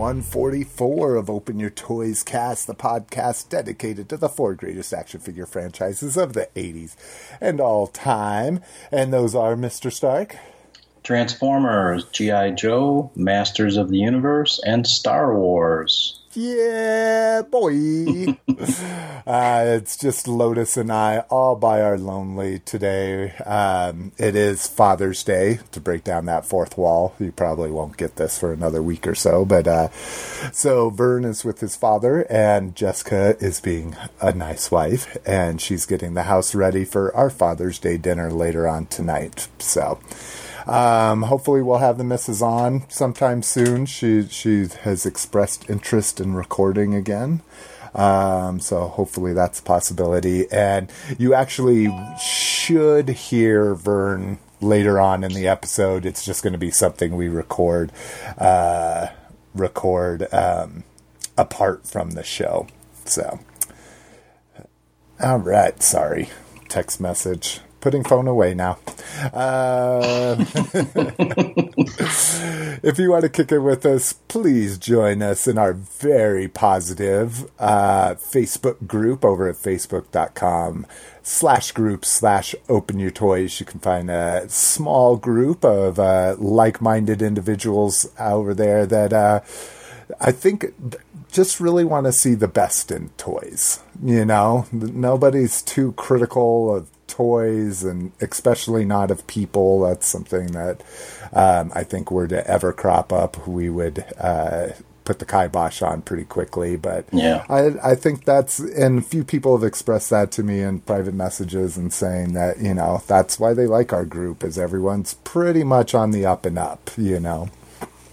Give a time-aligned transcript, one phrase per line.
[0.00, 5.44] 144 of Open Your Toys Cast, the podcast dedicated to the four greatest action figure
[5.44, 6.96] franchises of the 80s
[7.38, 8.62] and all time.
[8.90, 9.92] And those are Mr.
[9.92, 10.36] Stark.
[11.02, 12.52] Transformers, G.I.
[12.52, 16.18] Joe, Masters of the Universe, and Star Wars.
[16.32, 18.38] Yeah, boy.
[19.30, 23.30] uh, it's just Lotus and I all by our lonely today.
[23.46, 27.14] Um, it is Father's Day to break down that fourth wall.
[27.20, 29.90] You probably won't get this for another week or so, but uh,
[30.50, 35.86] so Vern is with his father, and Jessica is being a nice wife, and she's
[35.86, 39.46] getting the house ready for our Father's Day dinner later on tonight.
[39.60, 40.00] So.
[40.66, 43.86] Um, hopefully, we'll have the missus on sometime soon.
[43.86, 47.42] She she has expressed interest in recording again.
[47.94, 50.50] Um, so hopefully that's a possibility.
[50.50, 56.06] And you actually should hear Vern later on in the episode.
[56.06, 57.92] It's just going to be something we record
[58.38, 59.08] uh,
[59.54, 60.84] record um,
[61.36, 62.66] apart from the show.
[63.04, 63.40] So,
[65.20, 65.82] all right.
[65.82, 66.28] Sorry,
[66.68, 67.60] text message.
[67.80, 68.78] Putting phone away now.
[69.32, 70.36] Uh,
[72.82, 77.50] if you want to kick it with us, please join us in our very positive
[77.58, 80.86] uh, Facebook group over at facebook.com
[81.22, 83.60] slash group slash open your toys.
[83.60, 89.40] You can find a small group of uh, like-minded individuals over there that uh,
[90.20, 90.74] I think
[91.32, 93.80] just really want to see the best in toys.
[94.02, 99.82] You know, nobody's too critical of toys and especially not of people.
[99.82, 100.82] That's something that
[101.32, 104.68] um, I think were to ever crop up, we would uh,
[105.04, 106.76] put the kibosh on pretty quickly.
[106.76, 107.44] But Yeah.
[107.48, 111.14] I, I think that's, and a few people have expressed that to me in private
[111.14, 115.64] messages and saying that, you know, that's why they like our group is everyone's pretty
[115.64, 117.48] much on the up and up, you know.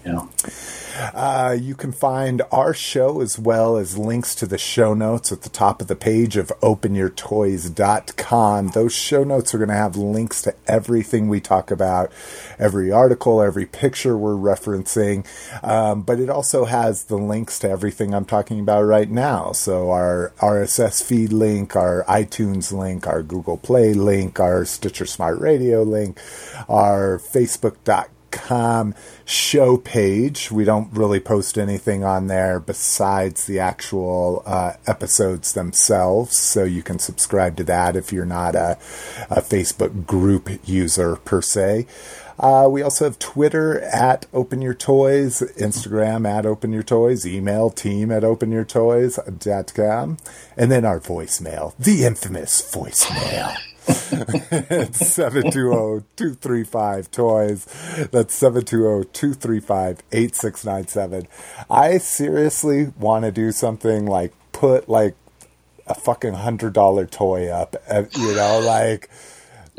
[0.04, 0.26] Yeah.
[1.14, 5.42] Uh, you can find our show as well as links to the show notes at
[5.42, 8.68] the top of the page of openyourtoys.com.
[8.68, 12.10] Those show notes are going to have links to everything we talk about,
[12.58, 15.24] every article, every picture we're referencing,
[15.62, 19.52] um, but it also has the links to everything I'm talking about right now.
[19.52, 25.38] So our RSS feed link, our iTunes link, our Google Play link, our Stitcher Smart
[25.38, 26.20] Radio link,
[26.68, 28.94] our Facebook.com com
[29.24, 30.50] show page.
[30.50, 36.82] We don't really post anything on there besides the actual uh, episodes themselves, so you
[36.82, 38.78] can subscribe to that if you're not a,
[39.30, 41.86] a Facebook group user per se.
[42.38, 47.68] Uh, we also have Twitter at Open Your Toys, Instagram at Open Your Toys, email
[47.68, 50.18] team at OpenYourToys.com,
[50.56, 53.56] and then our voicemail, the infamous voicemail.
[54.70, 58.10] it's 720-235-TOYS.
[58.10, 61.26] That's 720-235-8697.
[61.70, 65.14] I seriously want to do something like put like
[65.86, 69.08] a fucking $100 toy up, uh, you know, like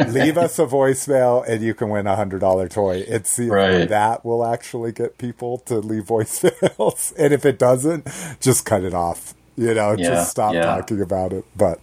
[0.07, 3.03] leave us a voicemail and you can win a $100 toy.
[3.07, 3.89] It's you know, Right.
[3.89, 7.13] that will actually get people to leave voicemails.
[7.17, 8.07] and if it doesn't,
[8.39, 9.33] just cut it off.
[9.57, 10.61] You know, Yeah, just stop yeah.
[10.63, 11.43] talking about it.
[11.55, 11.79] But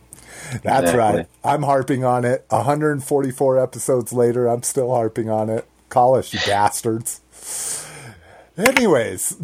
[0.62, 0.96] that's Exactly.
[0.98, 1.26] right.
[1.44, 2.44] I'm harping on it.
[2.48, 5.66] 144 episodes later, I'm still harping on it.
[5.88, 7.20] Call us, you bastards.
[8.56, 9.36] Anyways,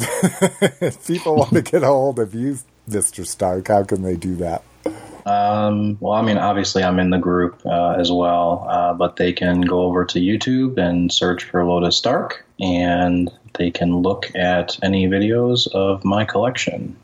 [0.81, 2.59] if people want to get a hold of you,
[2.89, 3.27] Mr.
[3.27, 4.63] Stark, how can they do that?
[5.25, 9.33] Um, well, I mean, obviously, I'm in the group uh, as well, uh, but they
[9.33, 14.79] can go over to YouTube and search for Lotus Stark and they can look at
[14.83, 16.97] any videos of my collection.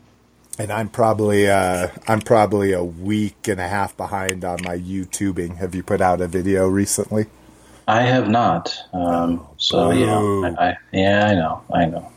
[0.59, 5.55] And I'm probably uh, I'm probably a week and a half behind on my YouTubing.
[5.57, 7.27] Have you put out a video recently?
[7.87, 8.77] I have not.
[8.93, 12.11] Um, so you know, I, I, yeah, I know, I know.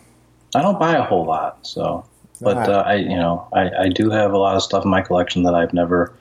[0.56, 2.04] I don't buy a whole lot, so
[2.40, 2.72] but Ah.
[2.72, 5.44] uh, I, you know, I, I do have a lot of stuff in my collection
[5.44, 6.12] that I've never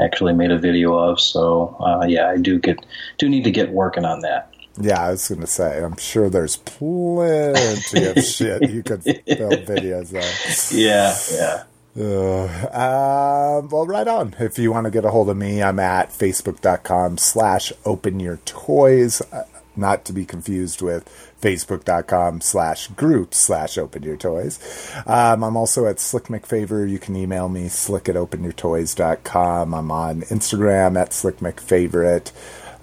[0.00, 1.20] actually made a video of.
[1.20, 2.84] So uh, yeah, I do get
[3.18, 4.51] do need to get working on that.
[4.80, 5.82] Yeah, I was going to say.
[5.82, 10.76] I'm sure there's plenty of shit you could film videos of.
[10.76, 11.64] Yeah, yeah.
[11.94, 14.34] Uh, um, well, right on.
[14.38, 18.38] If you want to get a hold of me, I'm at facebook.com slash open your
[18.38, 19.20] toys.
[19.30, 19.44] Uh,
[19.76, 21.06] Not to be confused with
[21.42, 24.58] facebook.com slash group slash open your toys.
[25.06, 26.88] Um, I'm also at Slick McFavor.
[26.88, 29.74] You can email me, slick at openyourtoys.com.
[29.74, 32.32] I'm on Instagram at Slick McFavorite.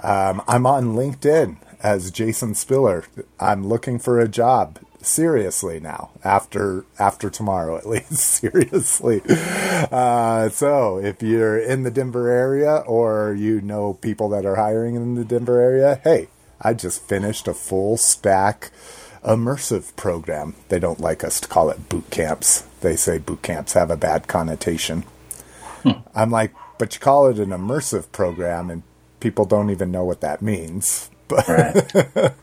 [0.03, 3.05] Um, I'm on LinkedIn as Jason Spiller.
[3.39, 4.79] I'm looking for a job.
[5.01, 8.11] Seriously now after after tomorrow at least.
[8.11, 9.21] Seriously.
[9.25, 14.95] Uh, so if you're in the denver area or you know people that are hiring
[14.95, 16.27] in the denver area hey
[16.59, 18.71] i just finished a full stack
[19.23, 20.55] immersive program.
[20.67, 22.61] They don't like us to call it boot camps.
[22.81, 25.03] They say boot camps have a bad connotation.
[26.15, 28.83] I'm like but you call it an immersive program and
[29.19, 32.33] people don't even know what that means but Right.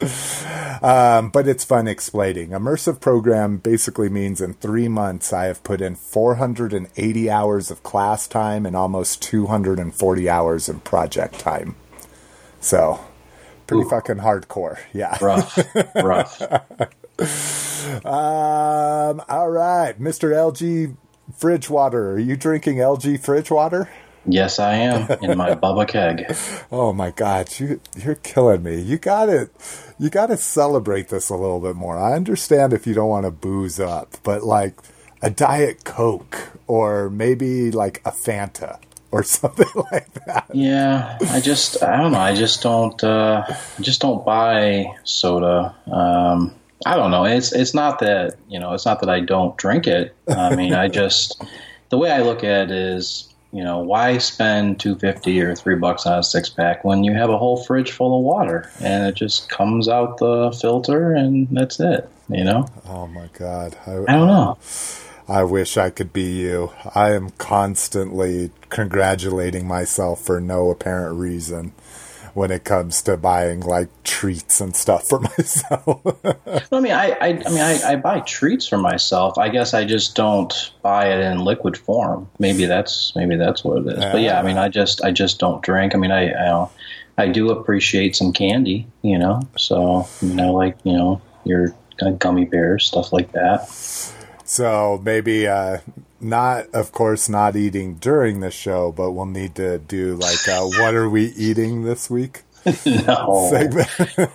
[0.82, 2.50] um, but it's fun explaining.
[2.50, 8.28] Immersive program basically means in three months I have put in 480 hours of class
[8.28, 11.74] time and almost 240 hours of project time.
[12.60, 13.00] So,
[13.66, 13.88] pretty Ooh.
[13.88, 14.78] fucking hardcore.
[14.92, 15.16] Yeah.
[15.20, 15.58] rough,
[15.94, 16.40] rough.
[18.04, 20.30] Um, all right, Mr.
[20.32, 20.96] LG
[21.36, 22.12] fridge water.
[22.12, 23.88] Are you drinking LG fridge water?
[24.26, 26.34] Yes, I am in my Bubba keg.
[26.72, 28.80] Oh my god, you you're killing me.
[28.80, 29.50] You got to
[29.98, 31.98] you got to celebrate this a little bit more.
[31.98, 34.76] I understand if you don't want to booze up, but like
[35.22, 38.78] a diet coke or maybe like a Fanta
[39.10, 40.46] or something like that.
[40.52, 42.18] Yeah, I just I don't know.
[42.18, 45.74] I just don't uh, I just don't buy soda.
[45.86, 46.54] Um,
[46.86, 47.24] I don't know.
[47.24, 48.74] It's it's not that you know.
[48.74, 50.14] It's not that I don't drink it.
[50.28, 51.42] I mean, I just
[51.90, 55.76] the way I look at it is you know why spend two fifty or three
[55.76, 59.06] bucks on a six pack when you have a whole fridge full of water and
[59.06, 62.08] it just comes out the filter and that's it.
[62.28, 62.68] You know.
[62.86, 63.76] Oh my god.
[63.86, 64.58] I don't know.
[65.28, 66.72] I wish I could be you.
[66.94, 71.72] I am constantly congratulating myself for no apparent reason
[72.34, 76.02] when it comes to buying like treats and stuff for myself.
[76.72, 79.38] I mean, I, I, I mean, I, I buy treats for myself.
[79.38, 80.52] I guess I just don't
[80.82, 82.28] buy it in liquid form.
[82.38, 84.04] Maybe that's maybe that's what it is.
[84.04, 85.94] But yeah, I mean, I just I just don't drink.
[85.94, 86.68] I mean, I I,
[87.16, 89.40] I do appreciate some candy, you know.
[89.56, 91.74] So you know, like you know, your
[92.18, 93.68] gummy bears, stuff like that.
[94.44, 95.78] So maybe uh,
[96.24, 100.62] not, of course, not eating during the show, but we'll need to do like uh,
[100.64, 102.42] what are we eating this week
[102.86, 103.88] No, segment.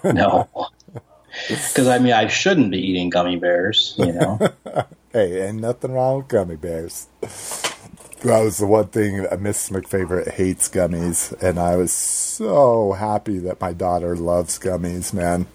[0.04, 0.50] no.
[1.48, 4.40] Because I mean, I shouldn't be eating gummy bears, you know.
[5.14, 7.08] hey, ain't nothing wrong with gummy bears.
[8.22, 13.62] That was the one thing Miss McFavorite hates gummies, and I was so happy that
[13.62, 15.14] my daughter loves gummies.
[15.14, 15.48] Man,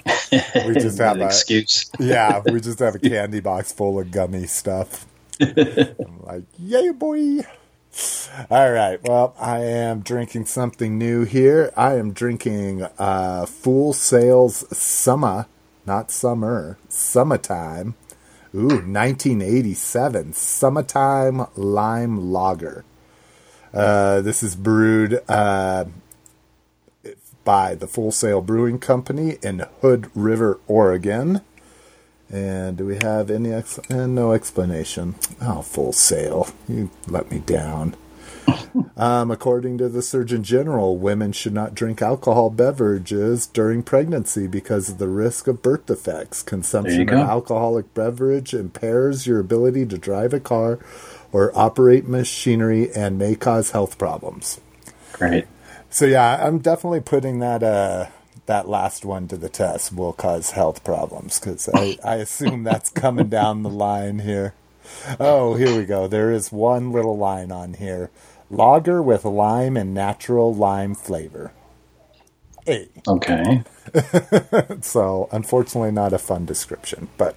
[0.65, 1.91] we just have An a excuse.
[1.99, 5.07] yeah, we just have a candy box full of gummy stuff.
[5.41, 7.41] I'm like, yay, boy.
[8.51, 9.01] All right.
[9.03, 11.73] Well, I am drinking something new here.
[11.77, 15.47] I am drinking uh, Full Sails Summer,
[15.87, 17.95] not summer, summertime.
[18.55, 22.85] Ooh, 1987 Summertime Lime Lager.
[23.73, 25.87] Uh, this is brewed uh,
[27.45, 31.41] by the Full Sail Brewing Company in Hood River, Oregon.
[32.35, 35.15] And do we have any ex- and no explanation?
[35.41, 37.95] Oh, Full Sail, you let me down.
[38.97, 44.89] um, according to the Surgeon General, women should not drink alcohol beverages during pregnancy because
[44.89, 46.43] of the risk of birth defects.
[46.43, 50.81] Consumption of alcoholic beverage impairs your ability to drive a car
[51.31, 54.61] or operate machinery and may cause health problems.
[55.13, 55.47] Great.
[55.89, 58.07] So yeah, I'm definitely putting that uh
[58.47, 59.93] that last one to the test.
[59.93, 64.55] Will cause health problems because I, I assume that's coming down the line here.
[65.21, 66.09] Oh, here we go.
[66.09, 68.11] There is one little line on here:
[68.51, 71.53] lager with lime and natural lime flavor.
[72.67, 73.65] Hey, Okay.
[74.83, 77.37] so unfortunately not a fun description, but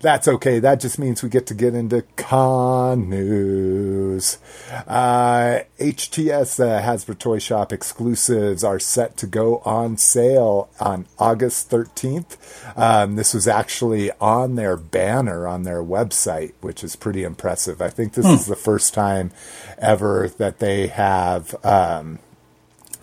[0.00, 0.58] That's okay.
[0.58, 4.38] That just means we get to get into con news.
[4.86, 11.70] Uh, HTS uh, Hasbro Toy Shop exclusives are set to go on sale on August
[11.70, 12.36] 13th.
[12.76, 17.80] Um, this was actually on their banner on their website, which is pretty impressive.
[17.80, 19.30] I think this is the first time
[19.78, 22.18] ever that they have um,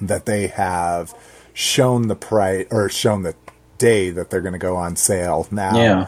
[0.02, 1.13] that they have
[1.54, 3.36] shown the price or shown the
[3.78, 5.75] day that they're going to go on sale now.
[5.75, 6.08] Yeah.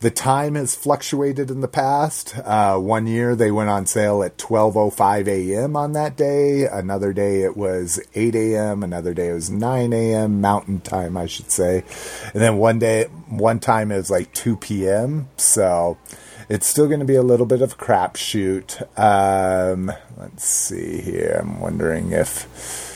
[0.00, 2.38] The time has fluctuated in the past.
[2.44, 5.74] Uh, one year they went on sale at 12:05 a.m.
[5.74, 6.66] on that day.
[6.66, 8.84] Another day it was 8 a.m.
[8.84, 10.40] Another day it was 9 a.m.
[10.40, 11.82] Mountain Time, I should say.
[12.32, 15.28] And then one day, one time it was like 2 p.m.
[15.36, 15.98] So
[16.48, 18.80] it's still going to be a little bit of crapshoot.
[18.96, 21.40] Um, let's see here.
[21.42, 22.86] I'm wondering if.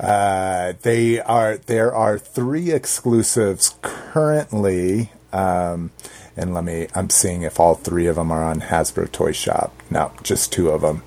[0.00, 5.90] Uh, they are there are three exclusives currently, um,
[6.36, 6.88] and let me.
[6.94, 9.72] I'm seeing if all three of them are on Hasbro Toy Shop.
[9.90, 11.02] No, just two of them.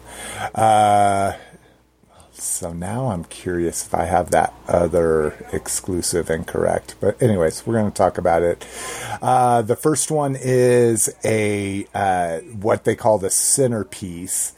[0.53, 1.33] Uh,
[2.31, 6.95] so now I'm curious if I have that other exclusive incorrect.
[6.99, 8.65] But anyways, we're going to talk about it.
[9.21, 14.53] Uh, the first one is a uh, what they call the centerpiece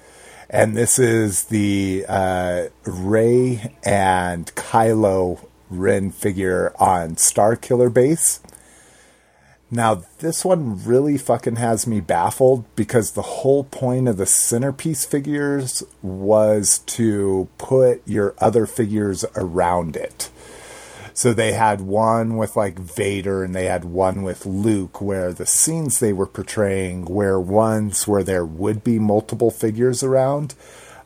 [0.49, 8.39] and this is the uh, Rey and Kylo Ren figure on Star Killer base.
[9.71, 15.05] Now, this one really fucking has me baffled because the whole point of the centerpiece
[15.05, 20.29] figures was to put your other figures around it.
[21.15, 25.45] So they had one with like Vader and they had one with Luke where the
[25.45, 30.55] scenes they were portraying were ones where there would be multiple figures around.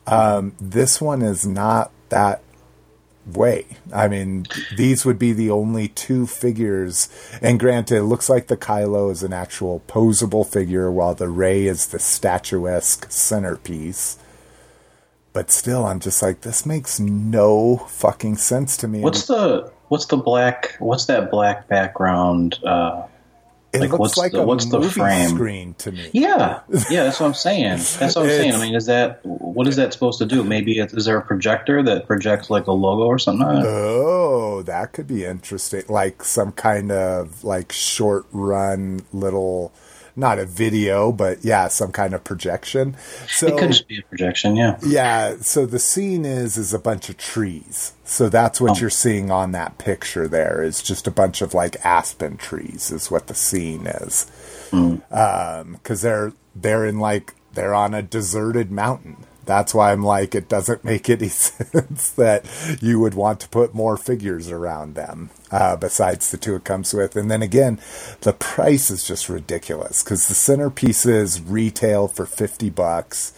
[0.08, 2.42] Um, this one is not that
[3.26, 3.66] way.
[3.92, 4.46] I mean,
[4.76, 7.08] these would be the only two figures.
[7.40, 11.66] And granted, it looks like the Kylo is an actual posable figure while the Rey
[11.66, 14.18] is the statuesque centerpiece.
[15.32, 19.00] But still, I'm just like, this makes no fucking sense to me.
[19.00, 20.74] What's the what's the black?
[20.80, 22.58] What's that black background?
[22.64, 23.06] Uh,
[23.72, 25.28] it like, looks what's like the- a what's the movie frame?
[25.30, 26.10] screen to me.
[26.12, 26.60] yeah,
[26.90, 27.78] yeah, that's what I'm saying.
[28.00, 28.52] That's what I'm saying.
[28.54, 30.42] I mean, is that what is that supposed to do?
[30.42, 33.46] Maybe it, is there a projector that projects like a logo or something?
[33.46, 35.84] Oh, that could be interesting.
[35.88, 39.72] Like some kind of like short run little
[40.16, 42.96] not a video, but yeah, some kind of projection.
[43.28, 44.56] So it could just be a projection.
[44.56, 44.78] Yeah.
[44.84, 47.92] yeah, so the scene is is a bunch of trees.
[48.04, 48.80] So that's what Oh.
[48.80, 53.10] you're seeing on that picture there is just a bunch of like aspen trees is
[53.10, 54.26] what the scene is.
[54.72, 59.16] Um cuz they're they're in like they're on a deserted mountain.
[59.50, 62.46] That's why I'm like it doesn't make any sense that
[62.80, 66.94] you would want to put more figures around them uh, besides the two it comes
[66.94, 67.16] with.
[67.16, 67.80] And then again,
[68.20, 73.32] the price is just ridiculous cuz the centerpieces retail for 50 bucks.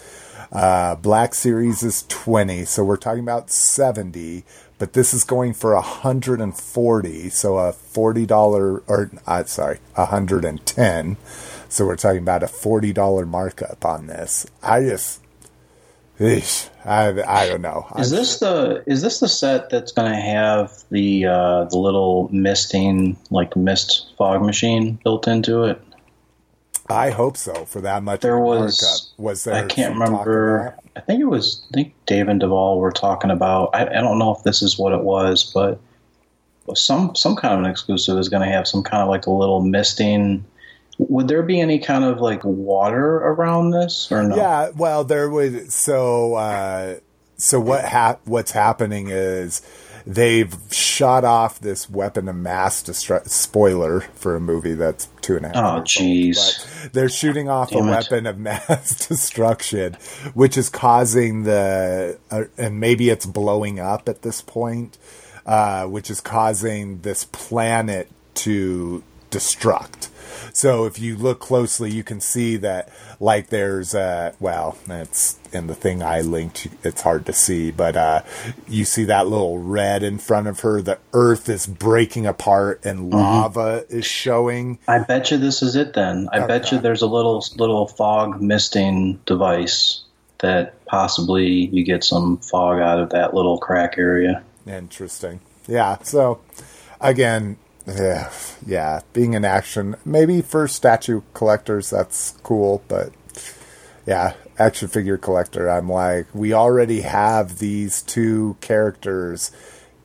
[0.53, 4.45] Uh, Black Series is 20, so we're talking about 70,
[4.79, 8.31] but this is going for 140, so a $40
[8.87, 11.17] or uh, sorry, 110.
[11.71, 14.47] So we're talking about a $40 markup on this.
[14.63, 15.22] I just
[16.19, 17.87] eesh, I I don't know.
[17.99, 22.29] Is this the is this the set that's going to have the uh, the little
[22.33, 25.81] misting like mist fog machine built into it?
[26.89, 29.13] I hope so for that much There was.
[29.17, 30.77] Was there I can't remember.
[30.97, 31.65] I think it was.
[31.71, 33.71] I think Dave and Duvall were talking about.
[33.73, 35.81] I, I don't know if this is what it was, but
[36.75, 39.31] some some kind of an exclusive is going to have some kind of like a
[39.31, 40.45] little misting.
[40.99, 44.37] Would there be any kind of like water around this or no?
[44.37, 45.73] Yeah, well, there would.
[45.73, 47.01] So, uh,
[47.37, 47.85] so what?
[47.85, 49.63] hap what's happening is
[50.07, 53.29] they've shot off this weapon of mass destruction.
[53.31, 55.57] Spoiler for a movie that's two and a half.
[55.57, 56.93] Oh, jeez.
[56.93, 57.95] They're shooting off Damn a it.
[57.97, 59.95] weapon of mass destruction,
[60.35, 64.99] which is causing the, uh, and maybe it's blowing up at this point,
[65.47, 70.09] uh, which is causing this planet to destruct.
[70.53, 72.89] So if you look closely, you can see that
[73.21, 76.69] like there's uh well, it's in the thing I linked.
[76.83, 78.23] It's hard to see, but uh,
[78.69, 80.81] you see that little red in front of her.
[80.83, 84.79] The Earth is breaking apart and lava is showing.
[84.89, 85.95] I bet you this is it.
[85.95, 90.03] Then I bet you there's a little little fog misting device
[90.39, 94.43] that possibly you get some fog out of that little crack area.
[94.67, 95.41] Interesting.
[95.67, 95.99] Yeah.
[96.03, 96.41] So
[97.01, 98.31] again, yeah,
[98.67, 103.13] yeah, being an action maybe for statue collectors that's cool, but
[104.07, 109.51] yeah, action figure collector, I'm like, we already have these two characters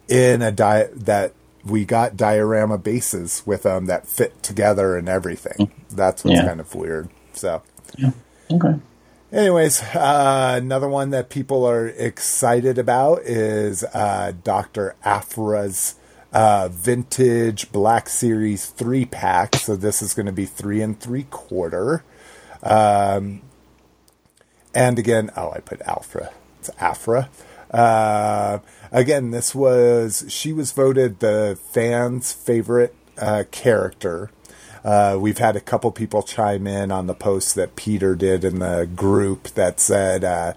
[0.07, 1.34] in a di- that
[1.65, 5.72] we got diorama bases with them that fit together and everything.
[5.89, 6.46] That's what's Yeah.
[6.46, 7.10] kind of weird.
[7.34, 7.62] So,
[8.51, 8.75] Okay.
[9.34, 14.96] anyways, uh, another one that people are excited about is uh, Dr.
[15.03, 15.96] Aphra's
[16.38, 19.56] uh, vintage Black Series three pack.
[19.56, 22.03] So this is going to be three and three quarter.
[22.62, 23.41] Um,
[24.75, 26.32] and again, oh, I put Alpha.
[26.60, 27.29] It's Aphra.
[27.72, 28.60] Uh,
[28.91, 34.29] again, this was she was voted the fans' favorite uh, character.
[34.84, 38.60] Uh, we've had a couple people chime in on the post that Peter did in
[38.60, 40.53] the group that said uh,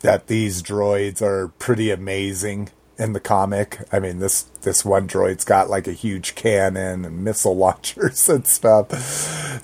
[0.00, 2.70] that these droids are pretty amazing
[3.00, 3.78] in the comic.
[3.92, 8.46] I mean, this this one droid's got like a huge cannon and missile launchers and
[8.46, 8.92] stuff,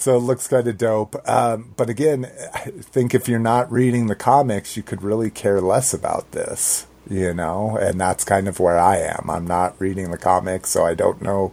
[0.01, 1.17] so it looks kind of dope.
[1.29, 5.61] Um, but again, I think if you're not reading the comics, you could really care
[5.61, 7.77] less about this, you know.
[7.77, 9.29] And that's kind of where I am.
[9.31, 11.53] I'm not reading the comics, so I don't know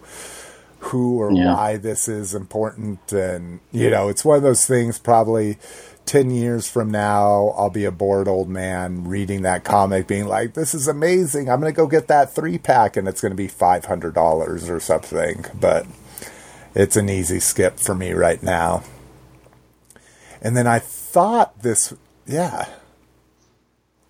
[0.88, 1.54] who or Yeah.
[1.56, 3.12] why this is important.
[3.14, 5.58] And, you know, it's one of those things probably
[6.06, 10.54] 10 years from now, I'll be a bored old man reading that comic, being like,
[10.54, 11.50] this is amazing.
[11.50, 14.80] I'm going to go get that three pack, and it's going to be $500 or
[14.80, 15.46] something.
[15.60, 15.88] But
[16.76, 18.84] it's an easy skip for me right now.
[20.42, 21.94] And then I thought this,
[22.26, 22.66] yeah.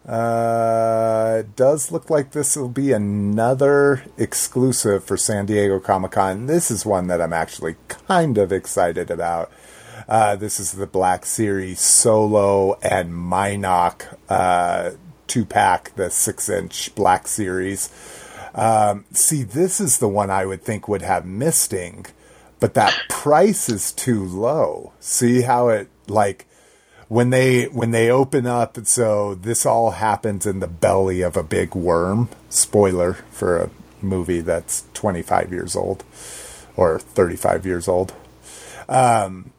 [0.07, 6.47] Uh, it does look like this will be another exclusive for San Diego Comic Con.
[6.47, 9.51] This is one that I'm actually kind of excited about.
[10.07, 14.91] Uh, this is the Black Series Solo and Mynock uh,
[15.27, 17.89] two pack, the six inch Black Series.
[18.53, 22.05] Um, see, this is the one I would think would have misting,
[22.60, 24.93] but that price is too low.
[25.00, 26.45] See how it like
[27.07, 31.44] when they when they open up so this all happens in the belly of a
[31.44, 33.70] big worm spoiler for a
[34.01, 36.03] movie that's 25 years old
[36.75, 38.13] or 35 years old
[38.89, 39.52] um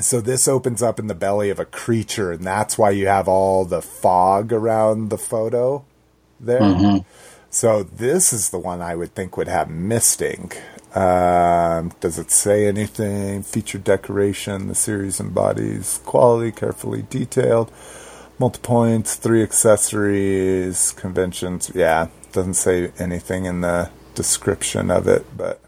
[0.00, 3.28] so this opens up in the belly of a creature and that's why you have
[3.28, 5.84] all the fog around the photo
[6.40, 6.60] there
[7.50, 10.52] so this is the one I would think would have misting.
[10.94, 13.42] Um, does it say anything?
[13.42, 14.68] Feature decoration.
[14.68, 17.72] The series embodies quality, carefully detailed.
[18.38, 21.72] Multi points, three accessories, conventions.
[21.74, 25.60] Yeah, doesn't say anything in the description of it, but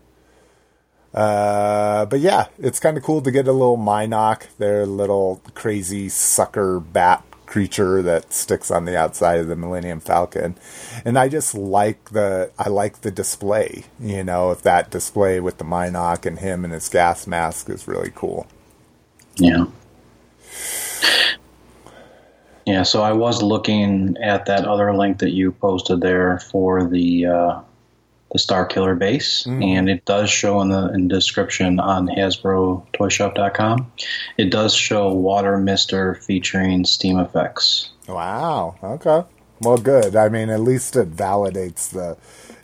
[1.15, 6.09] uh, but yeah, it's kind of cool to get a little Mynock, their little crazy
[6.09, 10.57] sucker bat creature that sticks on the outside of the Millennium Falcon.
[11.05, 13.85] And I just like the I like the display.
[13.99, 17.89] You know, if that display with the Mynock and him and his gas mask is
[17.89, 18.47] really cool.
[19.37, 19.67] Yeah.
[22.67, 27.27] Yeah, so I was looking at that other link that you posted there for the
[27.27, 27.61] uh,
[28.33, 29.65] the Star Killer base, mm.
[29.65, 33.93] and it does show in the in the description on HasbroToyShop.com.
[34.37, 37.91] It does show Water Mister featuring Steam effects.
[38.09, 38.77] Wow.
[38.83, 39.25] Okay.
[39.61, 40.17] Well, good.
[40.17, 42.17] I mean, at least it validates the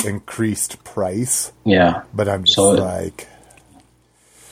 [0.08, 1.52] increased price.
[1.64, 2.02] Yeah.
[2.14, 3.28] But I'm just So it- like,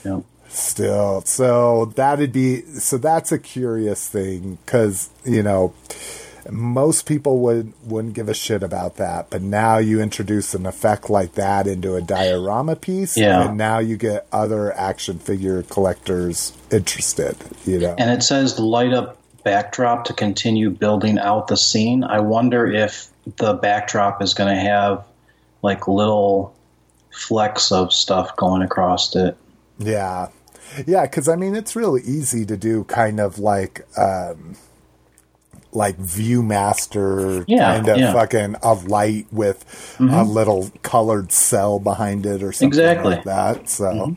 [0.04, 0.20] yeah.
[0.48, 5.72] still so that'd be so that's a curious thing because you know
[6.50, 11.08] most people would wouldn't give a shit about that but now you introduce an effect
[11.08, 13.48] like that into a diorama piece Yeah.
[13.48, 18.92] and now you get other action figure collectors interested you know And it says light
[18.92, 22.02] up backdrop to continue building out the scene.
[22.02, 25.04] I wonder if the backdrop is going to have
[25.62, 26.54] like little
[27.10, 29.36] flecks of stuff going across it.
[29.78, 30.28] Yeah.
[30.86, 34.56] Yeah, because I mean, it's really easy to do kind of like, um,
[35.74, 38.06] like Viewmaster Yeah, kind of yeah.
[38.06, 38.16] Mm-hmm.
[38.16, 43.14] fucking a light with a little colored cell behind it or something Exactly.
[43.16, 43.68] like that.
[43.68, 44.16] So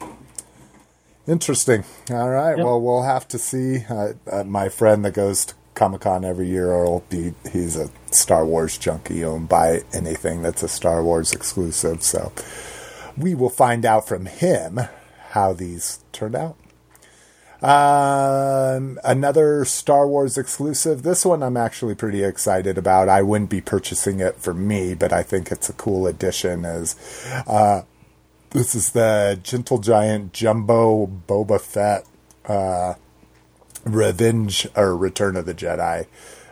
[1.27, 1.83] interesting.
[2.11, 2.57] All right.
[2.57, 3.83] Well, we'll have to see.
[3.89, 8.45] Uh, uh, my friend that goes to Comic Con every year, be he's a Star
[8.45, 9.17] Wars junkie.
[9.17, 12.03] He'll buy anything that's a Star Wars exclusive.
[12.03, 12.31] So
[13.17, 14.79] we will find out from him
[15.29, 16.55] how these turned out.
[17.61, 21.03] Um, another Star Wars exclusive.
[21.03, 23.09] This one I'm actually pretty excited about.
[23.09, 26.65] I wouldn't be purchasing it for me, but I think it's a cool addition.
[26.65, 26.95] Is
[27.47, 27.81] uh,
[28.51, 32.05] this is the Gentle Giant Jumbo Boba Fett
[32.45, 32.93] uh,
[33.83, 36.05] Revenge or Return of the Jedi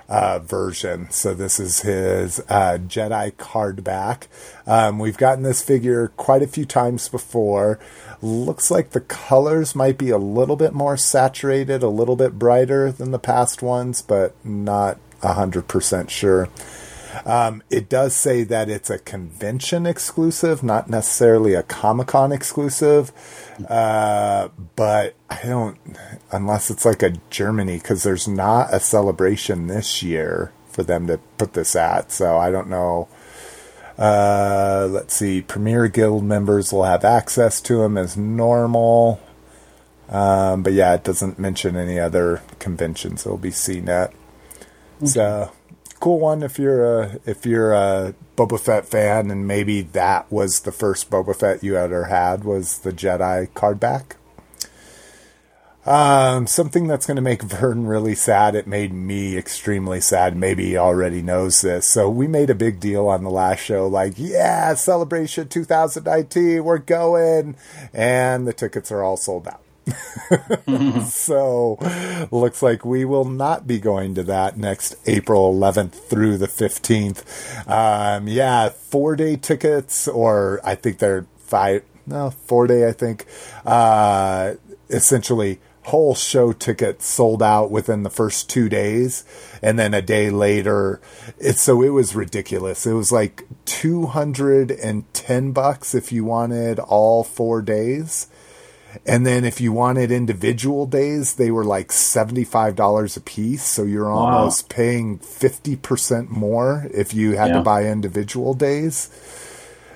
[0.08, 1.10] uh, version.
[1.12, 4.28] So this is his uh, Jedi card back.
[4.68, 7.80] Um, we've gotten this figure quite a few times before.
[8.26, 12.92] Looks like the colors might be a little bit more saturated, a little bit brighter
[12.92, 16.50] than the past ones, but not 100% sure.
[17.24, 23.12] Um, it does say that it's a convention exclusive, not necessarily a Comic Con exclusive.
[23.70, 25.78] Uh, but I don't,
[26.32, 31.20] unless it's like a Germany, because there's not a celebration this year for them to
[31.38, 32.12] put this at.
[32.12, 33.08] So I don't know.
[33.98, 35.42] Uh, let's see.
[35.42, 39.22] Premier Guild members will have access to them as normal.
[40.10, 44.14] Um, but yeah, it doesn't mention any other conventions it'll be seen at.
[45.04, 45.52] So
[46.00, 50.62] cool one if you're a if you're a Boba Fett fan, and maybe that was
[50.62, 54.18] the first Boba Fett you ever had was the Jedi card back.
[55.86, 58.56] Um, something that's going to make Vern really sad.
[58.56, 60.36] It made me extremely sad.
[60.36, 61.88] Maybe he already knows this.
[61.88, 66.80] So we made a big deal on the last show, like, yeah, celebration 2019, we're
[66.80, 67.56] going,
[67.94, 69.62] and the tickets are all sold out.
[71.06, 71.78] so
[72.32, 77.70] looks like we will not be going to that next April 11th through the 15th.
[77.70, 83.26] Um, yeah, four day tickets, or I think they're five, no, four day, I think.
[83.64, 84.56] Uh,
[84.90, 89.24] essentially, whole show tickets sold out within the first two days
[89.62, 91.00] and then a day later
[91.38, 97.62] it's so it was ridiculous it was like 210 bucks if you wanted all four
[97.62, 98.28] days
[99.06, 103.64] and then if you wanted individual days, they were like $75 a piece.
[103.64, 104.76] So you're almost wow.
[104.76, 107.56] paying 50% more if you had yeah.
[107.56, 109.10] to buy individual days.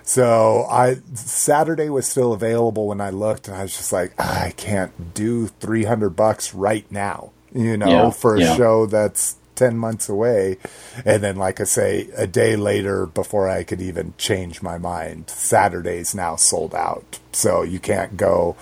[0.09, 4.55] So I Saturday was still available when I looked and I was just like, I
[4.57, 8.09] can't do 300 bucks right now, you know, yeah.
[8.09, 8.57] for a yeah.
[8.57, 10.57] show that's 10 months away.
[11.05, 15.29] And then, like I say, a day later, before I could even change my mind,
[15.29, 17.19] Saturday's now sold out.
[17.31, 18.55] So you can't go.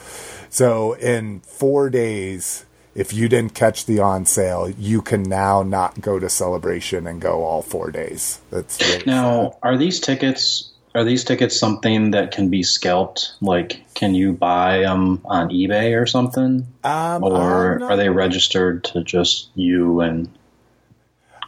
[0.49, 6.01] So in four days, if you didn't catch the on sale, you can now not
[6.01, 8.41] go to celebration and go all four days.
[8.49, 9.51] That's really now.
[9.51, 9.59] Sad.
[9.63, 10.66] Are these tickets?
[10.97, 13.35] Are these tickets something that can be scalped?
[13.39, 19.03] Like, can you buy them on eBay or something, um, or are they registered to
[19.03, 20.27] just you and?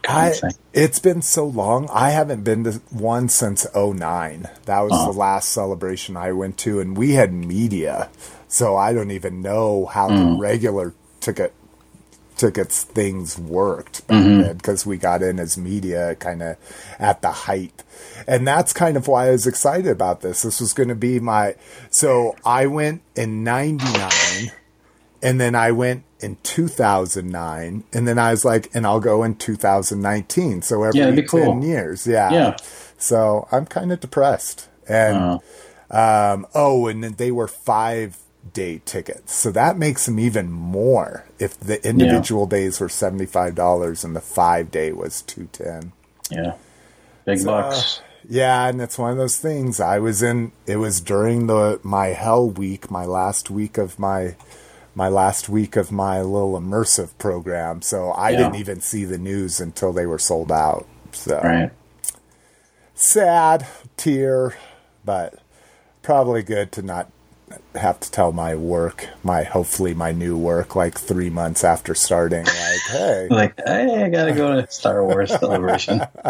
[0.06, 0.34] I,
[0.72, 1.88] it's been so long.
[1.92, 4.48] I haven't been to one since 09.
[4.66, 5.12] That was oh.
[5.12, 8.08] the last celebration I went to, and we had media,
[8.46, 10.16] so I don't even know how mm.
[10.36, 11.52] the regular ticket
[12.40, 14.40] tickets things worked back mm-hmm.
[14.40, 16.56] then because we got in as media kind of
[16.98, 17.82] at the height.
[18.26, 20.42] And that's kind of why I was excited about this.
[20.42, 21.54] This was going to be my.
[21.90, 24.52] So I went in 99
[25.22, 29.34] and then I went in 2009 and then I was like and I'll go in
[29.36, 31.64] 2019 so every yeah, 10 cool.
[31.64, 32.56] years yeah yeah
[32.98, 36.34] so I'm kind of depressed and uh-huh.
[36.34, 38.18] um, oh and then they were 5
[38.52, 42.58] day tickets so that makes them even more if the individual yeah.
[42.58, 45.92] days were $75 and the 5 day was 210
[46.30, 46.54] yeah
[47.24, 49.80] big so, bucks uh, yeah, and it's one of those things.
[49.80, 50.52] I was in.
[50.66, 54.36] It was during the my hell week, my last week of my
[54.94, 58.38] my last week of my little immersive program, so I yeah.
[58.38, 60.86] didn't even see the news until they were sold out.
[61.12, 61.70] So right.
[62.94, 64.54] sad tear,
[65.04, 65.34] but
[66.02, 67.10] probably good to not
[67.74, 72.44] have to tell my work, my hopefully my new work, like three months after starting.
[72.44, 76.00] Like, hey, like, hey, I gotta go to Star Wars Celebration.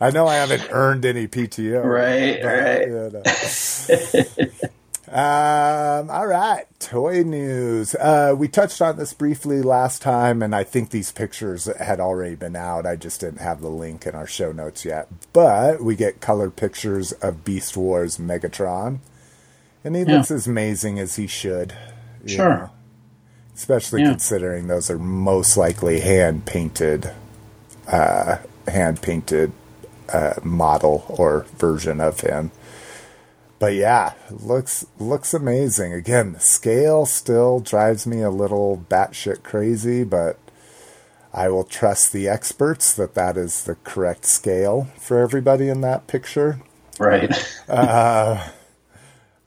[0.00, 2.40] I know I haven't earned any PTO, right?
[2.42, 2.88] But, right.
[2.88, 4.68] You know.
[5.12, 7.94] Um, all right, toy news.
[7.94, 12.34] Uh, we touched on this briefly last time, and I think these pictures had already
[12.34, 12.86] been out.
[12.86, 15.08] I just didn't have the link in our show notes yet.
[15.34, 19.00] But we get color pictures of Beast Wars Megatron,
[19.84, 20.16] and he yeah.
[20.16, 21.74] looks as amazing as he should.
[22.26, 22.48] Sure.
[22.48, 22.70] Know?
[23.54, 24.10] Especially yeah.
[24.10, 27.10] considering those are most likely hand painted,
[27.86, 29.52] uh, hand painted
[30.12, 32.50] uh, model or version of him
[33.62, 35.92] but yeah, looks looks amazing.
[35.92, 40.36] Again, the scale still drives me a little batshit crazy, but
[41.32, 46.08] I will trust the experts that that is the correct scale for everybody in that
[46.08, 46.60] picture.
[46.98, 47.32] Right.
[47.68, 48.48] uh,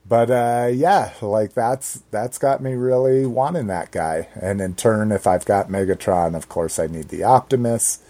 [0.08, 4.28] but uh, yeah, like that's that's got me really wanting that guy.
[4.40, 8.02] And in turn, if I've got Megatron, of course I need the Optimus.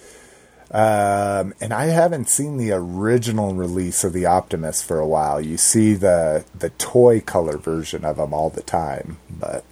[0.70, 5.40] Um, and I haven't seen the original release of the Optimus for a while.
[5.40, 9.64] You see the the toy color version of him all the time, but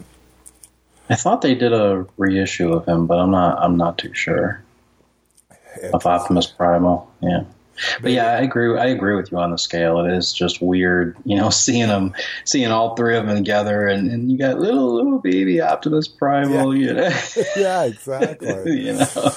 [1.09, 4.63] I thought they did a reissue of him, but I'm not I'm not too sure.
[5.93, 7.43] Of Optimus Primal, yeah.
[8.01, 8.77] But yeah, I agree.
[8.77, 9.99] I agree with you on the scale.
[9.99, 12.13] It is just weird, you know, seeing them,
[12.45, 16.75] seeing all three of them together, and, and you got little little baby Optimus Primal,
[16.75, 16.87] yeah.
[16.87, 17.19] you know.
[17.55, 18.81] yeah, exactly.
[18.85, 19.33] you know.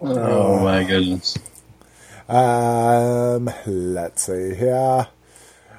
[0.00, 1.38] Oh my goodness.
[2.28, 5.08] Um, let's see here.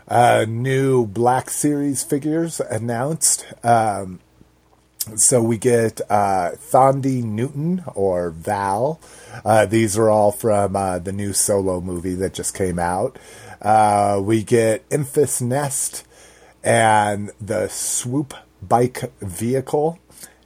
[0.08, 3.45] Uh, new Black Series figures announced.
[3.63, 4.19] Um,
[5.15, 8.99] so we get uh, Thandie Newton or Val.
[9.44, 13.20] Uh, these are all from uh, the new solo movie that just came out.
[13.62, 16.06] Uh, we get Enfys Nest
[16.63, 20.00] and the Swoop Bike vehicle.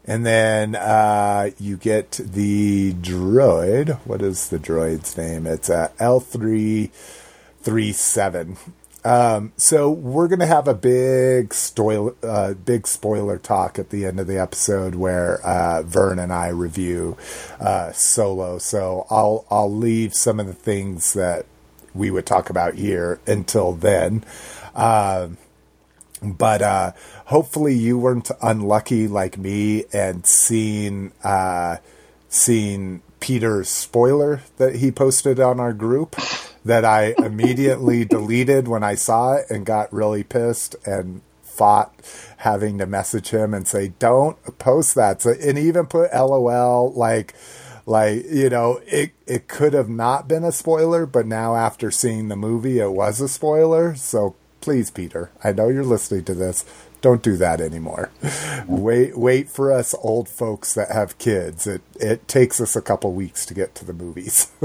[0.08, 3.98] And then uh, you get the droid.
[4.06, 5.48] What is the droid's name?
[5.48, 8.58] It's uh, L3-37.
[9.06, 14.20] Um, so we're gonna have a big spoiler, uh, big spoiler talk at the end
[14.20, 17.16] of the episode where uh, Vern and I review
[17.60, 18.58] uh, Solo.
[18.58, 21.46] So I'll I'll leave some of the things that
[21.94, 24.26] we would talk about here until then.
[24.74, 25.38] Um,
[26.24, 26.94] but uh,
[27.26, 31.78] hopefully you weren't unlucky like me and seen uh,
[32.28, 36.16] seen Peter's spoiler that he posted on our group
[36.66, 41.94] that I immediately deleted when I saw it and got really pissed and fought
[42.38, 45.22] having to message him and say don't post that.
[45.22, 47.34] So, and even put lol like
[47.86, 52.28] like you know it it could have not been a spoiler but now after seeing
[52.28, 53.96] the movie it was a spoiler.
[53.96, 56.66] So please peter i know you're listening to this
[57.06, 58.10] don't do that anymore
[58.68, 63.14] wait wait for us old folks that have kids it it takes us a couple
[63.14, 64.52] weeks to get to the movies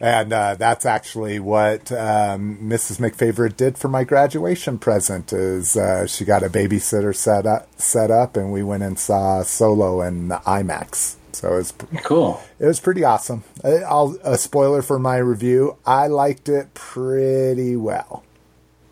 [0.00, 2.98] and uh, that's actually what um, Mrs.
[2.98, 5.32] McFavorite did for my graduation present.
[5.32, 9.42] Is uh, she got a babysitter set up, set up, and we went and saw
[9.42, 11.16] Solo in the IMAX.
[11.32, 11.74] So it was
[12.04, 12.42] cool.
[12.58, 13.42] It was pretty awesome.
[13.64, 15.78] I'll, a spoiler for my review.
[15.86, 18.22] I liked it pretty well.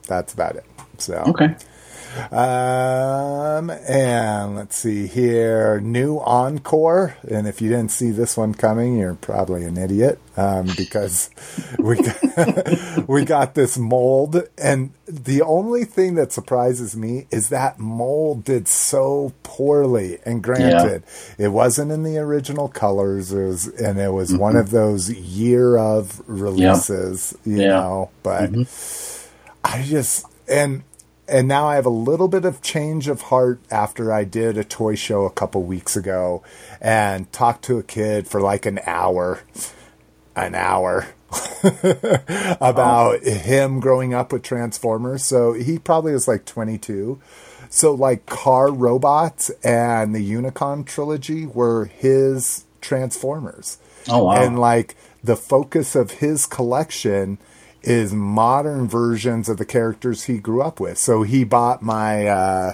[0.07, 0.65] That's about it.
[0.99, 1.55] So okay.
[2.31, 7.17] Um, and let's see here, new encore.
[7.29, 11.31] And if you didn't see this one coming, you're probably an idiot, um, because
[11.79, 17.79] we got, we got this mold, and the only thing that surprises me is that
[17.79, 20.19] mold did so poorly.
[20.25, 21.03] And granted,
[21.39, 21.47] yeah.
[21.47, 24.41] it wasn't in the original colors, it was, and it was mm-hmm.
[24.41, 27.57] one of those year of releases, yep.
[27.57, 27.69] you yeah.
[27.69, 28.11] know.
[28.23, 29.29] But mm-hmm.
[29.65, 30.83] I just and
[31.31, 34.65] and now I have a little bit of change of heart after I did a
[34.65, 36.43] toy show a couple weeks ago
[36.81, 39.41] and talked to a kid for like an hour,
[40.35, 41.07] an hour
[42.61, 43.31] about oh.
[43.31, 45.25] him growing up with Transformers.
[45.25, 47.21] So he probably was like 22.
[47.69, 53.79] So like Car Robots and the Unicron trilogy were his Transformers.
[54.09, 54.43] Oh wow.
[54.43, 57.39] And like the focus of his collection
[57.83, 60.99] is modern versions of the characters he grew up with.
[60.99, 62.73] So he bought my uh,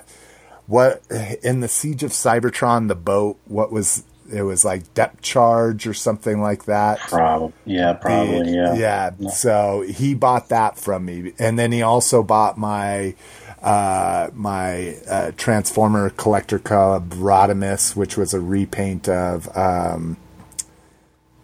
[0.66, 1.02] what
[1.42, 3.38] in the Siege of Cybertron, the boat.
[3.44, 4.42] What was it?
[4.42, 6.98] Was like depth charge or something like that.
[7.00, 8.74] Probably, yeah, probably, the, yeah.
[8.74, 9.10] yeah.
[9.18, 9.30] yeah.
[9.30, 13.14] So he bought that from me, and then he also bought my
[13.62, 20.16] uh, my uh, Transformer Collector Club Rodimus, which was a repaint of um,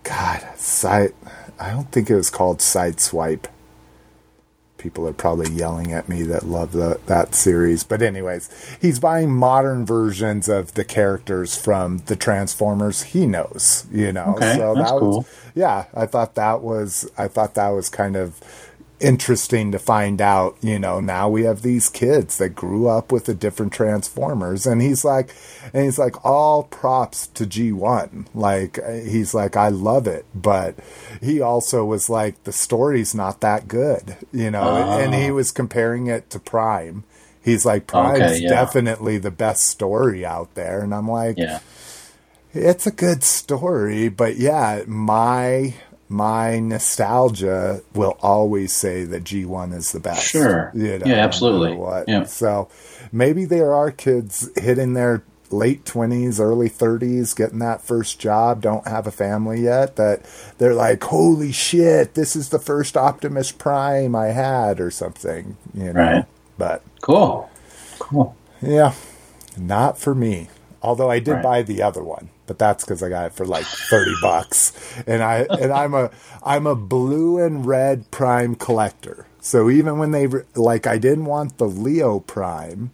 [0.02, 1.14] God, side.
[1.60, 3.46] I don't think it was called Sideswipe
[4.82, 7.84] people are probably yelling at me that love the, that series.
[7.84, 14.12] But anyways, he's buying modern versions of the characters from the Transformers he knows, you
[14.12, 14.34] know.
[14.36, 15.26] Okay, so that's that was, cool.
[15.54, 18.40] Yeah, I thought that was I thought that was kind of
[19.02, 23.26] interesting to find out, you know, now we have these kids that grew up with
[23.26, 24.66] the different Transformers.
[24.66, 25.34] And he's like,
[25.74, 28.26] and he's like, all props to G1.
[28.34, 30.24] Like, he's like, I love it.
[30.34, 30.76] But
[31.20, 35.00] he also was like, the story's not that good, you know, oh.
[35.00, 35.34] and he ah.
[35.34, 37.04] was comparing it to Prime.
[37.44, 38.48] He's like, Prime's okay, yeah.
[38.48, 40.80] definitely the best story out there.
[40.80, 41.60] And I'm like, yeah.
[42.54, 45.72] It's a good story, but yeah, my
[46.12, 50.28] my nostalgia will always say that G1 is the best.
[50.28, 50.70] Sure.
[50.74, 51.74] You know, yeah, absolutely.
[51.74, 52.08] what.
[52.08, 52.24] Yeah.
[52.24, 52.68] So
[53.10, 58.86] maybe there are kids hitting their late 20s, early 30s, getting that first job, don't
[58.86, 60.22] have a family yet, that
[60.58, 65.92] they're like, holy shit, this is the first Optimus Prime I had or something, you
[65.92, 66.00] know.
[66.00, 66.24] Right.
[66.58, 67.50] But cool.
[67.98, 68.36] Cool.
[68.60, 68.94] Yeah.
[69.56, 70.48] Not for me.
[70.82, 71.42] Although I did right.
[71.42, 74.72] buy the other one but that's because I got it for like thirty bucks,
[75.06, 76.10] and I and I'm a
[76.42, 79.26] I'm a blue and red Prime collector.
[79.40, 82.92] So even when they re- like, I didn't want the Leo Prime,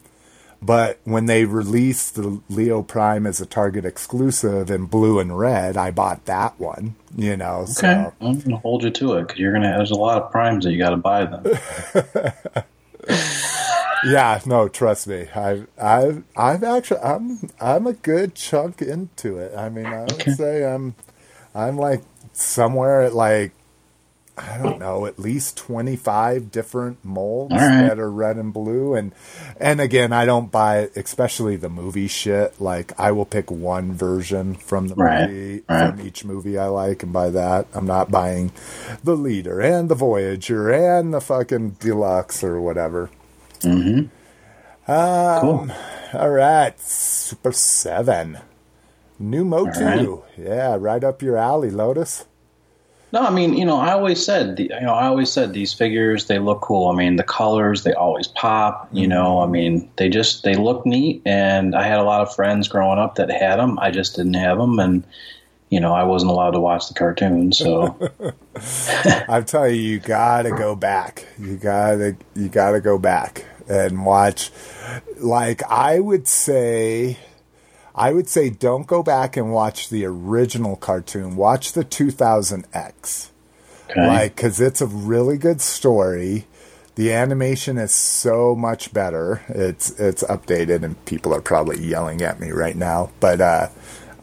[0.63, 5.77] but when they released the Leo Prime as a Target exclusive in blue and red,
[5.77, 6.95] I bought that one.
[7.17, 8.15] You know, okay, so.
[8.21, 9.77] I'm gonna hold you to it because you're gonna.
[9.77, 11.45] There's a lot of primes that you got to buy them.
[14.05, 15.29] yeah, no, trust me.
[15.35, 19.57] I've, I've, I've actually, I'm, I'm a good chunk into it.
[19.57, 20.33] I mean, I would okay.
[20.33, 20.95] say I'm,
[21.55, 23.53] I'm like somewhere at like
[24.39, 27.89] I don't know, at least 25 different molds right.
[27.89, 28.95] that are red and blue.
[28.95, 29.13] And,
[29.59, 32.61] and again, I don't buy, especially the movie shit.
[32.61, 35.91] Like, I will pick one version from the Right, movie, right.
[35.91, 37.67] from each movie I like, and buy that.
[37.75, 38.53] I'm not buying
[39.03, 43.11] the leader and the Voyager and the fucking deluxe or whatever.
[43.63, 45.41] Mm-hmm.
[45.41, 45.69] cool.
[46.15, 48.39] All right, Super 7.
[49.19, 49.81] New Motu.
[49.81, 50.23] right.
[50.37, 52.25] Yeah, right up your alley, Lotus.
[53.11, 56.27] No, I mean, you know, I always said, you know, I always said these figures
[56.27, 56.89] they look cool.
[56.89, 58.87] I mean, the colors they always pop.
[58.93, 61.23] You know, I mean, they just they look neat.
[61.25, 63.79] And I had a lot of friends growing up that had them.
[63.79, 65.05] I just didn't have them, and
[65.71, 67.53] you know, I wasn't allowed to watch the cartoon.
[67.53, 67.97] So
[69.29, 71.27] I'm telling you, you gotta go back.
[71.39, 74.51] You gotta, you gotta go back and watch.
[75.19, 77.19] Like I would say,
[77.95, 81.37] I would say, don't go back and watch the original cartoon.
[81.37, 83.29] Watch the 2000X,
[83.91, 84.07] okay.
[84.07, 86.47] like because it's a really good story.
[86.95, 89.43] The animation is so much better.
[89.49, 93.11] It's it's updated, and people are probably yelling at me right now.
[93.21, 93.69] But uh,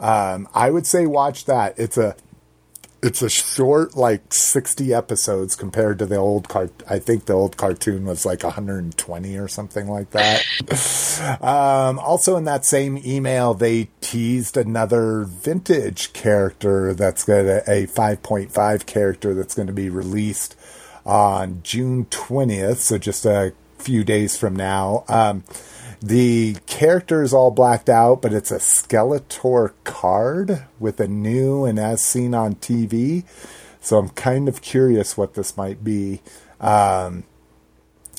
[0.05, 1.73] um, I would say watch that.
[1.79, 2.15] It's a
[3.01, 7.55] it's a short like 60 episodes compared to the old cart i think the old
[7.55, 10.43] cartoon was like 120 or something like that
[11.41, 18.85] um, also in that same email they teased another vintage character that's to a 5.5
[18.87, 20.55] character that's going to be released
[21.05, 25.43] on june 20th so just a few days from now um,
[26.05, 31.79] the character is all blacked out, but it's a Skeletor card with a new and
[31.79, 33.23] as seen on TV.
[33.81, 36.21] So I'm kind of curious what this might be.
[36.61, 37.23] Um,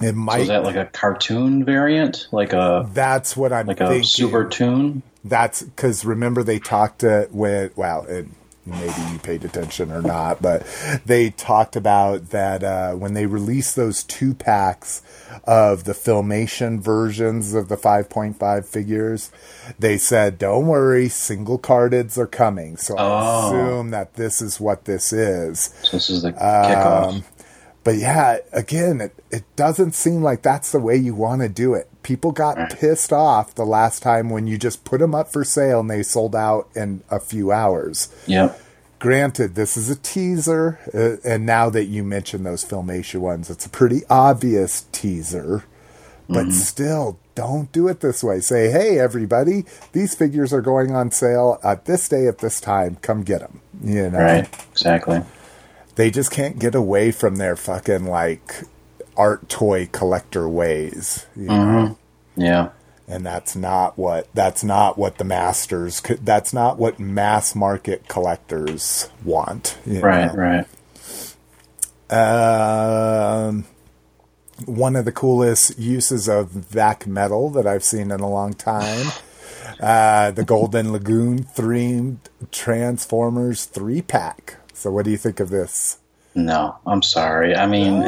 [0.02, 0.40] it so might.
[0.40, 4.02] is that like a cartoon variant, like a that's what I'm like a thinking.
[4.02, 5.02] super tune?
[5.24, 8.26] That's because remember they talked to with well, it,
[8.66, 10.66] maybe you paid attention or not, but
[11.06, 15.02] they talked about that uh, when they released those two packs
[15.44, 19.30] of the filmation versions of the 5.5 figures,
[19.78, 23.48] they said, "Don't worry, single cardeds are coming." So I Oh.
[23.48, 25.70] assume that this is what this is.
[25.82, 27.22] So this is the kickoff.
[27.86, 31.72] But yeah, again, it, it doesn't seem like that's the way you want to do
[31.74, 31.88] it.
[32.02, 32.76] People got Right.
[32.76, 36.02] pissed off the last time when you just put them up for sale and they
[36.02, 38.08] sold out in a few hours.
[38.26, 38.60] Yep.
[38.98, 43.66] Granted, this is a teaser, uh, and now that you mention those Filmation ones, it's
[43.66, 45.62] a pretty obvious teaser.
[46.28, 48.40] But still, don't do it this way.
[48.40, 52.96] Say, hey, everybody, these figures are going on sale at this day at this time.
[53.00, 53.60] Come get them.
[53.80, 54.48] You know, Right.
[54.72, 55.22] Exactly.
[55.96, 58.62] They just can't get away from their fucking like
[59.16, 61.26] art toy collector ways.
[61.34, 61.98] You know?
[62.36, 62.68] Yeah.
[63.08, 68.08] and that's not what that's not what the masters c- that's not what mass market
[68.08, 70.34] collectors want you Right.
[70.34, 70.42] know?
[70.42, 70.66] Right.
[72.10, 73.64] Um,
[74.64, 79.06] one of the coolest uses of vac metal that I've seen in a long time.
[79.80, 82.18] Uh, the Golden Lagoon themed
[82.52, 84.56] Transformers three pack.
[84.76, 85.98] So, what do you think of this?
[86.34, 87.56] No, I'm sorry.
[87.56, 88.04] I mean,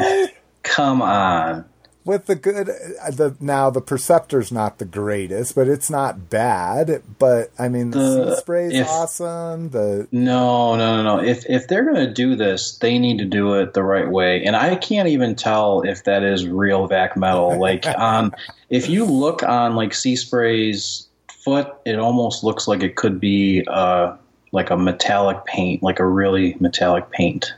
[0.61, 1.65] come on.
[2.05, 7.03] With the good, uh, the now the Perceptor's not the greatest, but it's not bad.
[7.19, 9.69] But I mean, the, The- Seaspray's if- awesome.
[9.71, 11.23] The No, no, no, no.
[11.23, 14.43] If if they're going to do this, they need to do it the right way.
[14.45, 17.57] And I can't even tell if that is real vac metal.
[17.59, 18.31] Like on,
[18.69, 21.07] if you look on like Seaspray's
[21.43, 24.15] foot, it almost looks like it could be uh
[24.51, 27.53] like a metallic paint, like a really metallic paint.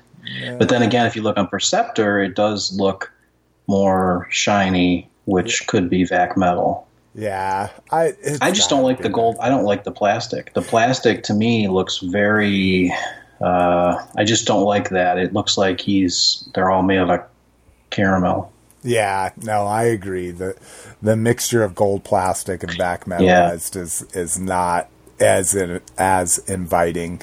[0.60, 3.12] But then again, if you look on Perceptor, it does look
[3.68, 6.88] more shiny, which could be vac metal.
[7.16, 9.38] yeah, I I just don't like the gold.
[9.42, 10.54] I don't like the plastic.
[10.54, 12.94] The plastic to me looks very.
[13.42, 15.18] Uh, I just don't like that.
[15.18, 16.48] It looks like he's.
[16.54, 17.22] They're all made out of
[17.90, 18.52] caramel.
[18.84, 20.32] Yeah, no, I agree.
[20.32, 20.56] The
[21.02, 23.18] the mixture of gold plastic and vac Yeah.
[23.18, 24.88] metalized is is not
[25.22, 27.22] as in, as inviting.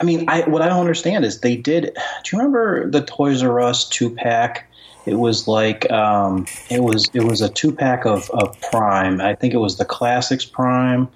[0.00, 1.84] I mean, I what I don't understand is they did.
[1.84, 1.90] Do
[2.32, 4.70] you remember the Toys R Us two pack?
[5.06, 9.20] It was like um, it was it was a two pack of, of Prime.
[9.20, 11.08] I think it was the Classics Prime,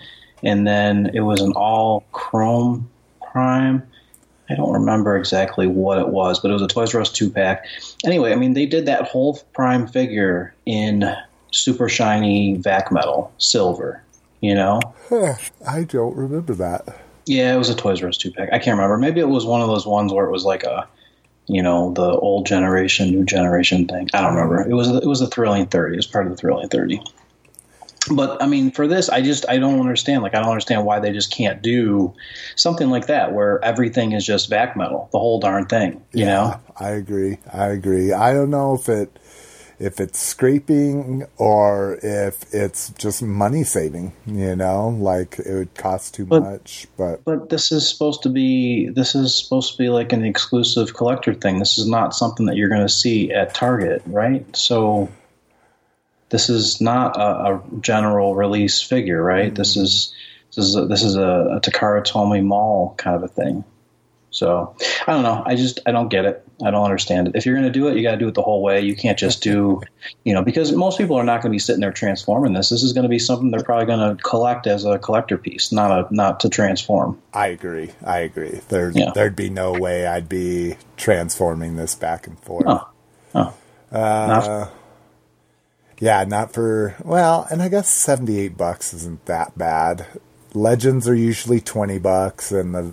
[0.42, 2.90] and then it was an all chrome
[3.32, 3.82] Prime.
[4.50, 7.30] I don't remember exactly what it was, but it was a Toys R Us two
[7.30, 7.64] pack.
[8.04, 11.04] Anyway, I mean they did that whole Prime figure in
[11.52, 14.03] super shiny vac metal silver.
[14.44, 14.78] You know,
[15.66, 16.98] I don't remember that.
[17.24, 18.50] yeah, it was a Toys R Us two pack.
[18.52, 18.98] I can't remember.
[18.98, 20.86] Maybe it was one of those ones where it was like a,
[21.46, 24.10] you know, the old generation, new generation thing.
[24.12, 24.60] I don't remember.
[24.68, 25.94] It was it was the Thrilling Thirty.
[25.94, 27.00] It was part of the Thrilling Thirty.
[28.14, 30.22] but I mean, for this, I just I don't understand.
[30.22, 32.12] Like, I don't understand why they just can't do
[32.54, 36.04] something like that, where everything is just vac metal, the whole darn thing.
[36.12, 36.60] You know?
[36.78, 37.38] I agree.
[37.50, 38.12] I agree.
[38.12, 39.18] I don't know if it
[39.78, 44.12] if it's scraping or if it's just money saving.
[44.26, 46.86] You know, like it would cost too But- much.
[46.96, 50.94] But But this is supposed to be this is supposed to be like an exclusive
[50.94, 51.58] collector thing.
[51.58, 54.44] This is not something that you're going to see at Target, right?
[54.56, 55.08] So
[56.30, 59.54] this is not a, a general release figure, right?
[59.54, 59.82] This mm.
[59.82, 60.12] is
[60.54, 63.64] this is a, this is a, a Takara Tomy Mall kind of a thing.
[64.34, 64.74] So
[65.06, 65.44] I don't know.
[65.46, 66.44] I just I don't get it.
[66.60, 67.36] I don't understand it.
[67.36, 68.80] If you're going to do it, you got to do it the whole way.
[68.80, 69.80] You can't just do,
[70.24, 72.68] you know, because most people are not going to be sitting there transforming this.
[72.68, 75.70] This is going to be something they're probably going to collect as a collector piece,
[75.70, 77.22] not a not to transform.
[77.32, 77.92] I agree.
[78.04, 78.60] I agree.
[78.70, 79.12] There Yeah.
[79.14, 82.64] there'd be no way I'd be transforming this back and forth.
[82.66, 82.88] Oh,
[83.36, 83.54] oh,
[83.92, 84.68] Uh,
[86.00, 90.06] yeah, not for well, and I guess seventy eight bucks isn't that bad.
[90.54, 92.92] Legends are usually twenty bucks, and the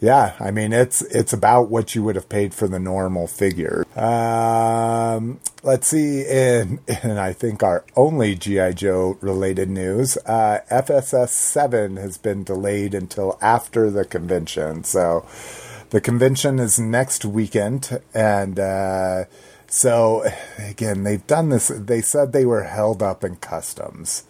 [0.00, 3.84] yeah, I mean it's it's about what you would have paid for the normal figure.
[3.94, 11.28] Um, let's see, in in I think our only GI Joe related news, uh, FSS
[11.28, 14.84] seven has been delayed until after the convention.
[14.84, 15.26] So
[15.90, 19.24] the convention is next weekend, and uh,
[19.66, 20.24] so
[20.58, 21.68] again they've done this.
[21.68, 24.24] They said they were held up in customs,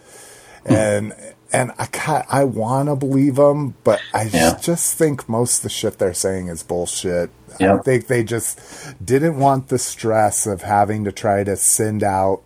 [0.65, 1.13] and
[1.53, 4.57] and I ca I want to believe them, but I Yeah.
[4.61, 7.31] just think most of the shit they're saying is bullshit.
[7.59, 7.75] Yeah.
[7.77, 8.59] I think they just
[9.05, 12.41] didn't want the stress of having to try to send out,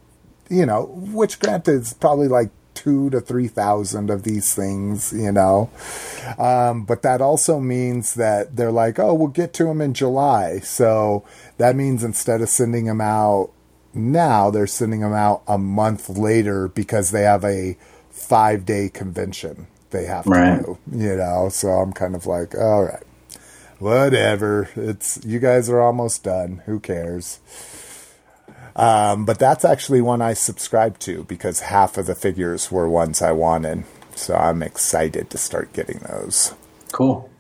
[0.49, 5.31] you know, which granted is probably like two to three thousand of these things, you
[5.31, 5.71] know.
[6.39, 10.59] Um, but that also means that they're like, oh, we'll get to them in July.
[10.61, 11.23] So
[11.59, 13.51] that means instead of sending them out
[13.93, 17.77] now, they're sending them out a month later because they have a
[18.35, 20.65] five day convention they have to Right.
[20.65, 21.49] do, you know.
[21.51, 23.03] So I'm kind of like, all right,
[23.79, 24.69] whatever.
[24.75, 26.63] It's you guys are almost done.
[26.67, 27.39] Who cares?
[28.77, 33.23] Um, but that's actually one I subscribed to because half of the figures were ones
[33.23, 33.85] I wanted.
[34.17, 36.55] So I'm excited to start getting those.
[36.93, 37.31] cool.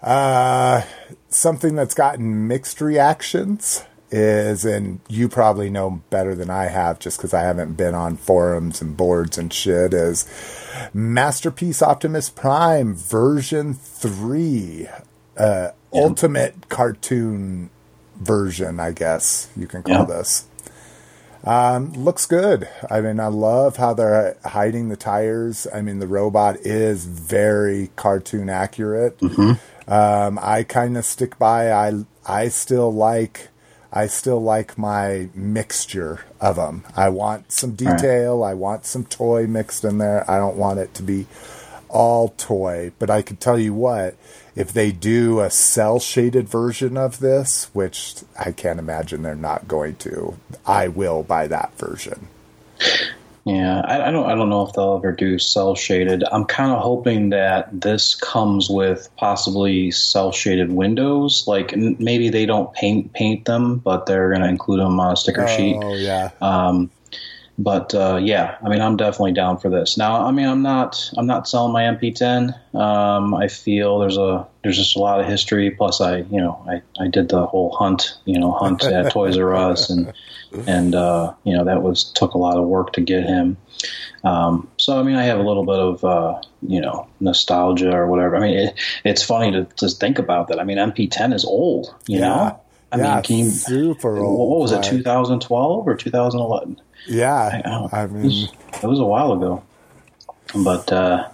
[0.00, 0.82] Uh,
[1.28, 7.16] something that's gotten mixed reactions is, and you probably know better than I have just
[7.18, 10.26] because I haven't been on forums and boards and shit, is
[10.92, 14.88] Masterpiece Optimus Prime version 3.
[15.36, 17.68] Uh, Ultimate cartoon
[18.20, 20.04] version, I guess you can call Yeah.
[20.04, 20.44] this.
[21.44, 22.68] Um, looks good.
[22.88, 25.66] I mean, I love how they're hiding the tires.
[25.74, 29.18] I mean, the robot is very cartoon accurate.
[29.88, 31.72] Um, I kind of stick by.
[31.72, 33.48] I I still like.
[33.92, 36.84] I still like my mixture of them.
[36.96, 38.42] I want some detail.
[38.42, 40.28] I want some toy mixed in there.
[40.30, 41.26] I don't want it to be
[41.88, 42.92] all toy.
[42.98, 44.16] But I can tell you what,
[44.56, 49.68] if they do a cell shaded version of this, which I can't imagine they're not
[49.68, 52.28] going to, I will buy that version.
[53.44, 54.30] Yeah, I, I don't.
[54.30, 56.22] I don't know if they'll ever do cell shaded.
[56.30, 61.44] I'm kind of hoping that this comes with possibly cell shaded windows.
[61.48, 65.16] Like maybe they don't paint paint them, but they're going to include them on a
[65.16, 65.76] sticker sheet.
[65.82, 66.88] Oh yeah, Um,
[67.58, 69.96] but uh, yeah, I mean, I'm definitely down for this.
[69.98, 72.74] Now, I mean, I'm not I'm not selling my MP10.
[72.74, 75.70] Um, I feel there's a there's just a lot of history.
[75.70, 79.36] Plus, I you know I, I did the whole hunt you know hunt at Toys
[79.38, 80.12] R Us and
[80.66, 83.56] and uh, you know that was took a lot of work to get him.
[84.24, 88.06] Um, so I mean, I have a little bit of uh, you know nostalgia or
[88.06, 88.36] whatever.
[88.36, 88.74] I mean, it,
[89.04, 90.58] it's funny to just think about that.
[90.58, 91.94] I mean, MP10 is old.
[92.06, 92.28] You Yeah.
[92.28, 92.60] know,
[92.92, 94.50] I yeah, mean, you, super old.
[94.50, 96.80] what was it, 2012 or 2011?
[97.06, 99.62] Yeah, I it, mean, was, it was a while ago,
[100.54, 101.28] but uh,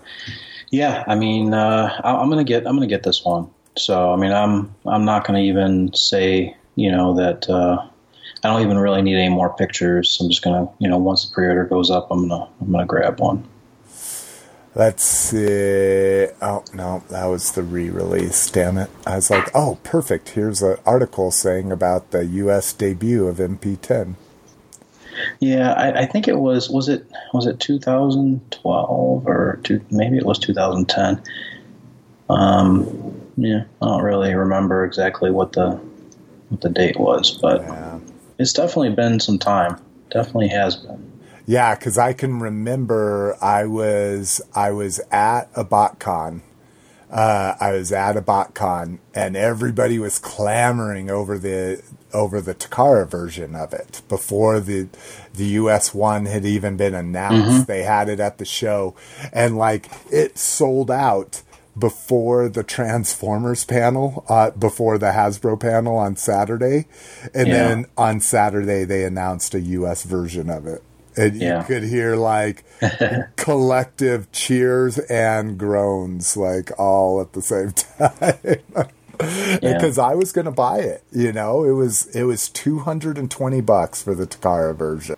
[0.70, 3.50] yeah, I mean, uh, I, I'm gonna get I'm gonna get this one.
[3.76, 7.86] So I mean, I'm I'm not gonna even say you know that uh,
[8.44, 10.18] I don't even really need any more pictures.
[10.20, 13.20] I'm just gonna you know once the pre-order goes up, I'm gonna I'm gonna grab
[13.20, 13.46] one.
[14.74, 16.28] let's see.
[16.40, 18.50] Oh no, that was the re-release.
[18.50, 18.90] Damn it!
[19.06, 20.30] I was like, oh, perfect.
[20.30, 22.72] Here's an article saying about the U.S.
[22.72, 24.14] debut of MP10.
[25.40, 30.26] Yeah, I, I think it was was it was it 2012 or two, maybe it
[30.26, 31.22] was 2010.
[32.30, 35.70] Um, yeah, I don't really remember exactly what the
[36.48, 37.98] what the date was, but Yeah.
[38.38, 39.76] it's definitely been some time.
[40.10, 41.12] Definitely has been.
[41.46, 46.42] Yeah, because I can remember I was I was at a BotCon
[47.10, 51.82] uh, I was at a BotCon and everybody was clamoring over the
[52.12, 54.88] over the Takara version of it before the
[55.34, 57.48] the US one had even been announced.
[57.48, 57.62] Mm-hmm.
[57.64, 58.94] They had it at the show
[59.32, 61.42] and like it sold out
[61.78, 66.86] before the Transformers panel, uh, before the Hasbro panel on Saturday,
[67.34, 67.54] and yeah.
[67.54, 70.02] then on Saturday they announced a U.S.
[70.02, 70.82] version of it,
[71.16, 71.60] and yeah.
[71.60, 72.64] you could hear like
[73.36, 78.88] collective cheers and groans, like all at the same time.
[79.60, 80.04] because yeah.
[80.04, 81.02] I was going to buy it.
[81.12, 85.16] You know, it was it was two hundred and twenty bucks for the Takara version.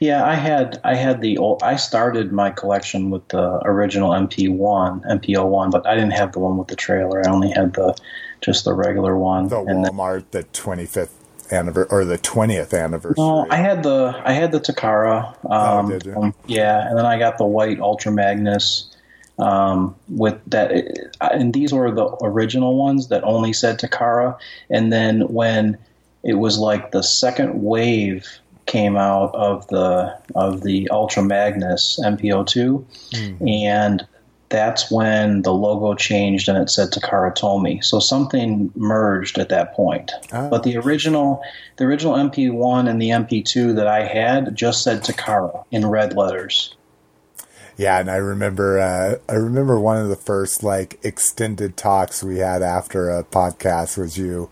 [0.00, 1.62] Yeah, I had I had the old.
[1.62, 6.32] I started my collection with the original MP one, MPO one, but I didn't have
[6.32, 7.26] the one with the trailer.
[7.26, 7.96] I only had the
[8.40, 9.48] just the regular one.
[9.48, 13.14] The and Walmart, the twenty fifth anniversary or the twentieth anniversary.
[13.18, 15.36] No, I had the I had the Takara.
[15.44, 18.93] Oh, um, oh, um, yeah, and then I got the white Ultra Magnus
[19.38, 20.72] um, with that,
[21.20, 24.38] and these were the original ones that only said Takara.
[24.70, 25.78] And then when
[26.22, 28.26] it was like the second wave
[28.66, 33.50] came out of the of the Ultra Magnus MPO2, mm.
[33.50, 34.06] and
[34.48, 37.82] that's when the logo changed and it said Takara Tomy.
[37.82, 40.12] So something merged at that point.
[40.32, 40.48] Oh.
[40.48, 41.42] But the original
[41.76, 46.74] the original MP1 and the MP2 that I had just said Takara in red letters.
[47.76, 52.38] Yeah, and I remember uh, I remember one of the first like extended talks we
[52.38, 54.48] had after a podcast was you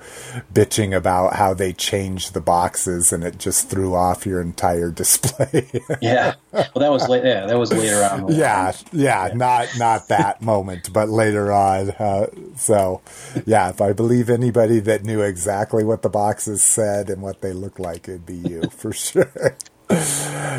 [0.53, 5.69] bitching about how they changed the boxes and it just threw off your entire display.
[6.01, 7.25] yeah, well, that was late.
[7.25, 8.33] Yeah, that was later on.
[8.33, 11.91] Yeah, yeah, yeah, not not that moment, but later on.
[11.91, 13.03] Uh, so,
[13.47, 17.53] yeah, if I believe anybody that knew exactly what the boxes said and what they
[17.53, 19.31] looked like, it'd be you for sure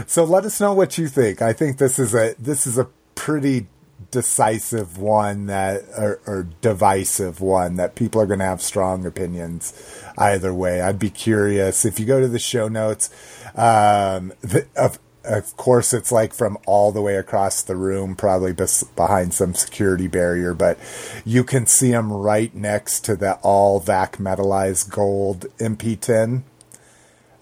[0.08, 1.42] so let us know what you think.
[1.42, 3.68] I think this is a this is a pretty
[4.12, 9.74] decisive one that or, or divisive one that people are going to have strong opinions
[10.18, 10.82] either way.
[10.82, 13.10] I'd be curious if you go to the show notes.
[13.56, 18.52] Um, the, of of course, it's like from all the way across the room, probably
[18.52, 20.78] bes- behind some security barrier, but
[21.24, 26.44] you can see them right next to the all vac metallized gold MP10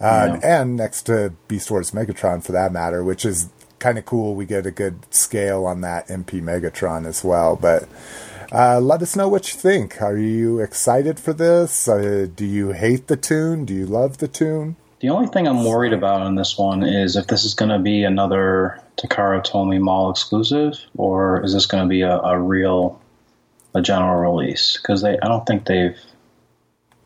[0.01, 0.61] uh, yeah.
[0.61, 3.49] and next to Beast Wars Megatron for that matter, which is
[3.79, 4.35] kind of cool.
[4.35, 7.55] We get a good scale on that MP Megatron as well.
[7.55, 7.87] But
[8.51, 10.01] uh, let us know what you think.
[10.01, 11.87] Are you excited for this?
[11.87, 13.65] Uh, do you hate the tune?
[13.65, 14.75] Do you love the tune?
[14.99, 17.79] The only thing I'm worried about on this one is if this is going to
[17.79, 23.01] be another Takara Tomy Mall exclusive, or is this going to be a, a real,
[23.73, 24.77] a general release?
[24.77, 25.97] Because they, I don't think they've,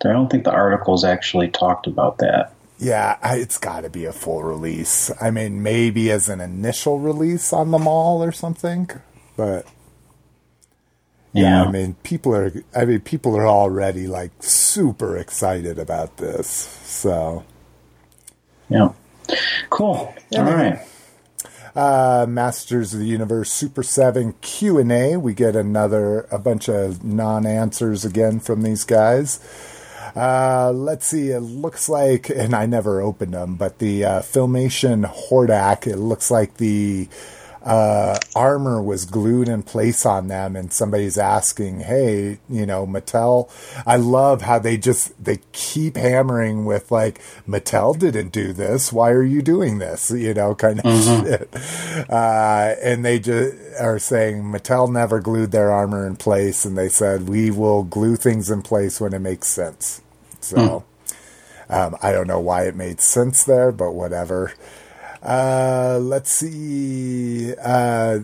[0.04, 2.55] I don't think the articles actually talked about that.
[2.78, 5.10] Yeah, it's got to be a full release.
[5.22, 8.90] I mean, maybe as an initial release on the mall or something,
[9.38, 9.66] but
[11.36, 12.52] yeah, yeah, I mean, people are.
[12.76, 16.48] I mean, people are already like super excited about this.
[16.48, 17.46] So,
[18.70, 18.90] yeah,
[19.70, 20.14] cool.
[20.32, 20.80] Yeah, All right.
[21.76, 25.18] Uh, Masters of the Universe Super Seven Q and A.
[25.18, 29.40] We get another a bunch of non answers again from these guys.
[30.16, 31.30] Uh, let's see.
[31.30, 35.88] It looks like, and I never opened them, but the uh, Filmation Hordak.
[35.88, 37.10] It looks like the
[37.66, 43.50] uh, armor was glued in place on them, and somebody's asking, "Hey, you know, Mattel."
[43.86, 48.94] I love how they just they keep hammering with like, "Mattel didn't do this.
[48.94, 51.26] Why are you doing this?" You know, kind of mm-hmm.
[51.26, 52.06] shit.
[52.10, 56.90] Uh, and they just are saying Mattel never glued their armor in place, and they
[56.90, 60.02] said we will glue things in place when it makes sense.
[60.46, 60.86] So
[61.70, 64.54] um, I don't know why it made sense there, but whatever.
[65.22, 67.54] Uh, let's see.
[67.56, 68.20] Uh,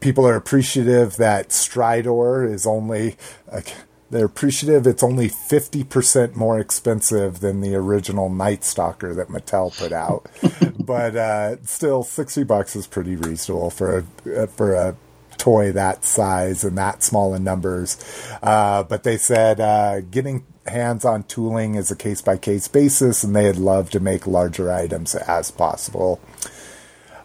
[0.00, 3.16] people are appreciative that Stridor is only.
[3.50, 3.62] Uh,
[4.08, 9.92] they're appreciative it's only 50% more expensive than the original Night Stalker that Mattel put
[9.92, 10.30] out.
[10.78, 14.96] but uh, still, 60 bucks is pretty reasonable for a, for a
[15.38, 17.98] toy that size and that small in numbers.
[18.44, 23.24] Uh, but they said uh, getting hands on tooling is a case by case basis,
[23.24, 26.20] and they'd love to make larger items as possible.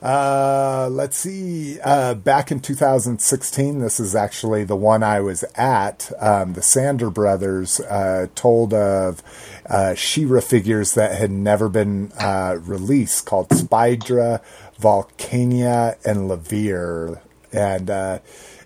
[0.02, 1.80] Uh, let's see.
[1.82, 6.12] Uh, back in 2016, this is actually the one I was at.
[6.20, 9.22] Um, the Sander brothers uh, told of
[9.70, 14.42] uh, She-Ra figures that had never been uh, released called Spydra,
[14.80, 17.22] Volcania, and Levere
[17.54, 18.20] and uh,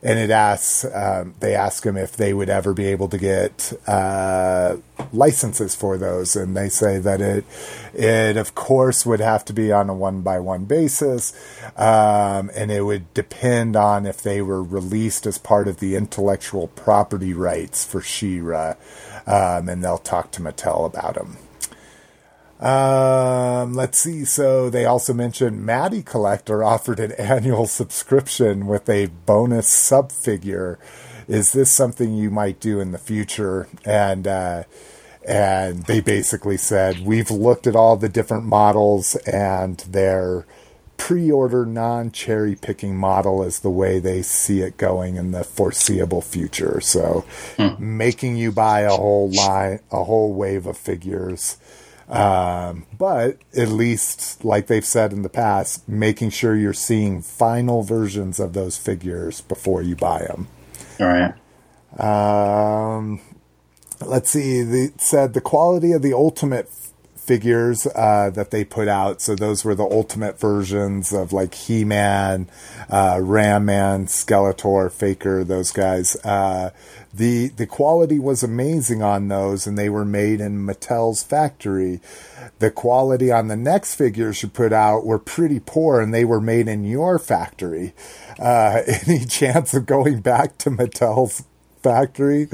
[0.05, 3.73] and it asks um, they ask them if they would ever be able to get
[3.87, 4.77] uh,
[5.11, 7.43] licenses for those, and they say that it
[7.91, 11.33] it of course would have to be on a one by one basis,
[11.75, 16.67] um, and it would depend on if they were released as part of the intellectual
[16.67, 18.75] property rights for She-Ra,
[19.25, 21.37] um, and they'll talk to Mattel about them.
[22.59, 24.23] Um, let's see.
[24.25, 30.79] So they also mentioned Matty Collector offered an annual subscription with a bonus sub figure.
[31.27, 33.67] Is this something you might do in the future?
[33.83, 34.63] And uh,
[35.27, 40.45] and they basically said we've looked at all the different models and their
[40.97, 46.79] pre-order non-cherry picking model is the way they see it going in the foreseeable future.
[46.79, 47.25] So
[47.79, 51.57] making you buy a whole line, a whole wave of figures
[52.09, 57.83] um, but at least, like they've said in the past, making sure you're seeing final
[57.83, 60.47] versions of those figures before you buy them.
[60.99, 61.33] All right.
[61.99, 63.21] Um,
[64.05, 64.61] let's see.
[64.61, 66.69] They said the quality of the ultimate
[67.25, 69.21] figures uh, that they put out.
[69.21, 72.47] So those were the ultimate versions of like He-Man,
[72.89, 76.15] uh, Ram Man, Skeletor, Faker, those guys.
[76.23, 76.71] Uh,
[77.13, 82.01] the the quality was amazing on those, and they were made in Mattel's factory.
[82.59, 86.41] The quality on the next figures you put out were pretty poor, and they were
[86.41, 87.93] made in your factory.
[88.37, 91.43] Uh, any chance of going back to Mattel's
[91.85, 92.47] factory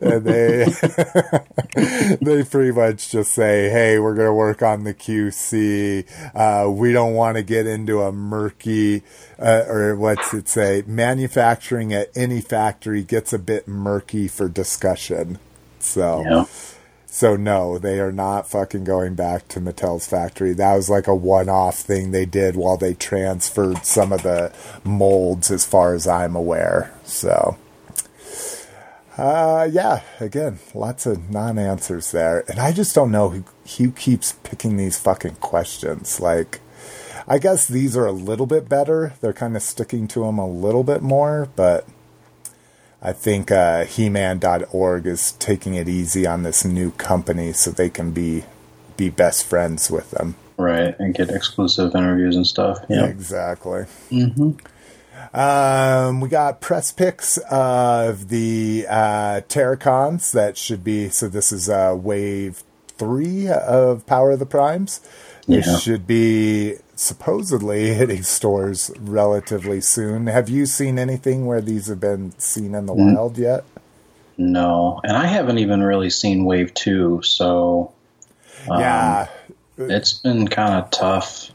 [0.00, 0.64] and they
[2.20, 6.04] they pretty much just say hey we're going to work on the qc
[6.34, 9.02] uh, we don't want to get into a murky
[9.38, 15.38] uh, or what's it say manufacturing at any factory gets a bit murky for discussion
[15.78, 16.44] so Yeah.
[17.06, 20.54] so no, they are not fucking going back to Mattel's factory.
[20.54, 24.50] That was like a one-off thing they did while they transferred some of the
[24.84, 26.94] molds, as far as I'm aware.
[27.04, 27.58] So,
[29.22, 33.44] uh, yeah, again, lots of non-answers there, and I just don't know who,
[33.78, 36.20] who keeps picking these fucking questions.
[36.20, 36.60] Like,
[37.28, 39.14] I guess these are a little bit better.
[39.20, 41.86] They're kind of sticking to them a little bit more, but.
[43.04, 48.12] I think uh, He-Man.org is taking it easy on this new company so they can
[48.12, 48.44] be
[48.96, 50.36] be best friends with them.
[50.56, 50.94] Right.
[51.00, 52.78] And get exclusive interviews and stuff.
[52.88, 53.06] Yeah.
[53.06, 53.86] Exactly.
[55.34, 61.08] Um, we got press pics of the uh, Terrorcons that should be.
[61.08, 62.62] So this is uh, wave
[62.98, 65.00] three of Power of the Primes.
[65.48, 65.78] They Yeah.
[65.78, 70.26] should be supposedly hitting stores relatively soon.
[70.26, 73.64] Have you seen anything where these have been seen in the wild yet?
[74.36, 75.00] No.
[75.02, 77.90] And I haven't even really seen Wave 2, so
[78.68, 79.28] yeah.
[79.78, 81.50] it's been kind of tough.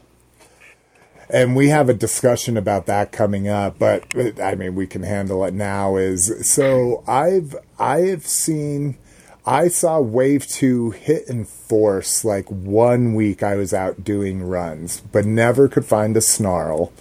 [1.30, 4.04] And we have a discussion about that coming up but
[4.40, 8.96] i mean we can handle it now is so i've i have seen
[9.46, 15.00] i saw wave 2 hit in force like one week i was out doing runs
[15.12, 16.92] but never could find a snarl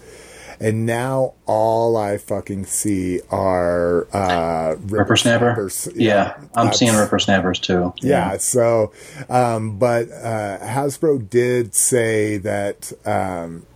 [0.60, 5.56] and now all I fucking see are uh, Rippersnapper?
[5.56, 5.92] rippersnappers.
[5.94, 6.34] Yeah.
[6.56, 7.94] I'm that's- seeing Rippersnappers too.
[8.02, 8.38] yeah.
[8.38, 8.92] So,
[9.30, 13.68] um, but uh, Hasbro did say that um,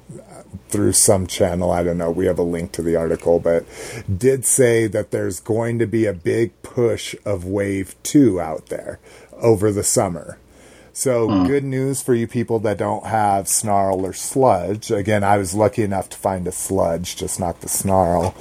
[0.69, 3.65] through some channel, I don't know, we have a link to the article, but
[4.17, 8.99] did say that there's going to be a big push of Wave 2 out there
[9.33, 10.37] over the summer.
[10.93, 14.91] So, good news for you people that don't have Snarl or Sludge.
[14.91, 18.35] Again, I was lucky enough to find a Sludge, just not the Snarl.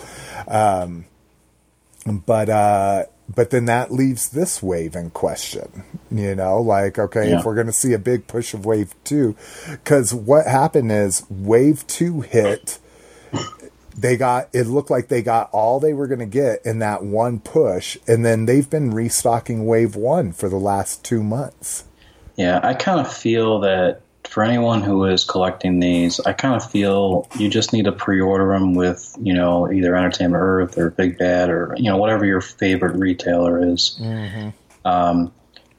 [2.06, 7.38] but uh but then that leaves this wave in question you know like okay Yeah.
[7.38, 9.34] if we're going to see a big push of wave 2
[9.84, 12.78] cuz what happened is wave 2 hit
[13.96, 17.02] they got it looked like they got all they were going to get in that
[17.04, 21.84] one push and then they've been restocking wave 1 for the last 2 months
[22.36, 24.00] Yeah, I kind of feel that
[24.30, 28.52] for anyone who is collecting these, I kind of feel you just need to pre-order
[28.52, 32.40] them with, you know, either Entertainment Earth or Big Bad or you know whatever your
[32.40, 34.00] favorite retailer is.
[34.84, 35.32] Um,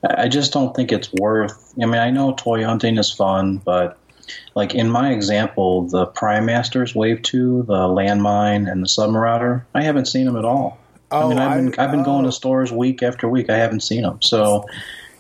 [0.03, 1.73] I I just don't think it's worth.
[1.81, 3.97] I mean, I know toy hunting is fun, but
[4.55, 9.83] like in my example, the Prime Masters Wave Two, the Landmine, and the Submarauder, I
[9.83, 10.77] haven't seen them at all.
[11.11, 12.29] I Oh, mean, I've been I- I've been going oh.
[12.29, 13.49] to stores week after week.
[13.49, 14.65] I haven't seen them, so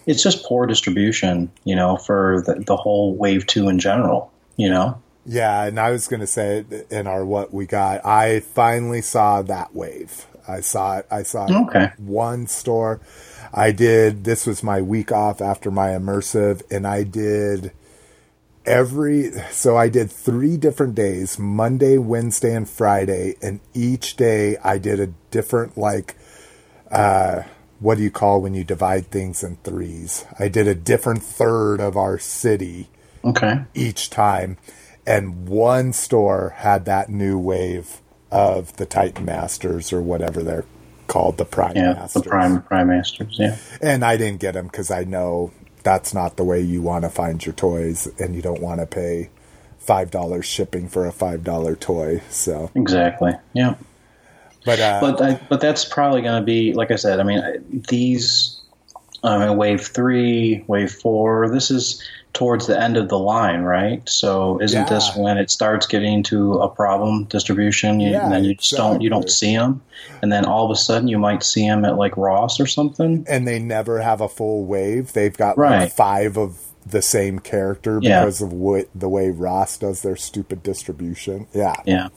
[0.05, 4.31] it's just poor distribution, you know, for the, the whole wave two in general.
[4.57, 8.41] You know, Yeah, and I was going to say in our what we got, I
[8.41, 10.25] finally saw that wave.
[10.47, 11.07] I saw it.
[11.09, 11.91] I saw it Okay.
[11.97, 12.99] one store.
[13.53, 14.23] I did.
[14.23, 17.71] This was my week off after my immersive, and I did
[18.65, 23.35] every so I did three different days Monday, Wednesday, and Friday.
[23.41, 26.15] And each day I did a different, like,
[26.91, 27.43] uh,
[27.81, 30.23] what do you call when you divide things in threes?
[30.39, 32.87] I did a different third of our city
[33.25, 33.61] Okay.
[33.73, 34.57] each time.
[35.05, 37.99] And one store had that new wave
[38.31, 40.65] of the Titan Masters or whatever they're
[41.07, 42.21] called, the Prime Yeah, Masters.
[42.23, 43.35] the Prime Prime Masters.
[43.37, 43.57] Yeah.
[43.81, 45.51] And I didn't get them because I know
[45.83, 48.85] that's not the way you want to find your toys, and you don't want to
[48.85, 49.29] pay
[49.79, 52.21] five dollars shipping for a five dollar toy.
[52.29, 53.31] So, Exactly.
[53.53, 53.73] Yeah.
[54.65, 57.19] But uh, But I, but that's probably going to be like I said.
[57.19, 58.59] I mean, these
[59.23, 61.49] I mean, wave three, wave four.
[61.49, 62.01] This is
[62.33, 64.07] towards the end of the line, right?
[64.07, 67.99] So isn't this when it starts getting to a problem distribution?
[67.99, 69.81] You, Yeah, and then you just don't you don't see them,
[70.21, 73.25] and then all of a sudden you might see them at like Ross or something.
[73.29, 75.13] and they never have a full wave.
[75.13, 75.81] They've got Right.
[75.81, 78.21] like five of the same character Yeah.
[78.21, 81.45] because of what, the way Ross does their stupid distribution.
[81.53, 82.07] Yeah, Yeah.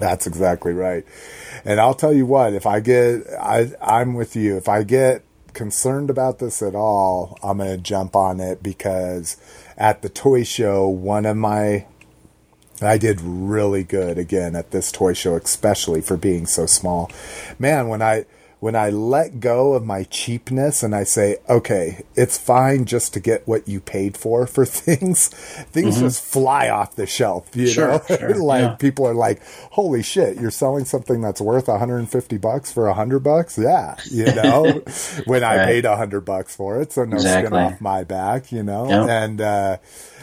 [0.00, 1.04] That's exactly right.
[1.64, 4.56] And I'll tell you what, if I get, I, I'm with you.
[4.56, 5.22] If I get
[5.52, 9.36] concerned about this at all, I'm going to jump on it because
[9.76, 11.86] at the toy show, one of my,
[12.80, 17.10] I did really good again at this toy show, especially for being so small.
[17.58, 18.24] Man, when I,
[18.60, 23.20] when I let go of my cheapness and I say, okay, it's fine just to
[23.20, 27.88] get what you paid for for things, things just fly off the shelf, you Sure,
[27.92, 28.00] know?
[28.18, 28.74] sure, like yeah.
[28.74, 29.40] people are like,
[29.72, 34.82] "Holy shit, you're selling something that's worth 150 bucks for 100 bucks?" Yeah, you know,
[35.24, 35.64] when I Right.
[35.66, 38.88] paid 100 bucks for it, so no skin off my back, you know.
[38.88, 39.06] Yeah.
[39.24, 39.76] And uh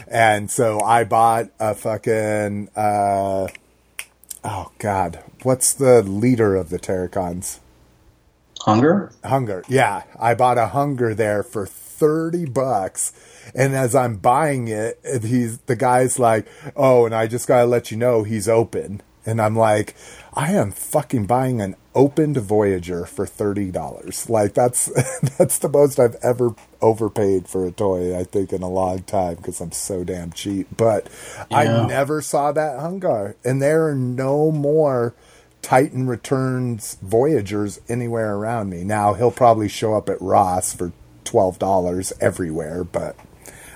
[0.07, 3.47] and so I bought a fucking uh
[4.43, 7.59] oh god, what's the leader of the Terrorcons?
[8.67, 9.13] Hun-Gurrr.
[9.23, 9.63] Hun-Gurrr.
[9.69, 13.13] Yeah, I bought a Hun-Gurrr there for 30 bucks.
[13.55, 17.65] And as I'm buying it, he's the guy's like, "Oh, and I just got to
[17.65, 19.95] let you know he's open." And I'm like,
[20.33, 24.87] "I am fucking buying an opened Voyager for $30." Like that's
[25.37, 29.35] that's the most I've ever overpaid for a toy, I think in a long time
[29.35, 30.67] because I'm so damn cheap.
[30.75, 31.07] But
[31.49, 33.35] I never saw that Hun-Gurrr.
[33.45, 35.15] And there are no more
[35.67, 38.85] Titan Returns Voyagers anywhere around me.
[38.85, 40.93] Now he'll probably show up at Ross for
[41.25, 43.17] twelve dollars everywhere, but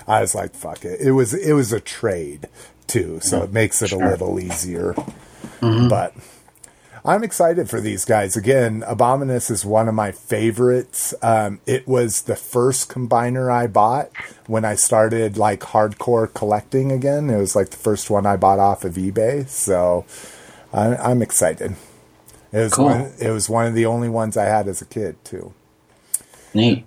[0.08, 1.02] I was like, fuck it.
[1.02, 2.48] It was it was a trade
[2.86, 4.94] too, so it makes it a little easier.
[5.60, 6.14] But
[7.04, 8.36] I'm excited for these guys.
[8.38, 11.12] Again, Abominus is one of my favorites.
[11.20, 14.10] Um, it was the first combiner I bought
[14.46, 17.28] when I started like hardcore collecting again.
[17.28, 19.46] It was like the first one I bought off of eBay.
[19.46, 20.06] So
[20.72, 21.76] I, I'm excited.
[22.52, 22.84] It was Cool.
[22.86, 25.54] one, it was one of the only ones I had as a kid too.
[26.54, 26.84] Neat.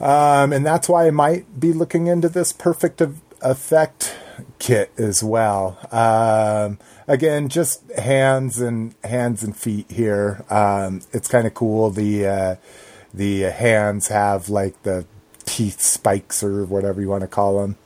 [0.00, 3.00] Um, and that's why I might be looking into this perfect
[3.40, 4.14] effect
[4.58, 5.78] kit as well.
[5.90, 10.44] Um, again, just hands and hands and feet here.
[10.50, 11.90] Um, it's kind of cool.
[11.90, 12.56] The uh,
[13.14, 15.06] the hands have like the
[15.46, 17.76] teeth spikes or whatever you want to call them.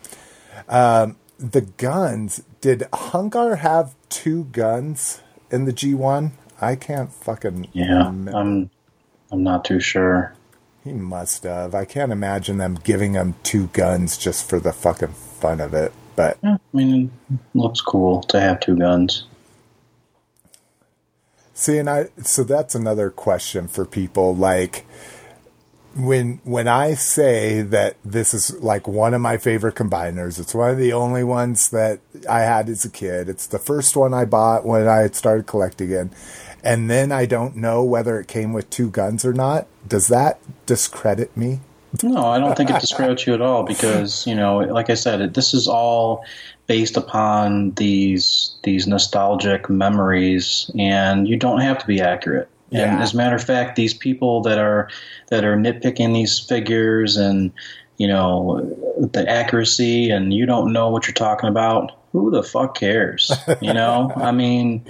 [0.69, 2.43] Um, the guns.
[2.61, 5.21] Did Hun-Gurrr have two guns
[5.51, 6.33] in the G one?
[6.61, 8.09] I can't fucking Yeah.
[8.09, 8.33] remember.
[8.33, 8.71] I'm.
[9.33, 10.35] I'm not too sure.
[10.85, 11.75] He must have.
[11.75, 15.93] I can't imagine them giving him two guns just for the fucking fun of it.
[16.17, 19.27] But Yeah, I mean, it looks cool to have two guns.
[21.55, 24.35] see, and I so that's another question for people.
[24.35, 24.87] Like
[25.97, 30.71] when when I say that this is like one of my favorite combiners, it's one
[30.71, 33.29] of the only ones that I had as a kid.
[33.29, 36.09] It's the first one I bought when I had started collecting it.
[36.63, 39.67] And then I don't know whether it came with two guns or not.
[39.89, 41.61] Does that discredit me?
[42.03, 45.35] No, I don't think it discredits you at all because you know, like I said,
[45.35, 46.25] this is all
[46.69, 52.49] based upon these these nostalgic memories, and you don't have to be accurate.
[52.73, 53.03] And Yeah.
[53.03, 54.89] as a matter of fact, these people that are
[55.29, 57.53] that are nitpicking these figures and
[57.99, 58.61] you know
[58.99, 61.93] the accuracy, and you don't know what you're talking about.
[62.13, 63.31] Who the fuck cares?
[63.61, 64.85] You know, I mean,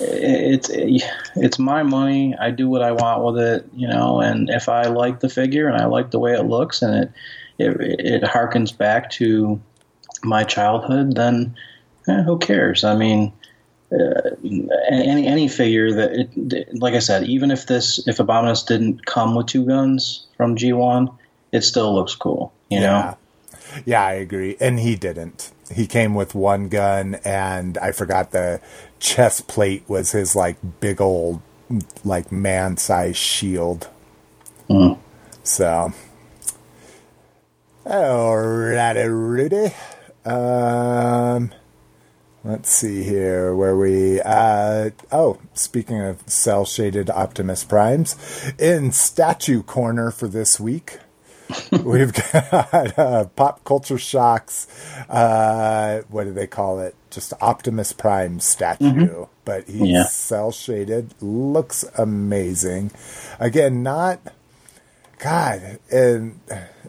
[0.00, 2.34] it's it's my money.
[2.38, 4.20] I do what I want with it, you know.
[4.20, 7.12] And if I like the figure and I like the way it looks and it
[7.58, 9.60] it, it harkens back to
[10.24, 11.56] my childhood, then
[12.08, 12.84] eh, who cares?
[12.84, 13.32] I mean,
[13.92, 14.30] uh,
[14.90, 19.34] any any figure that, it, like I said, even if this if Abominus didn't come
[19.34, 21.10] with two guns from G one,
[21.52, 22.52] it still looks cool.
[22.68, 22.86] You yeah.
[22.90, 23.16] know,
[23.84, 24.56] Yeah, I agree.
[24.60, 25.52] And he didn't.
[25.74, 28.60] He came with one gun, and I forgot the
[28.98, 31.40] chest plate was his like big old,
[32.04, 33.88] like man sized shield.
[35.42, 35.92] So,
[37.84, 39.74] alrighty, Rudy.
[40.24, 41.52] Um,
[42.46, 44.20] let's see here where we.
[44.20, 48.16] Uh, oh, speaking of cell shaded Optimus Primes,
[48.58, 50.98] in statue corner for this week.
[51.84, 54.66] We've got uh, pop culture shocks.
[55.08, 56.96] Uh, what do they call it?
[57.10, 60.04] Just Optimus Prime statue, but he's Yeah.
[60.06, 61.14] cell shaded.
[61.20, 62.90] Looks amazing.
[63.38, 64.20] Again, not
[65.20, 66.40] God, and,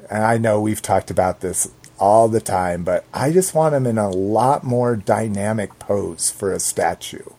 [0.09, 3.85] and I know we've talked about this all the time, but I just want him
[3.85, 7.29] in a lot more dynamic pose for a statue.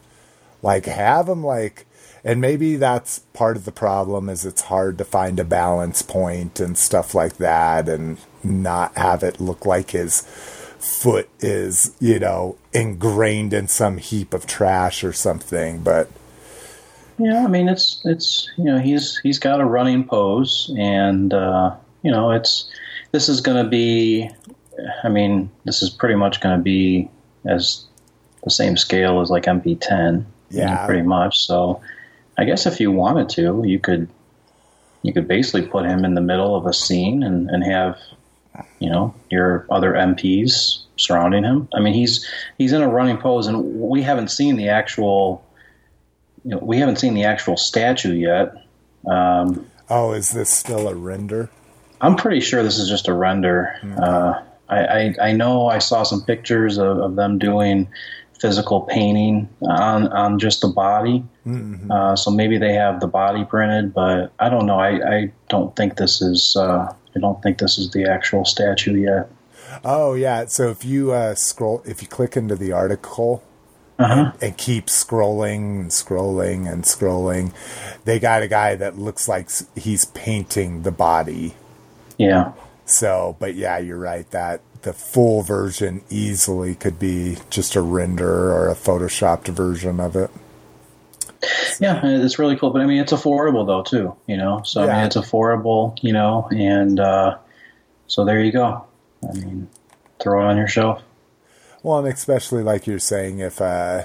[0.62, 1.86] Like have him like,
[2.24, 6.58] and maybe that's part of the problem is it's hard to find a balance point
[6.60, 10.22] and stuff like that, and not have it look like his
[10.78, 15.80] foot is you know ingrained in some heap of trash or something.
[15.80, 16.10] But
[17.18, 21.76] Yeah, I mean it's it's you know he's he's got a running pose, and uh,
[22.02, 22.68] you know it's
[23.12, 24.30] this is going to be,
[25.02, 27.10] I mean this is pretty much going to be
[27.44, 27.84] as
[28.44, 30.86] the same scale as like MP10, you know, Yeah.
[30.86, 31.46] pretty much.
[31.46, 31.80] So
[32.36, 34.08] I guess if you wanted to, you could
[35.02, 37.98] you could basically put him in the middle of a scene and and have
[38.78, 41.68] you know your other MPs surrounding him.
[41.74, 42.26] I mean he's
[42.58, 45.44] he's in a running pose, and we haven't seen the actual
[46.44, 48.54] you know, we haven't seen the actual statue yet.
[49.06, 51.50] Um, oh, is this still a render?
[52.00, 53.74] I'm pretty sure this is just a render.
[54.00, 57.88] Uh, I, I, I know I saw some pictures of, of them doing
[58.40, 61.24] physical painting on on just the body.
[61.90, 64.78] Uh, so maybe they have the body printed, but I don't know.
[64.78, 66.54] I, I don't think this is.
[66.56, 69.30] Uh, I don't think this is the actual statue yet.
[69.82, 70.44] Oh yeah.
[70.46, 73.42] So if you uh, scroll, if you click into the article
[73.98, 74.30] Uh-huh.
[74.40, 77.52] and keep scrolling and scrolling and scrolling,
[78.04, 81.54] they got a guy that looks like he's painting the body.
[82.18, 82.52] Yeah.
[82.88, 84.28] So, but yeah, you're right.
[84.30, 90.16] That the full version easily could be just a render or a photoshopped version of
[90.16, 90.30] it.
[91.80, 92.70] Yeah, it's really cool.
[92.70, 94.16] But I mean, it's affordable though too.
[94.26, 95.96] You know, so I mean, it's affordable.
[96.02, 97.38] You know, and uh,
[98.06, 98.84] so there you go.
[99.22, 99.68] I mean,
[100.18, 101.02] throw it on your shelf.
[101.82, 104.04] Well, and especially like you're saying, if uh,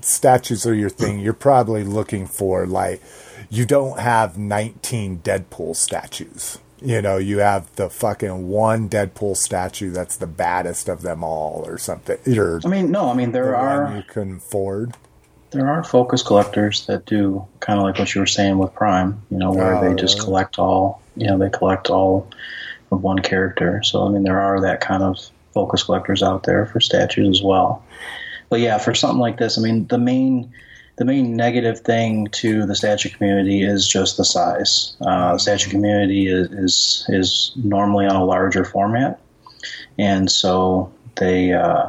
[0.00, 3.00] statues are your thing, you're probably looking for like
[3.48, 6.58] you don't have 19 Deadpool statues.
[6.84, 11.64] You know, you have the fucking one Deadpool statue that's the baddest of them all,
[11.66, 12.18] or something.
[12.38, 14.94] Or I mean, no, I mean there the are you can afford.
[15.50, 19.22] there are focus collectors that do kind of like what you were saying with Prime.
[19.30, 20.24] You know, where Oh, they just oh.
[20.24, 21.00] collect all.
[21.16, 22.28] You know, they collect all
[22.92, 23.82] of one character.
[23.82, 25.18] So I mean, there are that kind of
[25.54, 27.82] focus collectors out there for statues as well.
[28.50, 30.52] But yeah, for something like this, I mean, the main
[30.96, 34.96] the main negative thing to the statue community is just the size.
[35.00, 39.20] Uh, the statue community is, is is normally on a larger format,
[39.98, 41.88] and so they uh,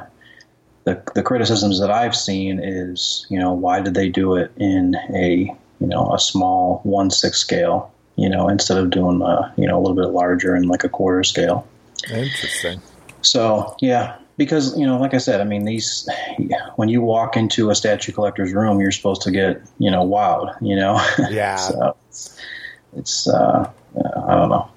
[0.86, 4.96] the the criticisms that I've seen is you know why did they do it in
[5.14, 9.68] a you know a small one six scale you know instead of doing a you
[9.68, 11.68] know a little bit larger in like a quarter scale.
[12.10, 12.82] Interesting.
[13.22, 16.10] So yeah, because you know, like I said, I mean, these
[16.76, 20.56] when you walk into a statue collector's room, you're supposed to get you know wowed,
[20.62, 21.02] you know.
[21.30, 21.56] Yeah.
[21.56, 22.42] so it's,
[22.96, 24.70] it's uh, I don't know.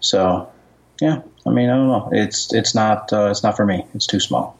[0.00, 0.50] So
[1.00, 2.08] yeah, I mean, I don't know.
[2.12, 3.86] It's it's not uh, it's not for me.
[3.94, 4.56] It's too small.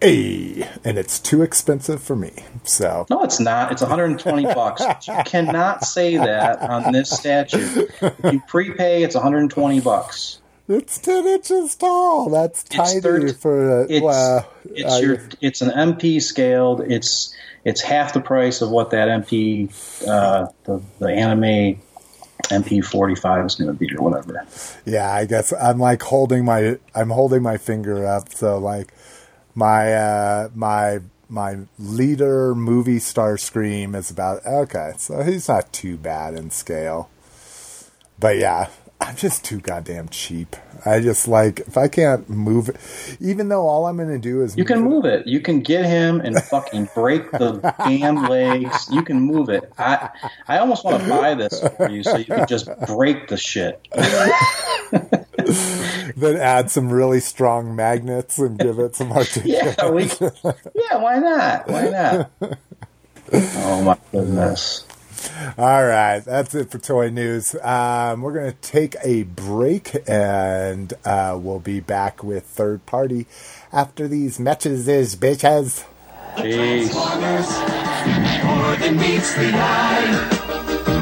[0.00, 2.32] Hey, and it's too expensive for me.
[2.64, 3.72] So No, it's not.
[3.72, 4.82] It's 120 bucks.
[5.08, 7.86] You cannot say that on this statue.
[8.02, 10.40] If you prepay, it's 120 bucks.
[10.68, 12.28] It's 10 inches tall.
[12.30, 13.86] That's tiny third- for a.
[13.88, 16.80] It's well, it's I- your it's an MP scaled.
[16.80, 19.68] It's it's half the price of what that MP
[20.06, 21.80] uh, the the anime
[22.44, 24.44] MP forty five is going to be or whatever.
[24.84, 28.32] Yeah, I guess I'm like holding my I'm holding my finger up.
[28.32, 28.92] So like
[29.54, 30.98] my uh my
[31.28, 37.08] my leader movie Starscream is about okay, so he's not too bad in scale.
[38.18, 38.68] But yeah,
[39.00, 40.56] I'm just too goddamn cheap.
[40.84, 42.76] I just like if I can't move it,
[43.20, 45.26] even though all I'm gonna do is You can move it.
[45.26, 48.88] You can get him and fucking break the damn legs.
[48.90, 49.70] You can move it.
[49.78, 50.08] I
[50.48, 53.86] I almost want to buy this for you so you can just break the shit.
[56.16, 59.46] then add some really strong magnets and give it some articulation.
[59.76, 60.04] Yeah, we,
[60.74, 60.96] yeah.
[60.98, 61.68] Why not?
[61.68, 62.30] Why not?
[63.32, 64.85] Oh my goodness.
[65.58, 67.54] All right, that's it for toy news.
[67.62, 73.26] Um, we're going to take a break and uh, we'll be back with third party
[73.72, 75.84] after these matches, is bitches.
[76.36, 76.90] Jeez.
[76.92, 77.50] Transformers,
[78.44, 80.32] more than meets the eye.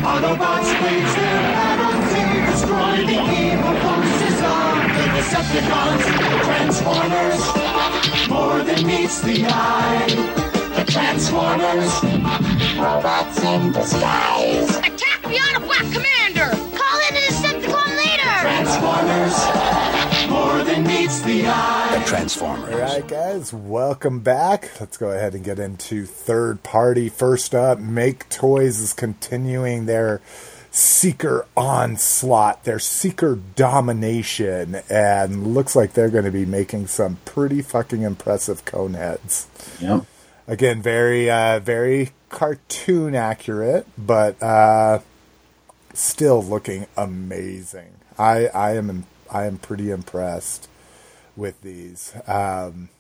[0.05, 2.23] Autobots wage their battle to
[2.53, 6.05] destroy the evil forces of the Decepticons,
[6.45, 10.54] Transformers, more than meets the eye.
[10.95, 11.93] The Transformers,
[12.79, 14.77] robots in disguise.
[14.77, 16.51] Attack the Autobot commander!
[16.77, 18.35] Call in a Decepticon leader!
[18.41, 21.99] Transformers, more than meets the eye.
[21.99, 22.75] The Transformers.
[22.75, 24.71] All right, guys, welcome back.
[24.79, 27.09] Let's go ahead and get into third party.
[27.09, 30.21] First up, Make Toys is continuing their
[30.71, 37.63] seeker onslaught, their seeker domination, and looks like they're going to be making some pretty
[37.63, 39.49] fucking impressive cone heads.
[39.81, 40.07] Yep.
[40.47, 45.01] Again, very, uh, very cartoon accurate, but uh,
[45.95, 47.93] still looking amazing.
[48.19, 50.69] I, I am, I am pretty impressed
[51.37, 52.15] with these.
[52.27, 52.91] Um,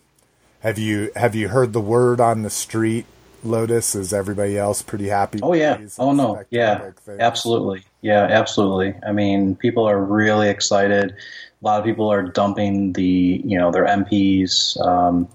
[0.64, 3.04] have you have you heard the word on the street,
[3.42, 3.94] Lotus?
[3.94, 5.40] Is everybody else pretty happy?
[5.42, 5.78] Oh yeah.
[5.98, 6.42] Oh no.
[6.48, 6.90] Yeah.
[6.92, 7.20] things?
[7.20, 7.82] Absolutely.
[8.00, 8.22] Yeah.
[8.22, 8.94] Absolutely.
[9.06, 11.12] I mean, people are really excited.
[11.12, 14.80] A lot of people are dumping the, you know, their MPs.
[14.80, 15.28] Um,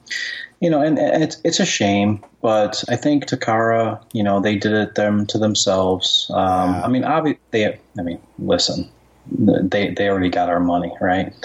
[0.60, 4.74] you know, and, it's it's a shame, but I think Takara, you know, they did
[4.74, 6.30] it them to themselves.
[6.34, 6.82] Um, Yeah.
[6.84, 7.80] I mean, obviously, they.
[7.98, 8.90] I mean, listen,
[9.32, 11.34] they they already got our money, right?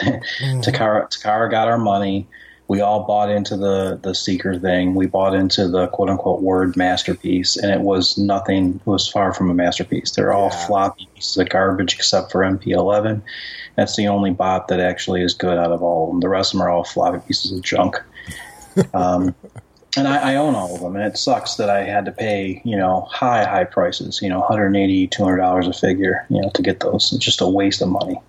[0.62, 2.26] Takara Takara got our money.
[2.66, 4.94] We all bought into the the seeker thing.
[4.94, 8.80] We bought into the quote unquote word masterpiece, and it was nothing.
[8.84, 10.12] It was far from a masterpiece.
[10.12, 10.66] They're all Yeah.
[10.66, 13.22] floppy pieces of garbage, except for MP11.
[13.76, 16.20] That's the only bot that actually is good out of all of them.
[16.20, 18.02] The rest of them are all floppy pieces of junk.
[18.92, 19.34] Um,
[19.96, 22.60] and I, I own all of them, and it sucks that I had to pay,
[22.64, 26.80] you know, high, high prices, you know, 180 $200 a figure, you know, to get
[26.80, 27.12] those.
[27.12, 28.20] It's just a waste of money.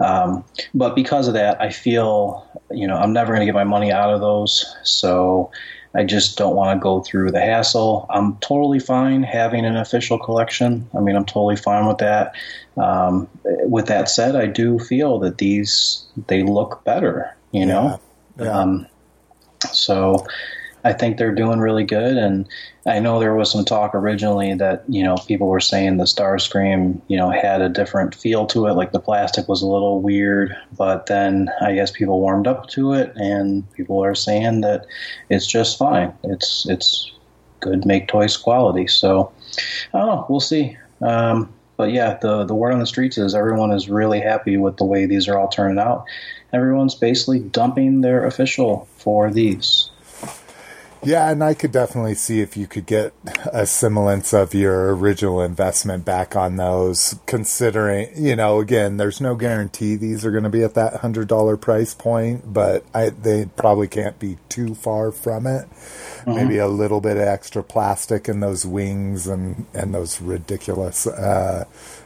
[0.00, 3.64] Um, but because of that, I feel, you know, I'm never going to get my
[3.64, 4.76] money out of those.
[4.82, 5.50] So
[5.94, 8.06] I just don't want to go through the hassle.
[8.10, 10.88] I'm totally fine having an official collection.
[10.94, 12.34] I mean, I'm totally fine with that.
[12.76, 17.98] Um, with that said, I do feel that these, they look better, you know?
[18.38, 18.44] Yeah.
[18.44, 18.58] Yeah.
[18.58, 18.86] Um,
[19.74, 20.26] so
[20.84, 22.16] I think they're doing really good.
[22.16, 22.48] And
[22.86, 27.00] I know there was some talk originally that, you know, people were saying the Starscream,
[27.08, 30.56] you know, had a different feel to it, like the plastic was a little weird.
[30.76, 34.86] But then I guess people warmed up to it and people are saying that
[35.28, 36.12] it's just fine.
[36.24, 37.10] It's, it's
[37.60, 38.86] good make toys quality.
[38.86, 39.32] So
[39.92, 40.26] I don't know.
[40.28, 40.76] We'll see.
[41.00, 44.76] Um, but yeah, the the word on the streets is everyone is really happy with
[44.76, 46.04] the way these are all turning out.
[46.52, 49.90] Everyone's basically dumping their official for these.
[51.02, 53.14] Yeah, and I could definitely see if you could get
[53.52, 59.36] a semblance of your original investment back on those, considering, you know, again, there's no
[59.36, 63.86] guarantee these are going to be at that $100 price point, but I, they probably
[63.86, 65.68] can't be too far from it.
[66.26, 71.64] Maybe a little bit of extra plastic in those wings and, and those ridiculous uh,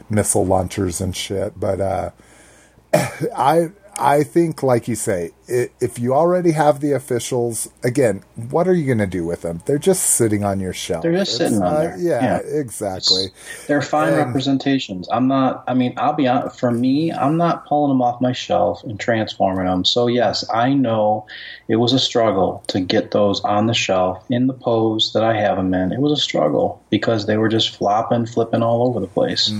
[0.09, 1.59] missile launchers and shit.
[1.59, 2.11] But uh,
[3.35, 8.73] I I think, like you say, if you already have the officials, again, what are
[8.73, 9.61] you going to do with them?
[9.65, 11.03] They're just sitting on your shelf.
[11.03, 11.95] They're just sitting on there.
[11.99, 12.37] Yeah, Yeah.
[12.59, 13.25] exactly.
[13.67, 15.07] They're fine And- representations.
[15.11, 15.63] I'm not.
[15.67, 16.59] I mean, I'll be honest.
[16.59, 19.85] For me, I'm not pulling them off my shelf and transforming them.
[19.85, 21.25] So yes, I know
[21.67, 25.35] it was a struggle to get those on the shelf in the pose that I
[25.39, 25.91] have them in.
[25.91, 29.51] It was a struggle because they were just flopping, flipping all over the place.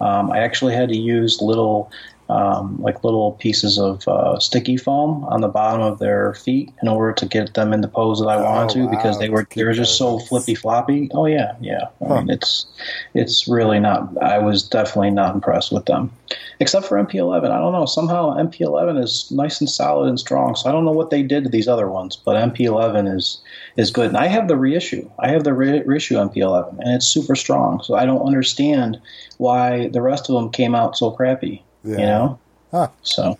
[0.00, 1.90] Um, I actually had to use little.
[2.30, 6.86] Um, like little pieces of uh, sticky foam on the bottom of their feet in
[6.86, 9.20] order to get them in the pose that I wanted to because wow.
[9.20, 11.10] they were they were just so flippy floppy.
[11.12, 11.88] Oh yeah, yeah.
[12.00, 12.66] I mean, it's
[13.14, 14.16] it's really not.
[14.22, 16.12] I was definitely not impressed with them,
[16.60, 17.50] except for MP11.
[17.50, 17.84] I don't know.
[17.84, 20.54] Somehow MP11 is nice and solid and strong.
[20.54, 23.40] So I don't know what they did to these other ones, but MP11 is
[23.76, 24.06] is good.
[24.06, 25.10] And I have the reissue.
[25.18, 27.82] I have the re- reissue MP11, and it's super strong.
[27.82, 29.00] So I don't understand
[29.38, 31.64] why the rest of them came out so crappy.
[31.84, 32.06] You Yeah.
[32.06, 32.40] know.
[32.70, 32.88] Huh.
[33.02, 33.38] So.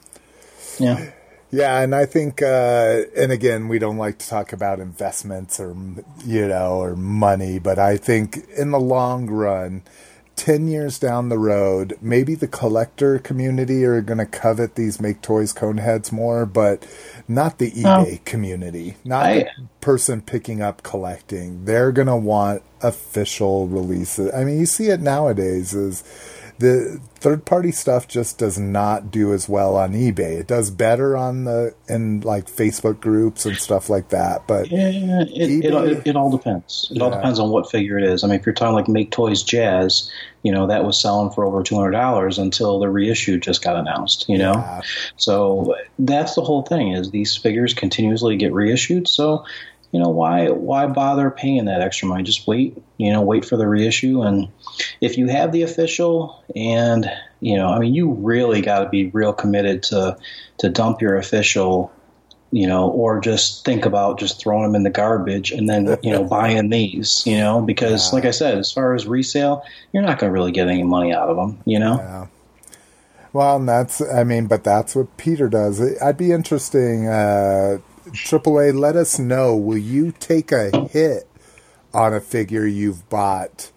[0.78, 1.10] Yeah.
[1.50, 5.76] Yeah, and I think, uh, and again, we don't like to talk about investments or
[6.24, 9.82] you know or money, but I think in the long run,
[10.36, 15.22] ten years down the road, maybe the collector community are going to covet these make
[15.22, 16.86] toys cone heads more, but
[17.28, 19.46] not the eBay community, not I- the
[19.80, 21.64] person picking up collecting.
[21.64, 24.32] They're going to want official releases.
[24.34, 26.04] I mean, you see it nowadays is
[26.60, 30.38] the third party stuff just does not do as well on eBay.
[30.40, 34.88] It does better on the in like Facebook groups and stuff like that, but Yeah,
[35.22, 36.92] it, it, eBay- it, it all depends.
[36.94, 38.22] It all depends on what figure it is.
[38.22, 40.10] I mean, if you're talking like Make Toys Jazz,
[40.42, 44.36] you know, that was selling for over $200 until the reissue just got announced, you
[44.36, 44.52] know?
[44.52, 44.80] Yeah.
[45.16, 49.08] So that's the whole thing is these figures continuously get reissued.
[49.08, 49.46] So
[49.92, 52.22] you know, why why bother paying that extra money?
[52.22, 54.22] Just wait, you know, wait for the reissue.
[54.22, 54.48] And
[55.00, 57.10] if you have the official, and
[57.40, 60.16] you know, I mean, you really got to be real committed to
[60.58, 61.92] to dump your official,
[62.52, 66.12] you know, or just think about just throwing them in the garbage and then you
[66.12, 70.20] know buying these, you know, because like I said, as far as resale, you're not
[70.20, 71.96] going to really get any money out of them, you know.
[71.96, 72.26] Yeah.
[73.32, 75.80] Well, and that's, I mean, but that's what Peter does.
[76.02, 77.78] I'd be interesting, uh,
[78.12, 79.56] AAA, let us know.
[79.56, 81.28] Will you take a hit
[81.92, 83.70] on a figure you've bought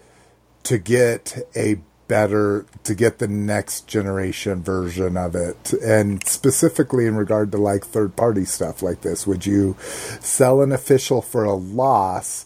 [0.64, 5.74] to get a better, to get the next generation version of it?
[5.74, 9.76] And specifically in regard to like third party stuff like this, would you
[10.20, 12.46] sell an official for a loss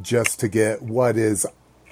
[0.00, 1.46] just to get what is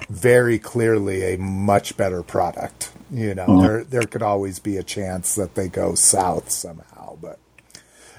[0.08, 2.92] very clearly a much better product?
[3.10, 3.60] You know, uh-huh.
[3.60, 6.95] there there could always be a chance that they go south somehow,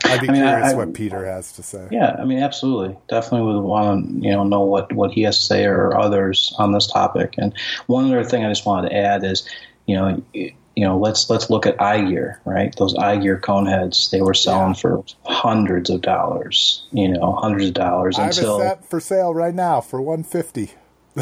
[0.06, 1.88] I'd be I mean, curious I- what Peter has to say.
[1.92, 5.38] Yeah, I mean, absolutely, definitely would want to you know know what what he has
[5.40, 7.36] to say or others on this topic.
[7.38, 7.54] And
[7.88, 9.48] one other thing I just wanted to add is,
[9.86, 12.76] you know, you know, let's let's look at iGear, right?
[12.78, 17.74] Those iGear cone heads, they were selling for hundreds of dollars, you know, hundreds of
[17.74, 20.72] dollars I have until a set for sale right now for one fifty.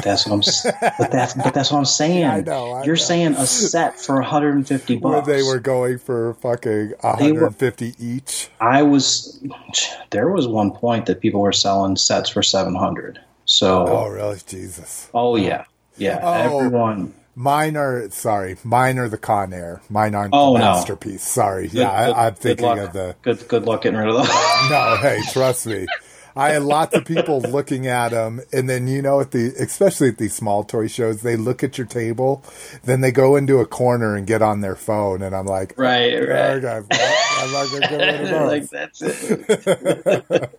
[0.03, 0.91] That's what I'm.
[0.99, 2.25] But that's but that's what I'm saying.
[2.25, 3.01] I know, I You're know.
[3.01, 5.27] saying a set for 150 Where bucks.
[5.27, 8.49] they were going for fucking They were- 150 each.
[8.59, 9.41] I was.
[10.11, 13.19] There was one point that people were selling sets for 700.
[13.45, 13.87] So.
[13.87, 14.37] Oh, really?
[14.47, 15.09] Jesus.
[15.13, 15.65] Oh yeah,
[15.97, 16.19] yeah.
[16.21, 16.33] Oh.
[16.59, 17.13] Everyone.
[17.37, 18.55] Mine are sorry.
[18.63, 19.81] Mine are the Con Air.
[19.89, 20.65] Mine aren't Oh, the no.
[20.65, 21.21] masterpiece.
[21.21, 21.63] Sorry.
[21.67, 23.15] Good- yeah, good- I, I'm thinking of the.
[23.23, 23.47] Good.
[23.49, 24.27] Good luck getting rid of those.
[24.69, 25.85] No, hey, trust me.
[26.35, 30.09] I had lots of people looking at them, and then you know, at the especially
[30.09, 32.43] at these small toy shows, they look at your table,
[32.83, 36.15] then they go into a corner and get on their phone, and I'm like, right.
[36.15, 36.65] Right.
[36.65, 40.49] I'm not gonna get rid of like that's it.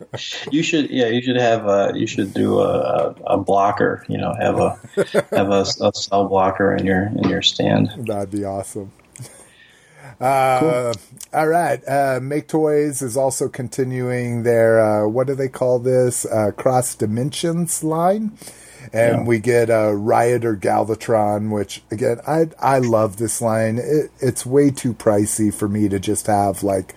[0.51, 4.05] you should, yeah, you should have, a, you should do a, a blocker.
[4.09, 4.79] You know, have a
[5.31, 7.91] have a, a cell blocker in your in your stand.
[8.07, 8.93] That'd be awesome.
[10.21, 10.93] Uh,
[11.33, 11.81] All right.
[11.87, 16.25] Uh, Make Toys is also continuing their, uh, what do they call this?
[16.25, 18.37] Uh, Cross Dimensions line.
[18.93, 23.79] And we get a Rioter Galvatron, which again, I I love this line.
[23.79, 26.95] It, it's way too pricey for me to just have like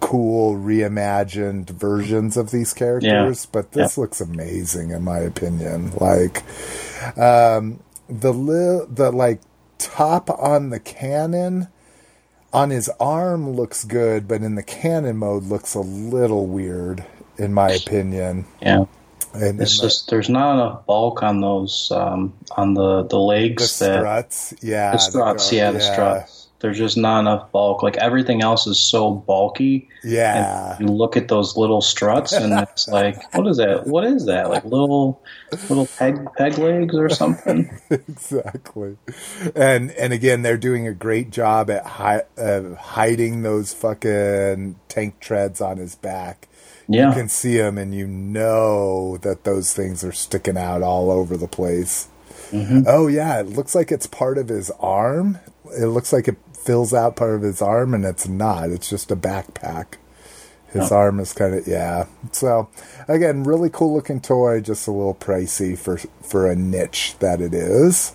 [0.00, 5.92] cool reimagined versions of these characters, but this looks amazing in my opinion.
[5.96, 6.42] Like,
[7.18, 9.40] um, the li- the like
[9.76, 11.68] top on the cannon
[12.52, 17.04] on his arm looks good, but in the cannon mode looks a little weird,
[17.36, 18.46] in my opinion.
[18.62, 18.84] Yeah.
[19.34, 23.08] And, It's and the- just there's not enough bulk on those um, on the the
[23.08, 26.45] the, legs that yeah, the struts, yeah, the struts.
[26.66, 27.84] There's just not enough bulk.
[27.84, 29.88] Like everything else is so bulky.
[30.02, 30.74] yeah.
[30.76, 33.86] And you look at those little struts, and it's like, what is that?
[33.86, 34.50] What is that?
[34.50, 35.22] Like little
[35.68, 37.70] little peg peg legs or something?
[37.90, 38.96] exactly.
[39.54, 45.20] And and again, they're doing a great job at hi- uh, hiding those fucking tank
[45.20, 46.48] treads on his back.
[46.88, 47.10] Yeah.
[47.10, 51.36] You can see them, and you know that those things are sticking out all over
[51.36, 52.08] the place.
[52.52, 55.38] Oh yeah, it looks like it's part of his arm.
[55.76, 56.36] It looks like it
[56.66, 58.70] fills out part of his arm, and it's not.
[58.70, 59.94] It's just a backpack.
[60.68, 62.06] His arm is kind of yeah.
[62.32, 62.68] So
[63.08, 67.54] again, really cool looking toy, just a little pricey for for a niche that it
[67.54, 68.14] is.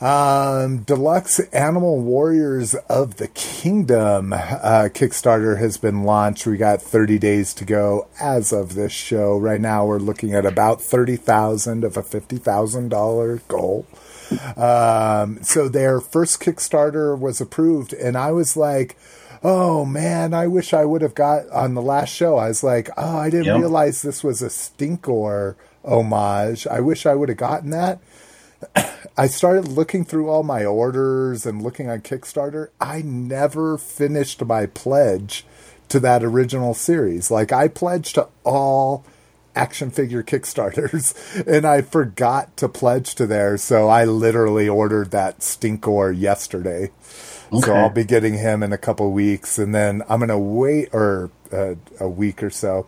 [0.00, 6.46] Um, Deluxe Animal Warriors of the Kingdom uh, Kickstarter has been launched.
[6.46, 9.36] We got 30 days to go as of this show.
[9.36, 13.86] Right now, we're looking at about 30,000 of a $50,000 goal.
[14.56, 18.96] Um, so their first Kickstarter was approved, and I was like,
[19.42, 22.90] "Oh man, I wish I would have got on the last show." I was like,
[22.96, 23.58] "Oh, I didn't Yep.
[23.60, 25.54] realize this was a Stinkor
[25.84, 26.66] homage.
[26.66, 27.98] I wish I would have gotten that."
[29.16, 32.68] I started looking through all my orders and looking on Kickstarter.
[32.80, 35.44] I never finished my pledge
[35.88, 37.30] to that original series.
[37.30, 39.04] Like I pledged to all
[39.54, 43.62] action figure Kickstarters and I forgot to pledge to theirs.
[43.62, 46.90] So I literally ordered that Stinkor yesterday.
[47.62, 51.30] So I'll be getting him in a couple weeks and then I'm to wait or
[51.52, 52.86] uh, a week or so.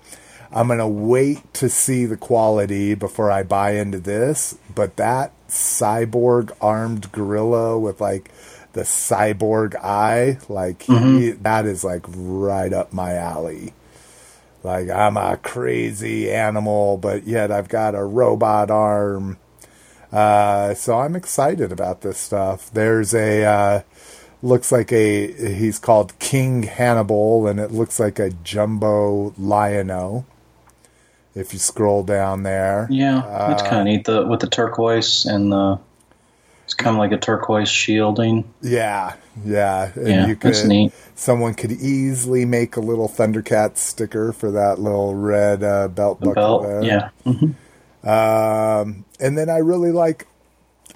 [0.52, 6.52] I'm to wait to see the quality before I buy into this, but that cyborg
[6.60, 8.30] armed gorilla with like
[8.74, 13.72] the cyborg eye, like he, that is like right up my alley.
[14.62, 19.38] Like I'm a crazy animal, but yet I've got a robot arm.
[20.12, 22.70] Uh, so I'm excited about this stuff.
[22.72, 23.82] There's a uh,
[24.42, 30.24] looks like a he's called King Hannibal, and it looks like a jumbo lion-o.
[31.34, 34.04] If you scroll down there, Yeah, it's kind of neat.
[34.04, 35.78] The with the turquoise and the
[36.72, 38.50] it's kind of like a turquoise shielding.
[38.62, 40.92] yeah, yeah, and Yeah, you that's neat.
[41.14, 46.26] Someone could easily make a little Thundercat sticker for that little red uh, belt The
[46.28, 46.82] buckle belt, there.
[46.82, 47.08] yeah.
[47.24, 50.26] hmm Um, and then I really like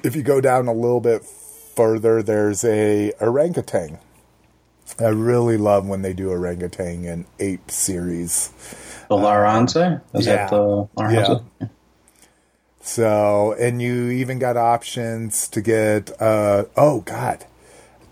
[0.02, 3.98] if you go down a little bit further, there's a orangutan.
[4.98, 8.48] I really love when they do orangutan in ape series.
[9.08, 10.00] The Laranze?
[10.14, 10.36] Is yeah.
[10.36, 11.44] that the Laranze?
[12.86, 17.44] So, and you even got options to get, uh, oh God,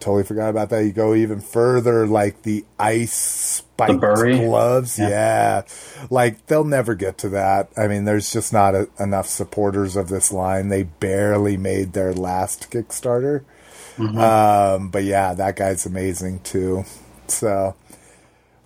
[0.01, 0.85] totally forgot about that.
[0.85, 4.99] You go even further, like the ice spiked gloves.
[4.99, 5.09] Yeah.
[5.09, 5.63] Yeah.
[6.11, 7.71] Like they'll never get to that.
[7.77, 10.71] I mean, there's just not a, enough supporters of this line.
[10.71, 13.45] They barely made their last Kickstarter.
[14.19, 16.85] Um, but yeah, that guy's amazing too.
[17.29, 17.77] So,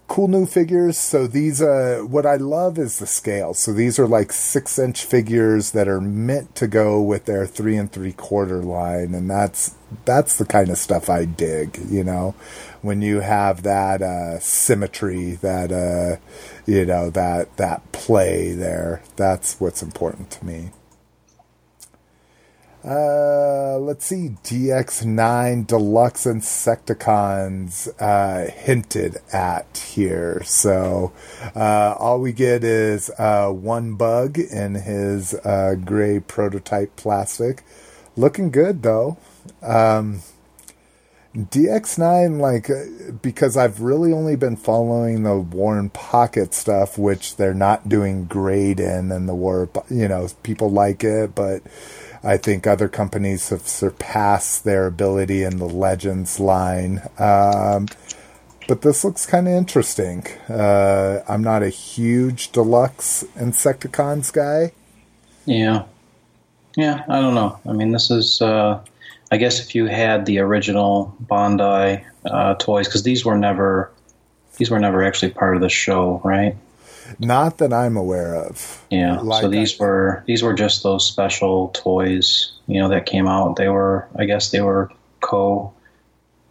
[0.09, 0.99] cool new figures.
[0.99, 3.55] So these, uh, what I love is the scale.
[3.55, 7.77] So these are like six inch figures that are meant to go with their three
[7.77, 9.75] and three quarter line, and that's
[10.05, 11.79] that's the kind of stuff I dig.
[11.89, 12.35] You know,
[12.83, 16.17] when you have that uh, symmetry, that uh,
[16.67, 19.03] you know that that play there.
[19.17, 20.71] That's what's important to me.
[22.85, 24.37] Uh, let's see.
[24.45, 30.43] DX9 Deluxe Insecticons uh, hinted at here.
[30.45, 31.13] So
[31.57, 37.65] uh, all we get is uh, one bug in his uh, gray prototype plastic.
[38.17, 39.19] Looking good though.
[39.63, 40.23] Um,
[41.37, 42.69] DX9, like,
[43.23, 48.25] because I've really only been following the War in Pocket stuff, which they're not doing
[48.25, 51.63] great in, and the War, you know, people like it, but
[52.23, 57.03] I think other companies have surpassed their ability in the Legends line.
[57.19, 57.87] Um,
[58.67, 60.27] but this looks kind of interesting.
[60.49, 64.73] Uh, I'm not a huge deluxe Insecticons guy.
[65.47, 65.85] Yeah.
[66.77, 67.59] Yeah, I don't know.
[67.67, 68.81] I mean, this is, uh,
[69.33, 73.91] I guess if you had the original Bandai uh, toys, because these were never,
[74.59, 76.57] these were never actually part of the show, right?
[77.19, 78.85] Not that I'm aware of.
[78.91, 79.21] Yeah.
[79.21, 83.27] Like so these I- were these were just those special toys, you know, that came
[83.27, 83.57] out.
[83.57, 84.91] They were, I guess, they were
[85.21, 85.73] co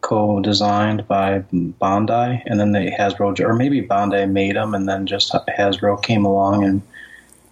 [0.02, 5.06] co designed by Bandai, and then they Hasbro, or maybe Bandai made them, and then
[5.06, 6.82] just Hasbro came along and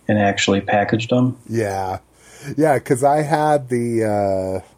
[0.07, 1.37] and actually packaged them.
[1.49, 1.99] Yeah,
[2.57, 4.74] yeah, because I had the uh,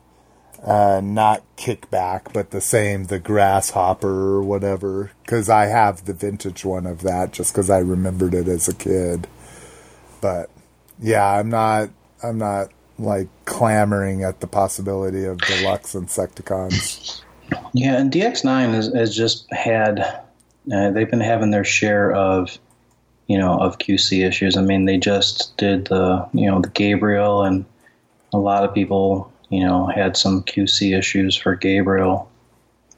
[0.67, 5.11] uh, not kickback, but the same, the grasshopper or whatever.
[5.23, 8.75] Because I have the vintage one of that, just because I remembered it as a
[8.75, 9.27] kid.
[10.19, 10.49] But
[10.99, 11.89] yeah, I'm not,
[12.21, 12.69] I'm not
[12.99, 17.21] like clamoring at the possibility of deluxe Insecticons.
[17.73, 22.57] Yeah, and DX9 has, has just had, uh, they've been having their share of,
[23.27, 24.57] you know, of QC issues.
[24.57, 27.65] I mean, they just did the, you know, the Gabriel, and
[28.33, 32.29] a lot of people, you know, had some QC issues for Gabriel.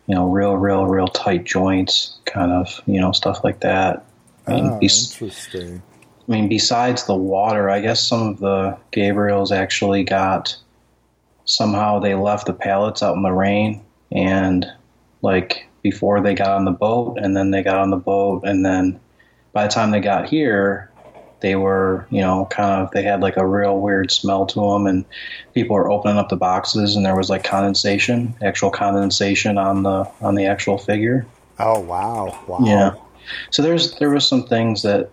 [0.07, 4.05] You know, real, real, real tight joints, kind of, you know, stuff like that.
[4.47, 5.83] I mean, Oh, interesting.
[6.27, 10.55] I mean, besides the water, I guess some of the Gabriels actually got
[11.45, 14.65] somehow they left the pallets out in the rain and
[15.23, 18.63] like before they got on the boat and then they got on the boat and
[18.63, 18.99] then
[19.51, 20.88] by the time they got here
[21.41, 24.87] they were you know kind of they had like a real weird smell to them
[24.87, 25.05] and
[25.53, 30.09] people were opening up the boxes and there was like condensation actual condensation on the
[30.21, 31.25] on the actual figure
[31.59, 32.59] Oh wow, wow.
[32.61, 32.93] yeah.
[33.51, 35.11] So there's there was some things that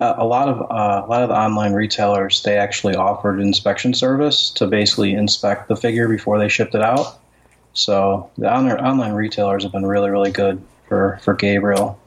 [0.00, 3.94] uh, a lot of uh, a lot of the online retailers they actually offered inspection
[3.94, 7.18] service to basically inspect the figure before they shipped it out.
[7.72, 11.98] So the on- online retailers have been really really good for for Gabriel.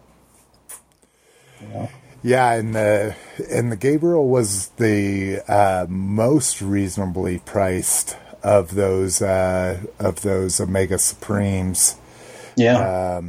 [2.24, 3.16] Yeah, and the
[3.50, 11.00] and the Gabriel was the uh, most reasonably priced of those uh, of those Omega
[11.00, 11.96] Supremes,
[12.56, 13.22] Yeah.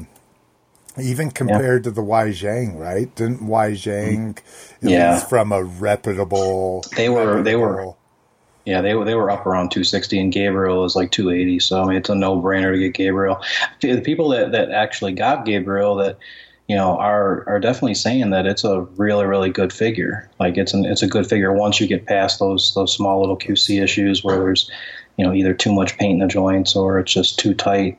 [1.01, 3.15] even compared to the Wai Zhang, right?
[3.15, 4.37] Didn't Wai Zhang,
[4.83, 5.21] Yeah.
[5.21, 7.95] from a reputable, They were- they were-
[8.67, 11.59] Yeah, they were they were up around 260, and Gabriel is like 280.
[11.61, 13.41] So I mean, it's a no brainer to get Gabriel.
[13.81, 16.19] The people that, that actually got Gabriel that
[16.69, 20.31] you know are are definitely saying that it's a really really good figure.
[20.39, 23.37] Like it's an it's a good figure once you get past those those small little
[23.37, 24.71] QC issues where there's
[25.17, 27.99] you know either too much paint in the joints or it's just too tight.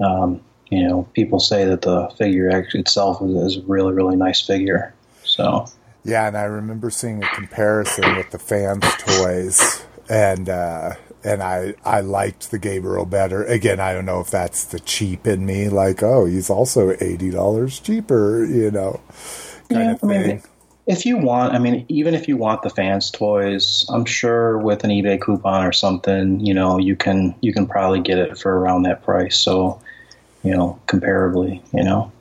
[0.00, 4.40] Um, you know, people say that the figure itself is, is a really really nice
[4.40, 4.94] figure.
[5.24, 5.66] So
[6.04, 10.94] Yeah, and I remember seeing a comparison with the fans' toys, and uh,
[11.24, 13.44] and I I liked the Gabriel better.
[13.44, 17.30] Again, I don't know if that's the cheap in me, like oh, he's also eighty
[17.30, 19.00] dollars cheaper, you know,
[19.72, 20.42] kind Yeah, of I mean, thing.
[20.86, 24.84] If you want, I mean, even if you want the fans toys, I'm sure with
[24.84, 28.58] an eBay coupon or something, you know, you can you can probably get it for
[28.58, 29.38] around that price.
[29.38, 29.80] So,
[30.42, 32.12] you know, comparably, you know.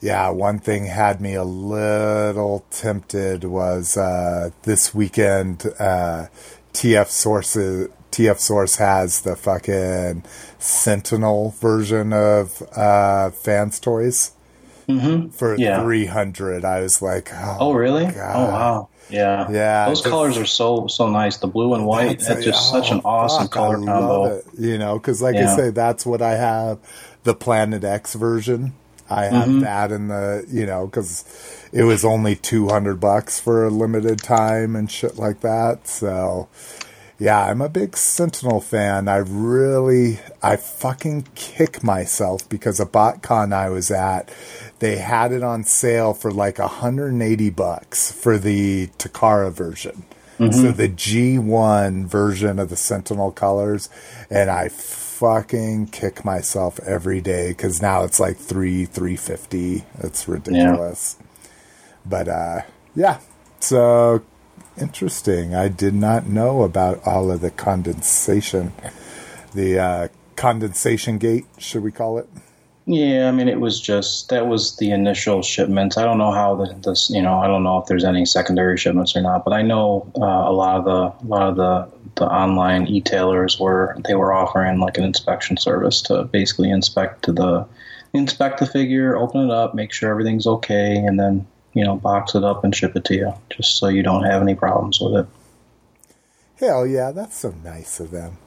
[0.00, 5.64] Yeah, one thing had me a little tempted was uh, this weekend.
[5.78, 6.26] Uh,
[6.72, 10.24] TF sources TF Source has the fucking
[10.58, 14.32] Sentinel version of uh, Fans Toys
[14.88, 15.30] Mm-hmm.
[15.30, 15.82] for Yeah.
[15.82, 16.64] three hundred.
[16.64, 18.04] I was like, oh, Oh, really?
[18.06, 18.36] God.
[18.36, 18.88] Oh, wow.
[19.10, 19.50] Yeah.
[19.50, 21.38] Yeah, Those colors are so so nice.
[21.38, 22.20] The blue and white.
[22.20, 24.22] That's just such an oh, awesome fuck, color I combo.
[24.22, 24.44] love it.
[24.58, 26.78] You know, because like I say, that's what I have.
[27.24, 28.74] The Planet X version.
[29.10, 29.60] I have Mm-hmm.
[29.60, 31.24] that in the you know because
[31.72, 35.88] it was only two hundred bucks for a limited time and shit like that.
[35.88, 36.48] So
[37.18, 39.08] yeah, I'm a big Sentinel fan.
[39.08, 44.30] I really, I fucking kick myself because a BotCon I was at,
[44.80, 50.04] they had it on sale for like 180 bucks for the Takara version.
[50.52, 53.88] So the G1 version of the Sentinel colors,
[54.28, 59.86] and I fucking kick myself every day because now it's like three, three fifty.
[60.00, 61.16] It's ridiculous.
[62.04, 62.60] But uh,
[62.94, 63.20] yeah,
[63.60, 64.22] so
[64.78, 65.54] interesting.
[65.54, 68.72] I did not know about all of the condensation,
[69.54, 72.28] the uh, condensation gate, should we call it?
[72.88, 75.96] Yeah, I mean, it was just that was the initial shipments.
[75.96, 78.78] I don't know how the, this, you know, I don't know if there's any secondary
[78.78, 81.88] shipments or not, but I know uh, a lot of the a lot of the
[82.14, 87.32] the online e-tailers were they were offering like an inspection service to basically inspect to
[87.32, 87.66] the
[88.14, 91.44] inspect the figure, open it up, make sure everything's okay, and then
[91.76, 94.42] you know box it up and ship it to you, just so you don't have
[94.42, 95.26] any problems with it.
[96.58, 98.38] Hell yeah, that's so nice of them.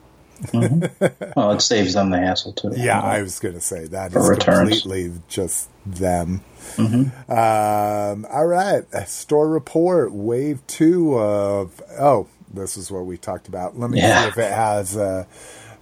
[1.35, 2.71] Well, it saves them the hassle too.
[2.75, 4.81] Yeah, I was going to say that For is returns.
[4.81, 6.41] completely just them.
[6.77, 11.81] Um, all right, store report, wave two of.
[11.99, 13.77] Oh, this is what we talked about.
[13.77, 14.23] Let me Yeah.
[14.23, 14.97] see if it has.
[14.97, 15.25] Uh,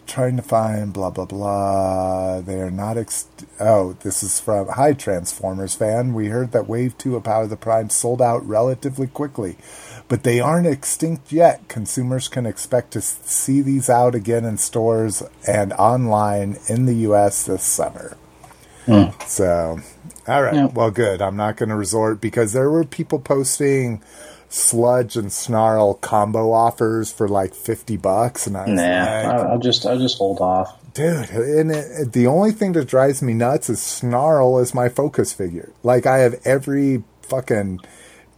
[0.07, 2.41] trying to find blah blah blah.
[2.41, 2.97] They are not.
[2.97, 3.27] Ex-
[3.59, 6.13] oh, this is from Hi Transformers fan.
[6.13, 9.57] We heard that wave two of Power of the Prime sold out relatively quickly.
[10.07, 11.67] But they aren't extinct yet.
[11.67, 17.45] Consumers can expect to see these out again in stores and online in the U.S.
[17.45, 18.15] this summer.
[18.85, 19.09] Hmm.
[19.25, 19.79] So,
[20.27, 20.55] all right.
[20.55, 20.67] Yeah.
[20.67, 21.21] Well, good.
[21.21, 24.01] I'm not going to resort because there were people posting
[24.49, 28.47] sludge and snarl combo offers for like 50 bucks.
[28.47, 30.75] And I was Nah, like, I'll just I'll just hold off.
[30.93, 35.33] dude, and it, the only thing that drives me nuts is snarl is my focus
[35.33, 35.71] figure.
[35.83, 37.81] Like, I have every fucking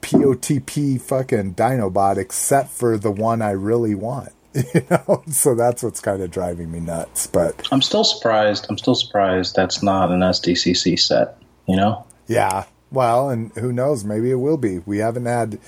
[0.02, 4.30] POTP fucking Dinobot except for the one I really want.
[4.74, 7.28] You know, so that's what's kind of driving me nuts.
[7.28, 8.66] But I'm still surprised.
[8.68, 11.38] I'm still surprised that's not an SDCC set.
[11.68, 12.06] You know?
[12.28, 12.64] Yeah.
[12.92, 14.04] Well, and who knows?
[14.04, 14.80] Maybe it will be.
[14.80, 15.60] We haven't had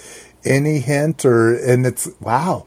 [0.45, 2.65] any hint, or and it's wow,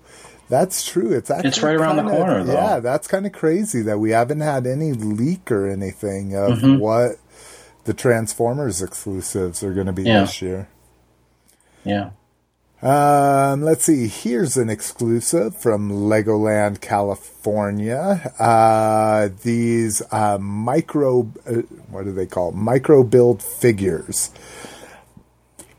[0.48, 1.12] that's true.
[1.12, 2.52] It's actually It's right around the kinda- corner, though.
[2.54, 6.78] Yeah, that's kind of crazy that we haven't had any leak or anything of Mm-hmm.
[6.78, 7.16] what
[7.84, 10.20] the Transformers exclusives are going to be Yeah.
[10.20, 10.68] this year.
[11.84, 12.10] Yeah.
[12.82, 14.08] Um, let's see.
[14.08, 18.32] Here's an exclusive from Legoland, California.
[18.38, 24.30] Uh, these uh, micro, uh, what do they call micro build figures?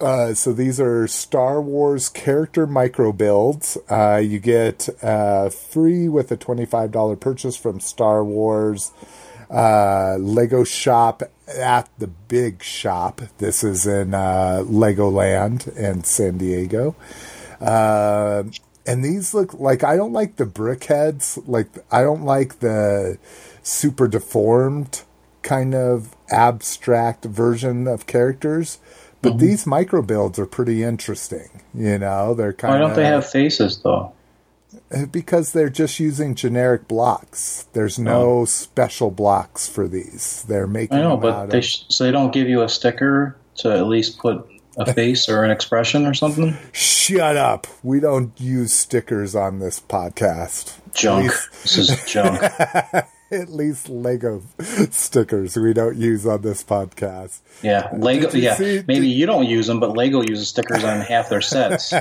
[0.01, 3.77] Uh, so these are Star Wars character micro builds.
[3.89, 8.91] Uh, you get uh, free with a twenty-five dollar purchase from Star Wars
[9.49, 13.21] uh, Lego shop at the big shop.
[13.37, 16.95] This is in uh, Legoland in San Diego.
[17.61, 18.43] Uh,
[18.85, 21.41] and these look like I don't like the brickheads.
[21.47, 23.17] Like I don't like the
[23.63, 25.03] super deformed
[25.41, 28.79] kind of abstract version of characters.
[29.25, 29.45] But mm-hmm.
[29.47, 31.49] these micro builds are pretty interesting.
[31.73, 34.13] You know, they're kind Why don't they have faces though?
[34.91, 37.65] Uh, because they're just using generic blocks.
[37.73, 38.45] There's no oh.
[38.45, 40.45] special blocks for these.
[40.47, 43.35] They're making I know, but they of- sh- so they don't give you a sticker
[43.55, 44.47] to at least put
[44.77, 46.55] a face or an expression or something.
[46.71, 47.65] Shut up.
[47.81, 50.77] We don't use stickers on this podcast.
[50.93, 51.31] Junk.
[51.63, 52.43] This is junk.
[53.41, 54.41] at least Lego
[54.91, 57.39] stickers we don't use on this podcast.
[57.61, 58.29] Yeah, Lego.
[58.31, 61.41] Yeah, see- maybe did- you don't use them, but Lego uses stickers on half their
[61.41, 61.93] sets.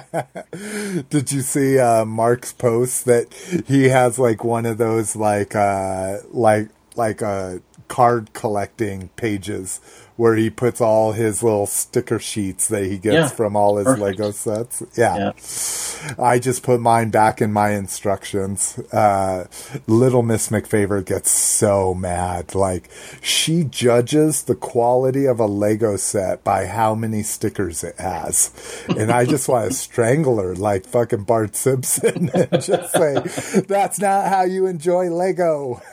[1.11, 3.33] Did you see uh, Mark's post that
[3.67, 7.59] he has like one of those like uh, like like uh,
[7.89, 9.81] card collecting pages
[10.17, 13.87] where he puts all his little sticker sheets that he gets Yeah, from all his
[13.87, 14.03] perfect.
[14.21, 14.83] Lego sets.
[14.97, 15.17] Yeah.
[15.17, 16.15] Yeah.
[16.23, 18.79] I just put mine back in my instructions.
[18.93, 19.47] Uh,
[19.89, 22.55] little Miss McFavor gets so mad.
[22.55, 22.89] Like,
[23.23, 28.53] she judges the quality of a Lego set by how many stickers it has.
[28.89, 33.99] And I just want to strangle her like fucking Bart Simpson and just say, that's
[33.99, 35.83] not how you enjoy Lego.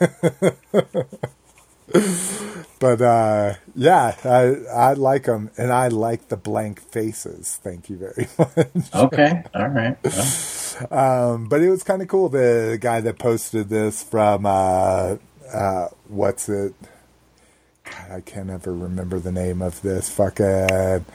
[2.80, 7.58] but uh, yeah, I I like them, and I like the blank faces.
[7.62, 8.92] Thank you very much.
[8.94, 9.44] Okay.
[9.54, 9.96] All right.
[10.12, 10.34] Well,
[10.90, 12.28] Um, but it was kind of cool.
[12.30, 15.16] The guy that posted this from uh,
[15.52, 16.74] uh, what's it?
[17.84, 21.06] God, I can't ever remember the name of this fucking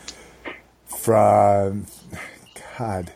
[0.85, 1.87] from
[2.77, 3.11] God.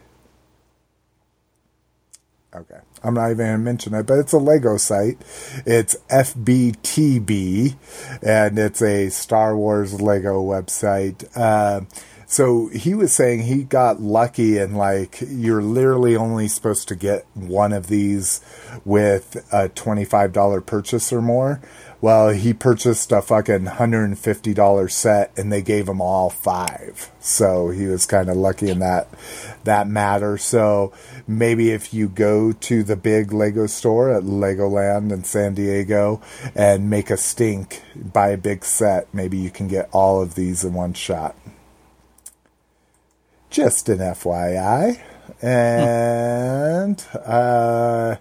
[2.55, 2.79] Okay.
[3.03, 5.17] I'm not even going to mention it, but it's a Lego site.
[5.65, 7.75] It's FBTB,
[8.21, 11.25] and it's a Star Wars Lego website.
[11.35, 11.81] Uh,
[12.31, 17.25] so he was saying he got lucky and like you're literally only supposed to get
[17.33, 18.39] one of these
[18.85, 21.59] with a $25 purchase or more.
[21.99, 27.11] Well, he purchased a fucking $150 set and they gave him all five.
[27.19, 29.09] So he was kind of lucky in that
[29.65, 30.37] that matter.
[30.37, 30.93] So
[31.27, 36.21] maybe if you go to the big Lego store at Legoland in San Diego
[36.55, 40.63] and make a stink, buy a big set, maybe you can get all of these
[40.63, 41.35] in one shot.
[43.49, 45.01] Just an FYI.
[45.41, 48.17] And uh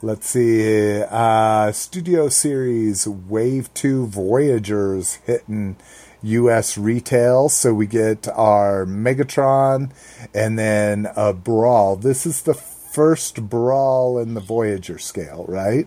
[0.00, 1.02] Let's see.
[1.02, 5.76] Uh, studio series Wave 2 Voyagers hitting
[6.22, 7.48] US retail.
[7.48, 9.90] So we get our Megatron
[10.34, 11.96] and then a Brawl.
[11.96, 15.86] This is the first Brawl in the Voyager scale, right?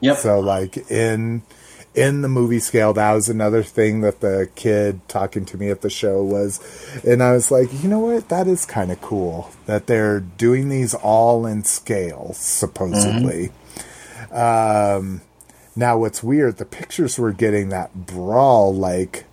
[0.00, 0.16] yep.
[0.16, 1.42] So like in
[1.94, 5.80] in the movie scale, that was another thing that the kid talking to me at
[5.80, 6.60] the show was,
[7.04, 10.68] and I was like, you know what, that is kind of cool that they're doing
[10.68, 13.50] these all in scale, supposedly.
[14.30, 15.22] Um,
[15.74, 19.24] now what's weird, the pictures we're getting that brawl like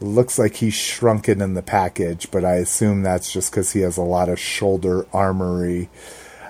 [0.00, 3.96] looks like he's shrunken in the package, but I assume that's just because he has
[3.96, 5.88] a lot of shoulder armory.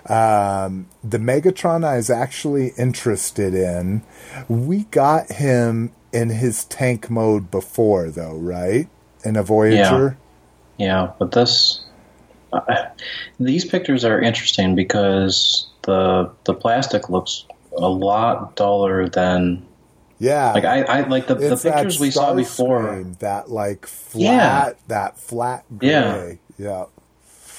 [0.08, 4.02] Um, the Megatron I was actually interested in.
[4.48, 8.88] We got him in his tank mode before, though, right?
[9.24, 10.16] In a Voyager.
[10.78, 11.84] Yeah, but this
[12.52, 12.86] uh,
[13.40, 17.44] these pictures are interesting because the the plastic looks
[17.76, 19.66] a lot duller than
[20.18, 22.82] Yeah, like I, I like the, the pictures we saw before.
[22.82, 24.72] Starscream, That like flat, Yeah.
[24.88, 25.88] that flat gray.
[25.88, 26.34] Yeah.
[26.58, 26.84] yeah.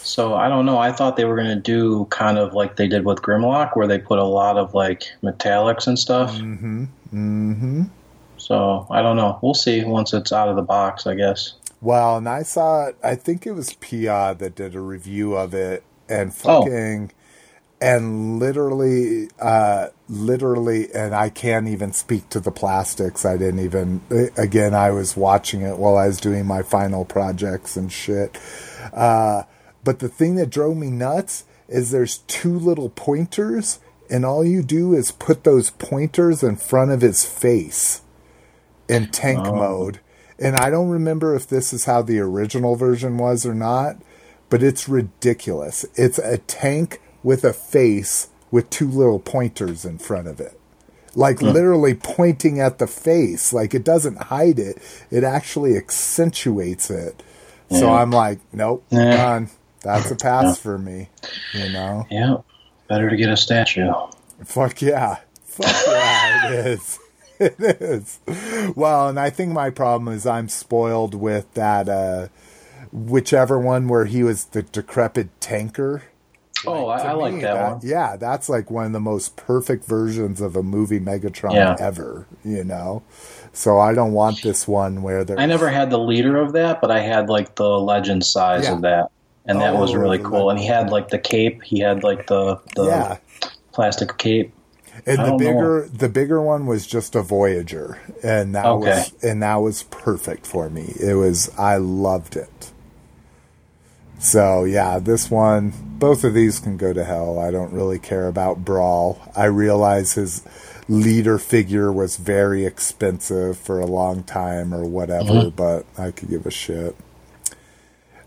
[0.02, 0.78] So I don't know.
[0.78, 3.88] I thought they were going to do kind of like they did with Grimlock, where
[3.88, 6.34] they put a lot of like metallics and stuff.
[6.36, 6.86] Mm-hmm.
[7.14, 7.84] Mm-hmm.
[8.38, 9.38] So I don't know.
[9.42, 11.54] We'll see once it's out of the box, I guess.
[11.82, 15.84] Well, and I saw I think it was Pia that did a review of it
[16.10, 16.64] and Oh.
[17.80, 23.26] And literally uh literally and I can't even speak to the plastics.
[23.26, 24.02] I didn't even
[24.36, 28.40] again I was watching it while I was doing my final projects and shit.
[28.94, 29.44] Uh
[29.84, 33.80] but the thing that drove me nuts is there's two little pointers
[34.10, 38.02] and all you do is put those pointers in front of his face
[38.88, 40.00] in tank mode.
[40.40, 43.98] And I don't remember if this is how the original version was or not,
[44.50, 45.86] but it's ridiculous.
[45.96, 50.60] It's a tank with a face with two little pointers in front of it.
[51.16, 53.52] Like literally pointing at the face.
[53.52, 54.78] Like it doesn't hide it,
[55.10, 57.24] it actually accentuates it.
[57.70, 59.18] So I'm like, nope, Yeah.
[59.18, 59.50] done.
[59.82, 61.10] That's a pass for me.
[61.54, 62.08] You know?
[62.10, 62.38] Yeah,
[62.88, 63.92] better to get a statue.
[64.46, 65.18] Fuck yeah.
[65.44, 67.00] Fuck yeah, it is.
[67.40, 68.20] It is.
[68.76, 72.30] Well, and I think my problem is I'm spoiled with that, uh,
[72.92, 76.02] whichever one where he was the decrepit tanker.
[76.66, 77.80] Oh, I, To I like me, that, one.
[77.84, 81.76] Yeah, that's like one of the most perfect versions of a movie Megatron Yeah.
[81.80, 83.04] ever, you know?
[83.54, 85.40] So I don't want this one where they're.
[85.40, 88.74] I never had the leader of that, but I had like the legend size Yeah.
[88.74, 89.10] of that,
[89.46, 90.50] and that was Oh, really cool.
[90.50, 91.62] And he had like the cape.
[91.64, 93.18] He had like the the Yeah.
[93.74, 94.54] plastic cape.
[95.06, 95.50] And I the don't know.
[95.54, 98.80] bigger the bigger one was just a Voyager, and that Okay.
[98.80, 100.94] was and that was perfect for me.
[101.00, 102.72] It was I loved it.
[104.20, 107.40] So yeah, this one, both of these can go to hell.
[107.40, 109.22] I don't really care about Brawl.
[109.36, 110.44] I realize his
[110.90, 116.46] leader figure was very expensive for a long time or whatever, but I could give
[116.46, 116.96] a shit.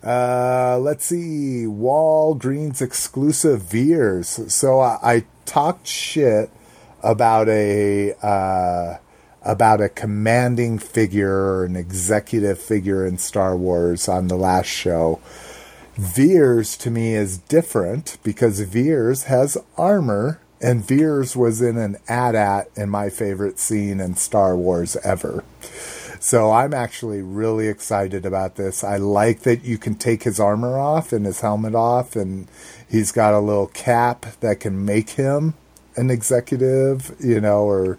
[0.02, 1.64] Uh, let's see.
[1.66, 4.52] Walgreens exclusive Veers.
[4.52, 6.50] So I, I talked shit
[7.02, 8.98] about a uh,
[9.42, 15.20] about a commanding figure or an executive figure in Star Wars on the last show.
[15.96, 22.68] Veers to me is different because Veers has armor, and Veers was in an AT-AT
[22.76, 25.44] in my favorite scene in Star Wars ever.
[26.20, 28.84] So I'm actually really excited about this.
[28.84, 32.46] I like that you can take his armor off and his helmet off, and
[32.88, 35.54] he's got a little cap that can make him
[35.96, 37.98] an executive, you know, or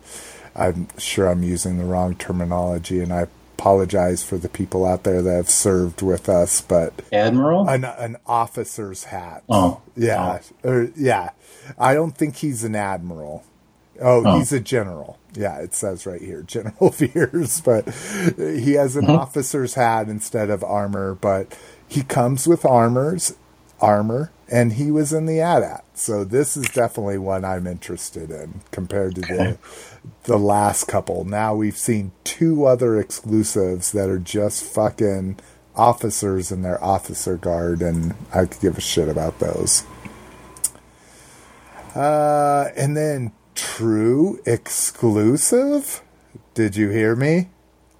[0.55, 3.27] I'm sure I'm using the wrong terminology, and I
[3.61, 7.69] apologize for the people out there that have served with us, but Admiral?
[7.69, 9.43] an an officer's hat.
[9.47, 9.81] Oh.
[9.95, 10.69] yeah, oh.
[10.69, 11.29] or yeah.
[11.77, 13.43] I don't think he's an admiral.
[14.01, 14.39] Oh, Oh.
[14.39, 15.19] he's a general.
[15.33, 17.85] Yeah, it says right here, General Veers, but
[18.35, 19.11] he has an mm-hmm.
[19.11, 21.13] officer's hat instead of armor.
[21.13, 21.55] But
[21.88, 23.35] he comes with armors,
[23.79, 25.85] armor, and he was in the AT-AT.
[25.93, 29.57] So this is definitely one I'm interested in compared to the
[30.23, 31.26] the last couple.
[31.26, 35.40] Now we've seen two other exclusives that are just fucking
[35.76, 39.84] officers in their officer guard, and I could give a shit about those.
[41.95, 46.02] Uh, and then true exclusive.
[46.53, 47.49] Did you hear me?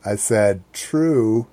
[0.06, 1.48] I said true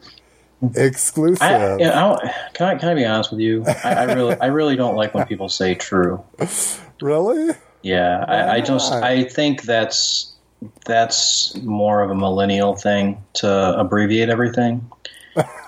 [0.75, 1.43] exclusive.
[1.43, 3.65] I, you know, I, can I can I be honest with you?
[3.85, 6.25] I, I really I really don't like when people say true.
[7.01, 7.55] really?
[7.83, 8.93] Yeah, I, I just?
[8.93, 10.35] I think that's
[10.85, 14.91] that's more of a millennial thing to abbreviate everything.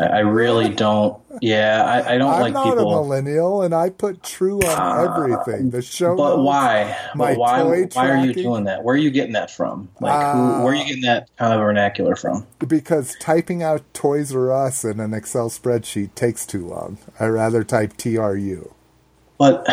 [0.00, 1.20] I, really don't.
[1.40, 2.90] Yeah, I, I don't I'm like not a people.
[2.90, 5.70] millennial, and I put true on everything.
[5.70, 6.96] The show, But why?
[7.14, 7.62] But why?
[7.62, 8.82] Why are you doing that?
[8.82, 9.88] Where are you getting that from?
[10.00, 12.44] Like, Uh, who, where are you getting that kind of vernacular from?
[12.66, 16.98] Because typing out Toys R Us in an Excel spreadsheet takes too long.
[17.20, 18.74] I rather type TRU.
[19.38, 19.64] But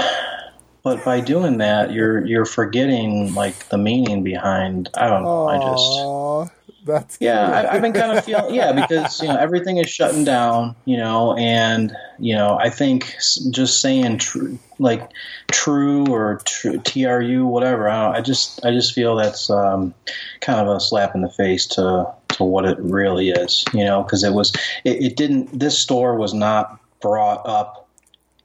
[0.88, 4.90] but by doing that, you're you're forgetting like the meaning behind.
[4.96, 5.46] I don't know.
[5.50, 6.54] I just.
[6.86, 7.52] That's Yeah.
[7.52, 10.96] I, I've been kind of feeling yeah because you know everything is shutting down, you
[10.96, 13.18] know, and you know I think
[13.52, 15.12] just saying true like
[15.52, 17.90] true or tr- tru whatever.
[17.90, 19.94] I, don't, I just I just feel that's um,
[20.40, 24.04] kind of a slap in the face to to what it really is, you know,
[24.04, 24.56] because it was
[24.86, 27.87] it, it didn't this store was not brought up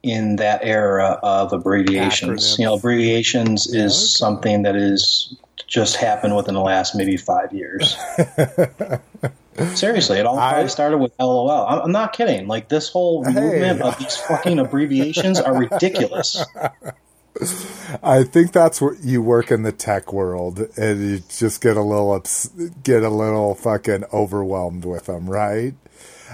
[0.03, 2.43] in that era of abbreviations.
[2.55, 2.59] Acronyms.
[2.59, 4.05] You know, abbreviations is okay.
[4.05, 5.33] something that is
[5.67, 7.97] just happened within the last maybe five years.
[9.75, 11.49] Seriously, it all I- probably started with LOL.
[11.49, 12.47] I'm, I'm not kidding.
[12.47, 13.33] Like this whole Hey.
[13.33, 16.43] movement of these fucking abbreviations are ridiculous.
[18.03, 21.81] I think that's what you work in the tech world, and you just get a
[21.81, 22.49] little ups-
[22.83, 25.73] get a little fucking overwhelmed with them, right?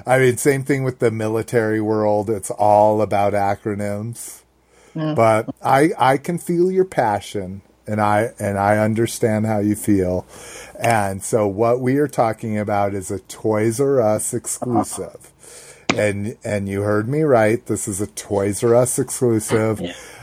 [0.05, 2.29] I mean, same thing with the military world.
[2.29, 4.41] It's all about acronyms,
[5.15, 10.25] but I I can feel your passion, and I and I understand how you feel,
[10.79, 15.31] and so what we are talking about is a Toys R Us exclusive.
[15.95, 17.65] And and you heard me right.
[17.65, 19.81] This is a Toys R Us exclusive.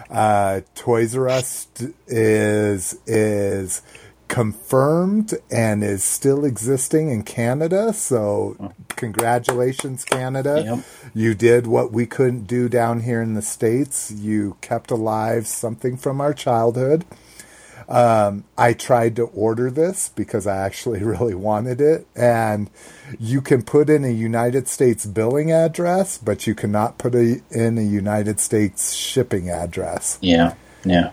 [0.09, 1.67] Uh, Toys R Us
[2.07, 3.83] is is
[4.29, 7.93] confirmed and is still existing in Canada.
[7.93, 10.63] So congratulations, Canada.
[10.65, 10.85] Yep.
[11.15, 14.11] You did what we couldn't do down here in the states.
[14.11, 17.05] You kept alive something from our childhood.
[17.89, 22.69] Um, I tried to order this because I actually really wanted it, and
[23.19, 27.79] you can put in a United States billing address, but you cannot put a, in
[27.79, 30.19] a United States shipping address.
[30.21, 30.55] Yeah,
[30.85, 31.11] yeah.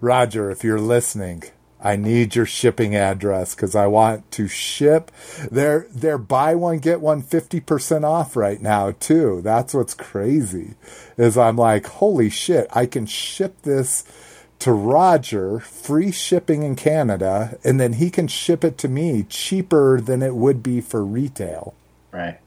[0.00, 1.44] Roger, if you're listening,
[1.84, 5.12] I need your shipping address because I want to ship.
[5.50, 9.42] They're they're buy one get one 50% off right now too.
[9.42, 10.74] That's what's crazy.
[11.18, 14.04] Is I'm like, holy shit, I can ship this
[14.60, 20.00] to Roger, free shipping in Canada, and then he can ship it to me cheaper
[20.00, 21.74] than it would be for retail.
[22.12, 22.38] Right.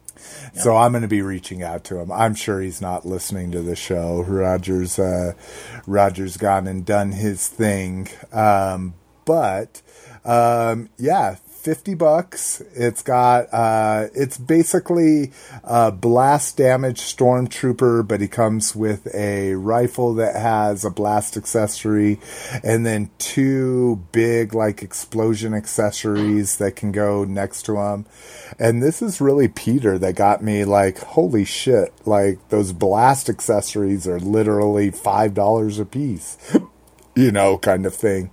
[0.55, 2.11] So I'm going to be reaching out to him.
[2.11, 4.23] I'm sure he's not listening to the show.
[4.23, 5.33] Rogers, uh,
[5.85, 8.07] Rogers gone and done his thing.
[8.31, 8.95] Um,
[9.27, 9.81] but,
[10.23, 11.35] um, yeah,
[11.67, 12.61] 50 bucks.
[12.75, 15.33] It's got, uh, it's basically
[15.65, 22.21] a blast damage stormtrooper, but he comes with a rifle that has a blast accessory
[22.63, 28.05] and then two big, like, explosion accessories that can go next to him.
[28.57, 34.07] And this is really Peter that got me like, holy shit, like, those blast accessories
[34.07, 36.37] are literally $5 a piece,
[37.15, 38.31] you know, kind of thing.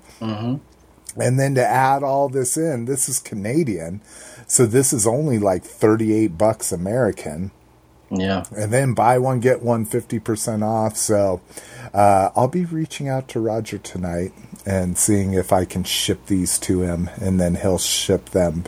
[1.17, 4.01] And then to add all this in, this is Canadian.
[4.47, 7.51] So this is only like 38 bucks American.
[8.11, 8.45] Yeah.
[8.57, 10.97] And then buy one, get one 50% off.
[10.97, 11.41] So
[11.93, 14.33] uh, I'll be reaching out to Roger tonight.
[14.67, 18.65] and seeing if I can ship these to him, and then he'll ship them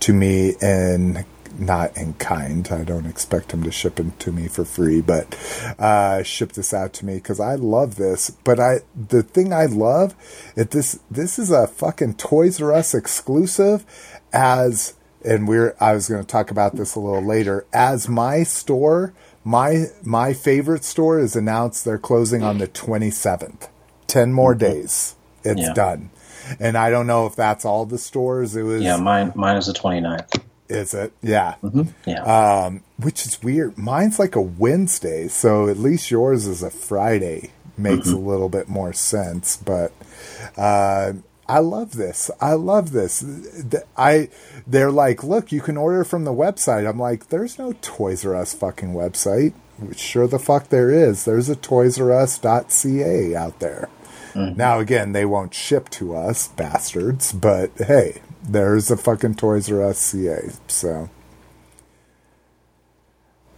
[0.00, 1.24] to me in
[1.58, 2.68] not in kind.
[2.70, 5.34] I don't expect him to ship them to me for free, but
[5.78, 8.30] uh, ship this out to me because I love this.
[8.30, 10.14] But I, the thing I love,
[10.56, 13.84] it this this is a fucking Toys R Us exclusive.
[14.32, 17.66] As and we're I was going to talk about this a little later.
[17.72, 19.12] As my store,
[19.44, 23.68] my my favorite store is announced they're closing on the twenty seventh.
[24.06, 25.72] Ten more days, it's Yeah.
[25.74, 26.10] done.
[26.60, 28.54] And I don't know if that's all the stores.
[28.54, 28.82] It was.
[28.82, 30.40] Yeah, mine mine is the 29th.
[30.68, 31.12] Is it?
[31.22, 31.54] Yeah.
[32.06, 32.22] Yeah.
[32.22, 33.76] Um, which is weird.
[33.78, 37.50] Mine's like a Wednesday, so at least yours is a Friday.
[37.78, 39.92] Makes a little bit more sense, but
[40.56, 41.12] uh,
[41.46, 42.30] I love this.
[42.40, 43.22] I love this.
[43.98, 44.30] I
[44.66, 46.88] they're like, look, you can order from the website.
[46.88, 49.52] I'm like, there's no Toys R Us fucking website.
[49.94, 51.26] Sure the fuck there is.
[51.26, 53.90] There's a Toys R Us.ca out there.
[54.34, 57.32] Now again, they won't ship to us, bastards.
[57.32, 60.50] But hey, there's a fucking Toys R Us CA.
[60.68, 61.10] So.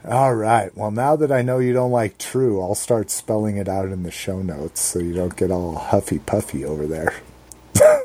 [0.05, 0.75] All right.
[0.77, 4.05] Well, now that I know you don't like true, I'll start spelling it out in
[4.05, 7.15] the show notes so you don't get all huffy puffy over there.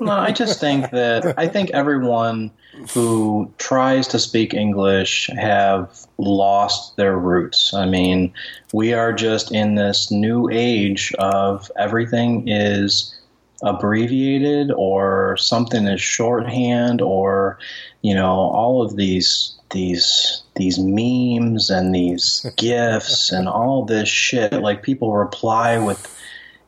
[0.02, 2.52] No, I just think that I think everyone
[2.94, 7.74] who tries to speak English have lost their roots.
[7.74, 8.34] I mean,
[8.74, 13.16] we are just in this new age of everything is
[13.64, 17.58] abbreviated or something is shorthand or
[18.02, 24.54] you know all of these these these memes and these gifs and all this shit
[24.54, 26.10] like people reply with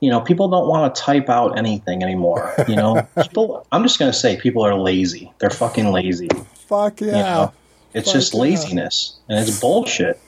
[0.02, 2.54] you know, people don't want to type out anything anymore.
[2.68, 3.66] You know, people.
[3.72, 5.34] I'm just going to say people are lazy.
[5.40, 6.30] They're fucking lazy.
[6.54, 7.08] Fuck yeah.
[7.08, 7.54] You know,
[7.94, 8.40] it's Fuck just yeah.
[8.42, 10.20] laziness and it's bullshit.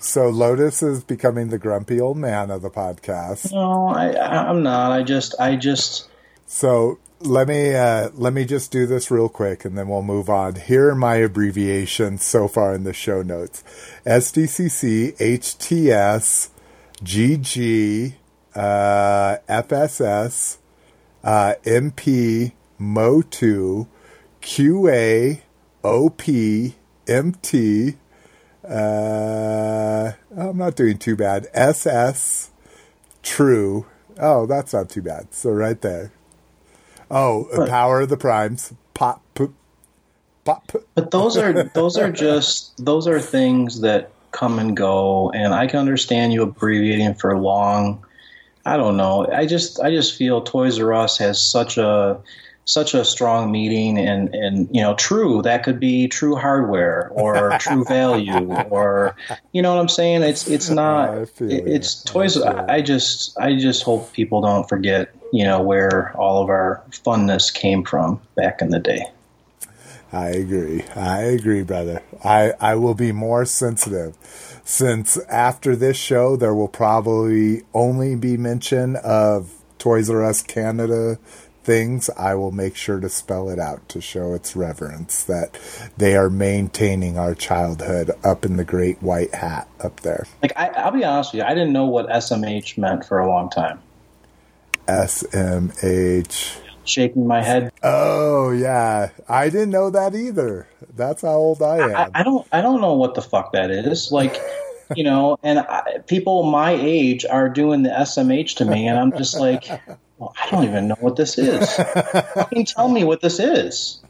[0.00, 3.52] So Lotus is becoming the grumpy old man of the podcast.
[3.52, 4.92] No, I, I'm not.
[4.92, 6.08] I just, I just.
[6.46, 10.28] So let me uh, let me just do this real quick, and then we'll move
[10.28, 10.56] on.
[10.56, 13.64] Here are my abbreviations so far in the show notes:
[14.04, 16.50] SDCC, HTS,
[17.02, 18.14] GG,
[18.54, 20.58] uh, FSS,
[21.24, 23.86] uh, MP, MO2,
[24.42, 25.40] QA,
[25.82, 26.22] OP,
[27.08, 27.96] MT.
[28.68, 31.46] Uh, I'm not doing too bad.
[31.54, 32.50] SS,
[33.26, 33.86] True.
[34.20, 35.34] Oh, that's not too bad.
[35.34, 36.12] So right there.
[37.10, 37.48] Oh.
[37.68, 38.72] Power of the Primes.
[38.94, 39.52] Pop, poop,
[40.44, 40.70] pop.
[40.94, 45.66] But those are those are just those are things that come and go, and I
[45.66, 48.06] can understand you abbreviating for long.
[48.64, 49.26] I don't know.
[49.30, 52.20] I just I just feel Toys R Us has such a
[52.66, 57.56] such a strong meaning and and you know true that could be true hardware or
[57.60, 59.16] true value or
[59.52, 61.72] you know what I'm saying it's it's uh, not I feel it- you.
[61.74, 66.42] it's Toys I I just I just hope people don't forget you know where all
[66.42, 69.06] of our funness came from back in the day.
[70.12, 70.84] I agree.
[70.94, 72.00] I agree, brother.
[72.24, 74.16] I, I will be more sensitive
[74.64, 81.18] since after this show, there will probably only be mention of Toys R Us Canada
[81.66, 82.08] things.
[82.16, 85.58] I will make sure to spell it out to show its reverence that
[85.96, 90.26] they are maintaining our childhood up in the great white hat up there.
[90.40, 93.28] Like I, I'll be honest with you, I didn't know what SMH meant for a
[93.28, 93.80] long time.
[94.86, 96.60] SMH.
[96.84, 97.72] Shaking my head.
[97.82, 99.10] Oh, yeah.
[99.28, 100.68] I didn't know that either.
[100.94, 101.96] That's how old I am.
[101.96, 102.46] I, I don't.
[102.52, 104.12] I don't know what the fuck that is.
[104.12, 104.40] Like,
[104.94, 109.10] you know, and I, people my age are doing the SMH to me, and I'm
[109.18, 109.68] just like,
[110.18, 111.74] well, I don't even know what this is.
[112.34, 114.00] Fucking tell me what this is.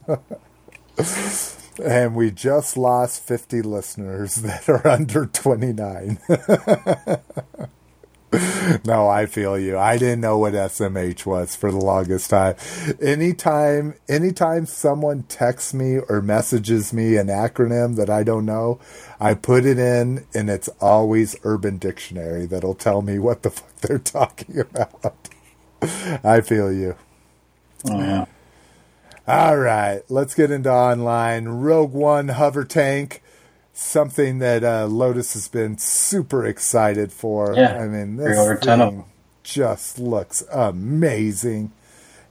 [1.83, 6.19] And we just lost 50 listeners that are under 29.
[8.85, 9.77] no, I feel you.
[9.79, 12.57] I didn't know what SMH was for the longest time.
[13.01, 18.81] Anytime anytime someone texts me or messages me an acronym that I don't know,
[19.21, 23.77] I put it in and it's always Urban Dictionary that'll tell me what the fuck
[23.77, 25.29] they're talking about.
[26.25, 26.97] I feel you.
[27.89, 28.25] Oh, yeah.
[29.29, 31.47] All right, let's get into online.
[31.49, 33.23] Rogue One hover tank,
[33.73, 37.55] something that uh, Lotus has been super excited for.
[37.55, 39.05] Yeah, I mean, this pre-ordered 10 of thing
[39.43, 41.73] just looks amazing.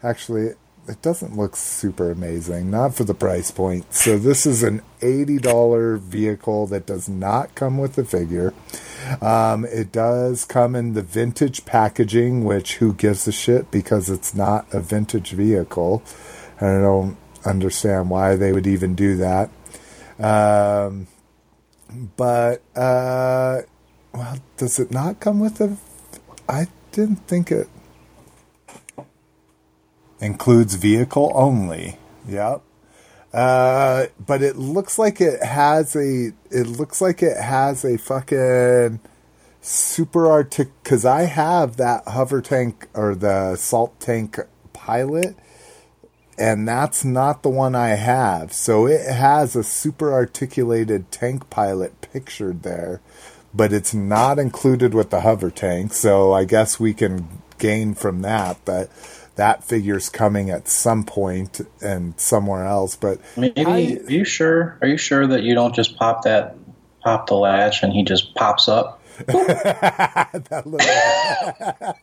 [0.03, 0.53] Actually,
[0.88, 3.91] it doesn't look super amazing, not for the price point.
[3.94, 8.53] So this is an eighty-dollar vehicle that does not come with the figure.
[9.22, 14.34] Um, it does come in the vintage packaging, which who gives a shit because it's
[14.34, 16.03] not a vintage vehicle.
[16.62, 19.49] I don't understand why they would even do that.
[20.20, 21.07] Um,
[22.16, 23.62] but uh,
[24.14, 25.78] well, does it not come with a?
[26.48, 27.70] I didn't think it.
[30.20, 31.98] Includes vehicle only.
[32.28, 32.62] Yep.
[33.34, 36.32] Uh, but it looks like it has a.
[36.50, 39.02] It looks like it has a fucking
[39.60, 40.70] super artic.
[40.82, 44.40] Because I have that hover tank or the salt tank
[44.72, 45.36] pilot,
[46.38, 48.54] and that's not the one I have.
[48.54, 53.02] So it has a super articulated tank pilot pictured there,
[53.54, 55.92] but it's not included with the hover tank.
[55.94, 57.28] So I guess we can
[57.58, 58.90] gain from that that
[59.36, 62.95] that figure's coming at some point and somewhere else.
[62.95, 63.72] But Maybe I-
[64.06, 64.78] are you sure?
[64.82, 66.56] Are you sure that you don't just pop that
[67.03, 68.94] pop the latch and he just pops up?
[69.26, 71.96] that little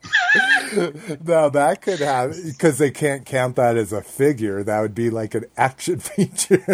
[1.25, 4.63] no, that could have because they can't count that as a figure.
[4.63, 6.65] That would be like an action feature.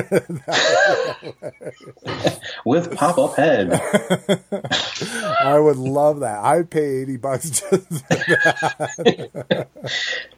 [2.65, 3.73] with pop up head.
[5.40, 6.39] I would love that.
[6.44, 8.05] I'd pay eighty bucks just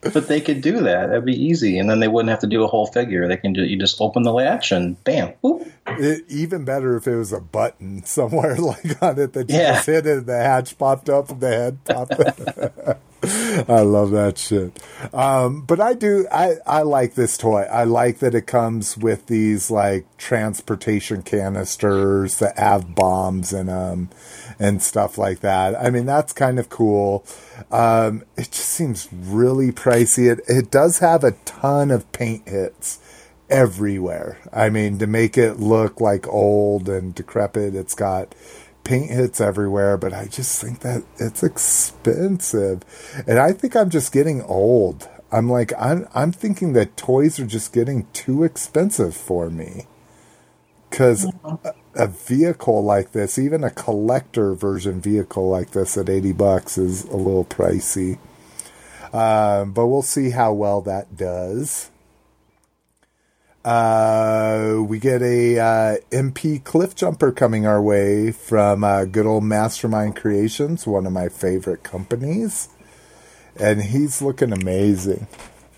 [0.01, 1.07] but they could do that.
[1.07, 3.27] That'd be easy, and then they wouldn't have to do a whole figure.
[3.27, 5.33] They can do you just open the latch and bam.
[5.87, 9.81] It, even better if it was a button somewhere like on it that you Yeah.
[9.95, 13.01] And the hatch popped up and the head popped up.
[13.23, 14.81] I love that shit.
[15.13, 17.61] Um, but I do, I, I like this toy.
[17.61, 24.09] I like that it comes with these like transportation canisters that have bombs in them
[24.57, 25.75] and stuff like that.
[25.79, 27.23] I mean, that's kind of cool.
[27.71, 30.31] Um, it just seems really pricey.
[30.31, 32.99] It, it does have a ton of paint hits
[33.51, 34.39] everywhere.
[34.51, 38.33] I mean, to make it look like old and decrepit, it's got
[38.83, 42.83] paint hits everywhere, but I just think that it's expensive.
[43.27, 45.09] And I think I'm just getting old.
[45.31, 49.87] I'm like I'm I'm thinking that toys are just getting too expensive for me.
[50.91, 56.33] Cuz a, a vehicle like this, even a collector version vehicle like this at 80
[56.33, 58.19] bucks is a little pricey.
[59.13, 61.90] Um, but we'll see how well that does.
[63.63, 70.15] Uh, we get a uh, MP Cliffjumper coming our way from uh, good old Mastermind
[70.15, 72.69] Creations, one of my favorite companies,
[73.55, 75.27] and he's looking amazing.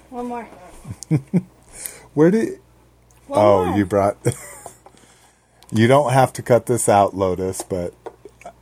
[0.09, 0.47] One more.
[2.13, 2.59] Where did?
[3.27, 3.77] One oh, more.
[3.77, 4.17] you brought.
[5.71, 7.93] you don't have to cut this out, Lotus, but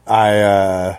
[0.07, 0.97] I, uh,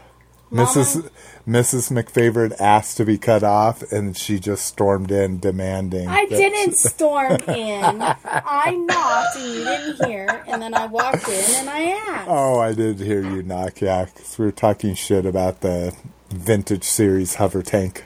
[0.53, 1.11] Mrs.
[1.47, 1.91] Mrs.
[1.91, 6.07] McFavorite asked to be cut off, and she just stormed in demanding.
[6.09, 8.01] I that- didn't storm in.
[8.01, 12.29] I knocked and you didn't hear, and then I walked in and I asked.
[12.29, 15.97] Oh, I did hear you knock, Yeah, because we were talking shit about the
[16.31, 18.05] vintage series hover tank.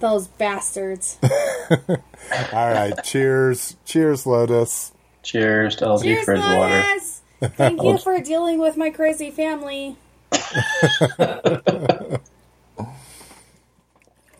[0.00, 1.18] Those bastards.
[1.22, 1.88] All
[2.52, 4.92] right, cheers, cheers, Lotus.
[5.22, 6.74] Cheers to LG Cheers, Bridgewater.
[6.82, 7.22] Lotus!
[7.40, 9.96] Thank you for dealing with my crazy family.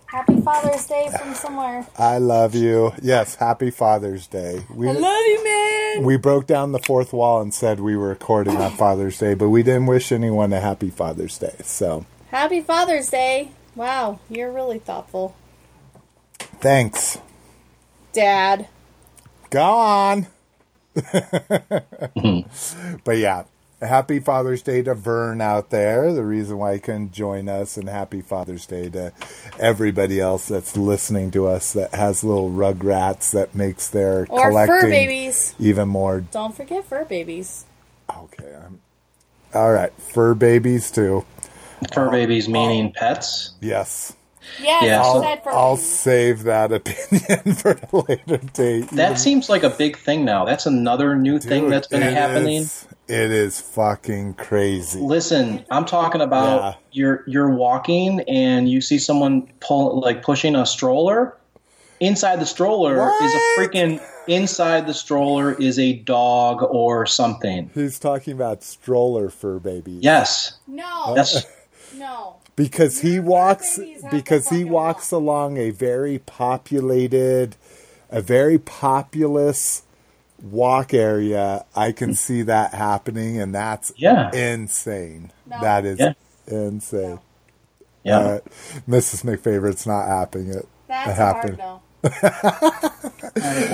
[0.09, 1.87] Happy Father's Day from somewhere.
[1.99, 2.93] I love you.
[3.03, 4.65] Yes, happy Father's Day.
[4.75, 6.05] We I love you, man.
[6.05, 9.51] we broke down the fourth wall and said we were recording on Father's Day, but
[9.51, 11.57] we didn't wish anyone a happy Father's Day.
[11.63, 13.51] So Happy Father's Day.
[13.75, 15.37] Wow, you're really thoughtful.
[16.39, 17.19] thanks.
[18.15, 18.67] Dad.
[19.51, 20.27] Go on.
[23.05, 23.45] but yeah,
[23.81, 26.13] happy Father's Day to Vern out there.
[26.13, 29.13] The reason why he couldn't join us, and happy Father's Day to
[29.59, 34.81] everybody else that's listening to us that has little rugrats that makes their Or collecting
[34.81, 35.55] fur babies.
[35.59, 36.21] even more.
[36.21, 37.65] Don't forget fur babies.
[38.11, 38.81] Okay, I'm,
[39.55, 41.25] all right, fur babies too.
[41.93, 43.53] Fur um, babies meaning pets.
[43.61, 44.15] Yes.
[44.63, 48.89] Yes, Yeah, I so- said fur I'll save that opinion for a later date.
[48.93, 50.47] That seems like a big thing now.
[50.47, 52.63] That's another new thing that's been happening.
[52.63, 55.01] is- it is fucking crazy.
[55.01, 56.75] Listen, I'm talking about Yeah.
[56.93, 61.35] you're you're walking and you see someone pull like pushing a stroller.
[62.01, 67.71] Inside the stroller is a freaking inside the stroller is a dog or something.
[67.75, 70.05] He's talking about stroller fur babies.
[70.05, 70.85] Yes, No.
[71.07, 71.45] Uh, that's
[71.97, 72.37] no.
[72.55, 73.81] because he walks
[74.13, 77.57] because he fucking walks along a very populated
[78.11, 79.83] a very populous
[80.43, 84.31] walk area i can see that happening and that's Yeah.
[84.33, 85.61] insane No.
[85.61, 86.13] that is Yeah.
[86.47, 87.19] insane
[88.05, 88.19] yeah.
[88.19, 88.39] Uh,
[88.89, 91.61] mrs mcfavorite's not happening it That's happened.
[91.61, 91.83] hard no.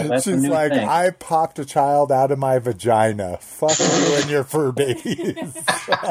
[0.09, 0.89] Well, she's like thing.
[0.89, 5.57] i popped a child out of my vagina fuck you and your fur babies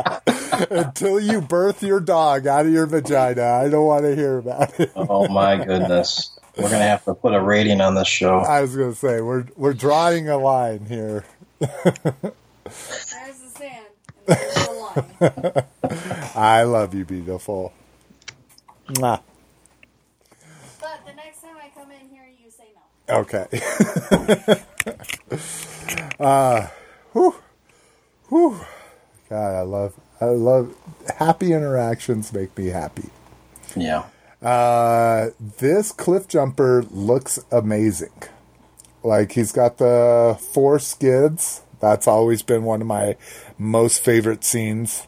[0.70, 4.80] until you birth your dog out of your vagina i don't want to hear about
[4.80, 8.40] it oh my goodness, we're gonna have to put a rating on this show.
[8.40, 11.26] I was gonna say we're we're drawing a line here.
[11.60, 13.86] There's the sand.
[14.28, 14.72] And there's the
[15.22, 15.66] line.
[16.36, 17.74] I love you, beautiful.
[18.90, 19.22] Mwah.
[20.80, 23.16] But the next time I come in here, you say no.
[23.20, 23.48] Okay.
[26.20, 26.68] uh,
[27.14, 27.36] whew,
[28.30, 28.60] whew.
[29.30, 30.76] God, I love, I love
[31.18, 33.10] happy interactions make me happy.
[33.76, 34.06] Yeah.
[34.44, 38.24] Uh, this Cliffjumper looks amazing.
[39.02, 41.62] Like he's got the four skids.
[41.80, 43.16] That's always been one of my
[43.58, 45.08] most favorite scenes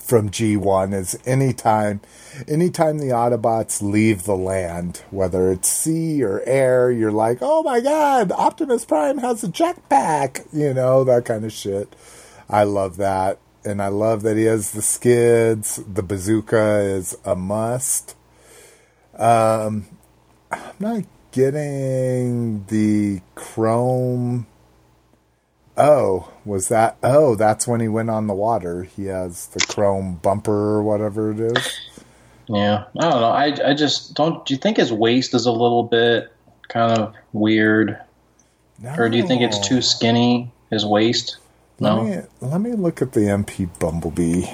[0.00, 2.00] from G1 is anytime
[2.48, 7.80] anytime the Autobots leave the land, whether it's sea or air, you're like, "Oh my
[7.80, 11.94] god, Optimus Prime has a jetpack." You know, that kind of shit.
[12.50, 13.38] I love that.
[13.64, 15.80] And I love that he has the skids.
[15.90, 18.14] The bazooka is a must.
[19.18, 19.86] Um
[20.50, 24.46] I'm not getting the chrome
[25.76, 26.96] Oh, was that?
[27.02, 28.84] Oh, that's when he went on the water.
[28.84, 31.80] He has the chrome bumper or whatever it is.
[32.46, 32.84] Yeah.
[32.98, 33.30] I don't know.
[33.30, 34.46] I, I just don't.
[34.46, 36.32] Do you think his waist is a little bit
[36.68, 37.98] kind of weird?
[38.96, 41.38] Or do you think it's too skinny, his waist?
[41.80, 42.02] No.
[42.02, 44.46] Let me, let me look at the MP Bumblebee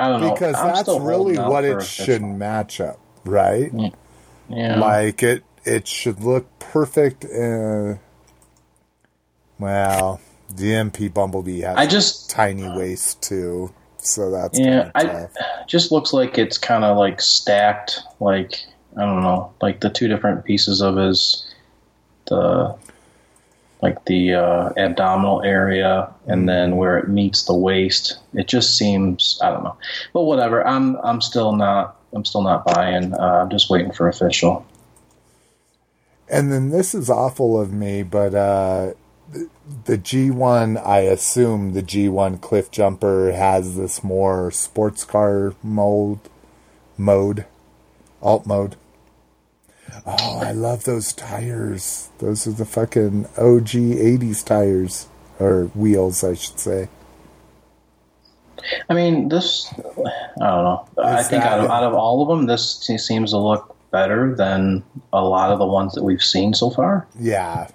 [0.00, 0.32] I don't know.
[0.32, 3.70] because I'm that's really what it should match up, right?
[4.48, 4.80] Yeah.
[4.80, 7.24] Like it, it should look perfect.
[7.24, 7.96] Uh,
[9.58, 15.28] well, the MP Bumblebee has I just tiny waist too, so that's Yeah, I
[15.66, 18.64] just looks like it's kind of like stacked, like
[18.96, 21.46] I don't know, like the two different pieces of his
[22.26, 22.74] the
[23.82, 28.18] like the uh, abdominal area and then where it meets the waist.
[28.34, 29.76] It just seems I don't know,
[30.12, 30.66] but whatever.
[30.66, 33.14] I'm I'm still not I'm still not buying.
[33.14, 34.66] Uh, I'm just waiting for official.
[36.28, 38.92] And then this is awful of me, but uh,
[39.32, 39.48] the-
[39.84, 46.20] the G1, I assume the G1 Cliffjumper has this more sports car mode,
[46.98, 47.46] mode,
[48.22, 48.76] alt mode.
[50.18, 52.08] Oh, I love those tires.
[52.18, 55.08] Those are the fucking OG 80s tires,
[55.38, 56.88] or wheels, I should say.
[58.88, 59.80] I mean, this I
[60.46, 60.88] don't know.
[61.02, 64.84] I think out of, out of all of them, this seems to look better than
[65.12, 67.06] a lot of the ones that we've seen so far.
[67.18, 67.68] Yeah,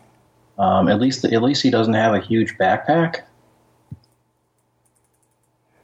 [0.58, 3.22] Um, at least, at least he doesn't have a huge backpack.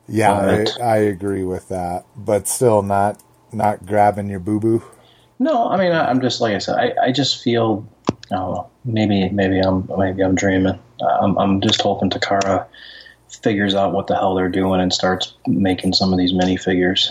[0.07, 2.05] yeah, I, I agree with that.
[2.15, 3.21] But still, not
[3.51, 4.83] not grabbing your boo boo.
[5.41, 6.75] No, I mean, I, I'm just like I said.
[6.75, 7.83] I, I just feel,
[8.31, 8.63] I.
[8.85, 10.77] Maybe, maybe I'm, maybe I'm dreaming.
[11.01, 12.67] Uh, I'm, I'm just hoping Takara
[13.27, 17.09] figures out what the hell they're doing and starts making some of these minifigures.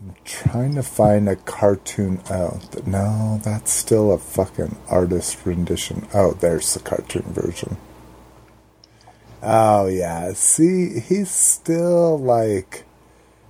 [0.00, 2.22] I'm trying to find a cartoon.
[2.30, 6.08] Oh, no, that's still a fucking artist rendition.
[6.14, 7.76] Oh, there's the cartoon version.
[9.42, 10.32] Oh, yeah.
[10.32, 12.84] See, he's still like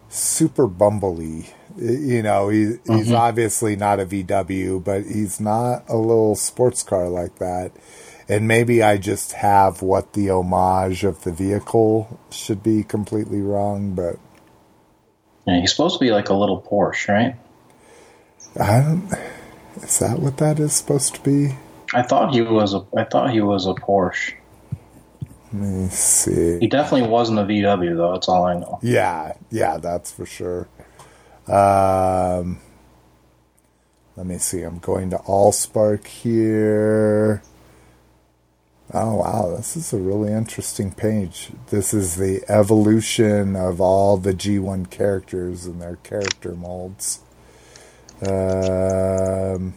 [0.08, 1.50] super bumbly.
[1.76, 3.14] You know, he, he's mm-hmm.
[3.14, 7.72] obviously not a VW, but he's not a little sports car like that.
[8.28, 13.94] And maybe I just have what the homage of the vehicle should be completely wrong,
[13.94, 14.16] but
[15.46, 17.36] Yeah, he's supposed to be like a little Porsche, right?
[18.60, 19.12] I don't.
[19.82, 21.56] Is that what that is supposed to be?
[21.92, 22.84] I thought he was a.
[22.96, 24.34] I thought he was a Porsche.
[25.52, 26.58] Let me see.
[26.60, 28.12] He definitely wasn't a VW though.
[28.12, 28.78] That's all I know.
[28.82, 30.68] Yeah, yeah, that's for sure.
[31.48, 32.60] Um,
[34.16, 34.62] let me see.
[34.62, 37.42] I'm going to Allspark here.
[38.92, 41.50] Oh wow, this is a really interesting page.
[41.70, 47.20] This is the evolution of all the G1 characters and their character molds.
[48.22, 49.74] Um,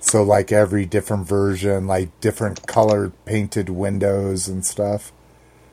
[0.00, 5.12] so like every different version, like different colored painted windows and stuff.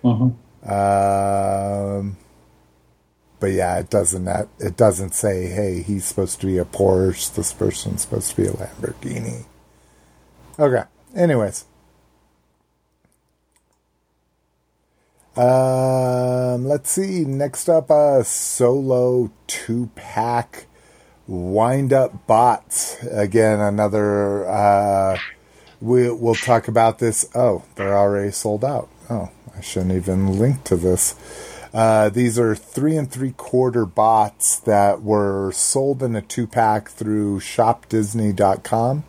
[0.03, 0.71] Mm-hmm.
[0.71, 2.17] Um,
[3.39, 4.27] but yeah, it doesn't
[4.59, 7.33] it doesn't say, hey, he's supposed to be a Porsche.
[7.33, 9.45] This person's supposed to be a Lamborghini.
[10.59, 10.83] Okay.
[11.15, 11.65] Anyways.
[15.35, 17.23] Um, let's see.
[17.23, 20.65] Next up, a solo two pack
[21.27, 23.03] wind up bots.
[23.03, 24.49] Again, another.
[24.49, 25.19] Uh,
[25.79, 27.29] we, we'll talk about this.
[27.35, 28.89] Oh, they're already sold out.
[29.11, 31.13] Oh, I shouldn't even link to this.
[31.73, 36.89] Uh, these are three and three quarter bots that were sold in a two pack
[36.89, 39.03] through shopdisney.com.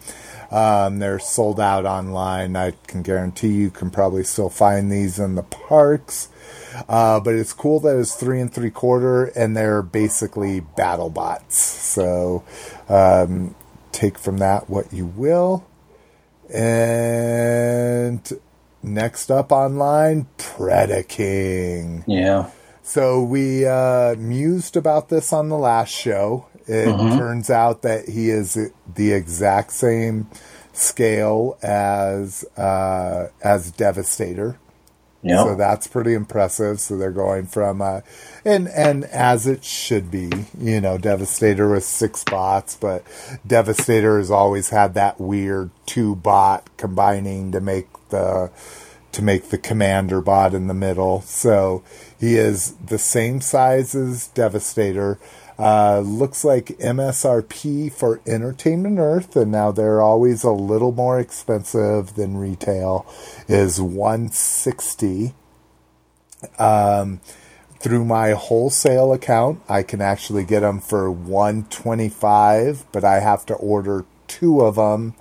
[0.51, 2.57] Um, they're sold out online.
[2.57, 6.29] I can guarantee you can probably still find these in the parks.
[6.89, 11.59] Uh, but it's cool that it's three and three quarter, and they're basically battle bots.
[11.59, 12.45] So
[12.89, 13.55] um,
[13.93, 15.67] take from that what you will.
[16.53, 18.27] And
[18.83, 22.05] next up online, Predaking.
[22.07, 22.51] Yeah.
[22.83, 28.29] So we uh, mused about this on the last show, It turns out that he
[28.29, 28.59] is
[28.95, 30.29] the exact same
[30.75, 34.59] scale as uh, as Devastator.
[35.23, 35.39] Yep.
[35.39, 36.79] So that's pretty impressive.
[36.79, 38.03] So they're going from, uh,
[38.45, 43.03] and and as it should be, you know, Devastator with six bots, but
[43.47, 48.51] Devastator has always had that weird two bot combining to make the
[49.13, 51.23] to make the commander bot in the middle.
[51.23, 51.83] So
[52.21, 55.19] he is the same size as Devastator.
[55.59, 62.15] Uh, looks like MSRP for Entertainment Earth, and now they're always a little more expensive
[62.17, 63.07] than retail,
[63.49, 65.35] is 160
[66.59, 67.21] Um,
[67.81, 73.55] through my wholesale account, I can actually get them for 125 but I have to
[73.55, 75.15] order two of them,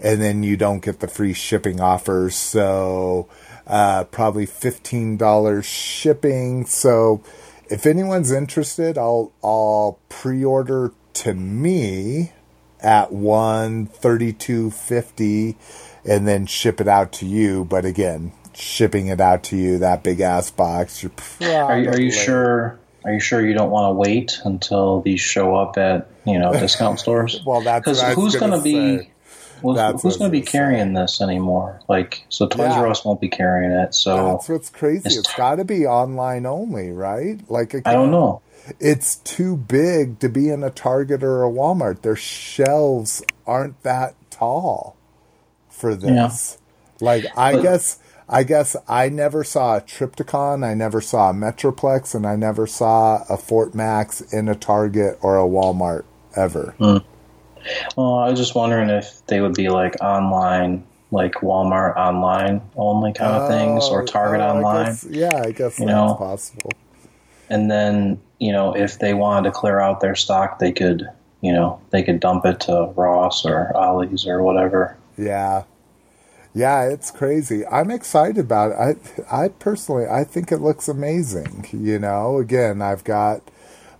[0.00, 2.34] and then you don't get the free shipping offers.
[2.36, 3.28] So
[3.66, 6.66] uh, probably $15 shipping.
[6.66, 7.22] So
[7.68, 12.32] if anyone's interested, I'll I'll pre-order to me
[12.80, 15.56] at one thirty two fifty,
[16.04, 17.64] and then ship it out to you.
[17.64, 21.12] But again, shipping it out to you, that big ass box, you're
[21.50, 22.78] Are you, are you sure?
[23.04, 26.52] Are you sure you don't want to wait until these show up at you know
[26.52, 27.40] discount stores?
[27.46, 29.10] Well, that's because what I was who's gonna going to be say.
[29.62, 31.80] Well, who's going to be carrying this anymore?
[31.88, 32.80] Like, so Toys Yeah.
[32.80, 33.94] R Us won't be carrying it.
[33.94, 35.06] So That's what's crazy.
[35.06, 37.40] It's it's got to be online only, right?
[37.48, 38.42] Like I don't know.
[38.80, 42.02] It's too big to be in a Target or a Walmart.
[42.02, 44.96] Their shelves aren't that tall
[45.68, 46.58] for this.
[47.00, 51.32] Like I But- guess I guess I never saw a Trypticon, I never saw a
[51.32, 56.02] Metroplex, and I never saw a Fort Max in a Target or a Walmart
[56.34, 56.74] ever.
[56.78, 56.96] Hmm.
[57.96, 63.12] Well, I was just wondering if they would be like online, like Walmart online only
[63.12, 64.84] kind of things, or Oh, Target oh, I online.
[64.86, 66.14] guess- yeah, I guess You that's know?
[66.14, 66.70] possible.
[67.48, 71.08] and then you know if they wanted to clear out their stock they could
[71.42, 75.62] you know they could dump it to ross or ollie's or whatever Yeah.
[76.54, 77.66] Yeah, it's crazy.
[77.66, 79.24] I'm excited about it.
[79.30, 81.66] I I personally I think it looks amazing.
[81.72, 83.42] You know, again, I've got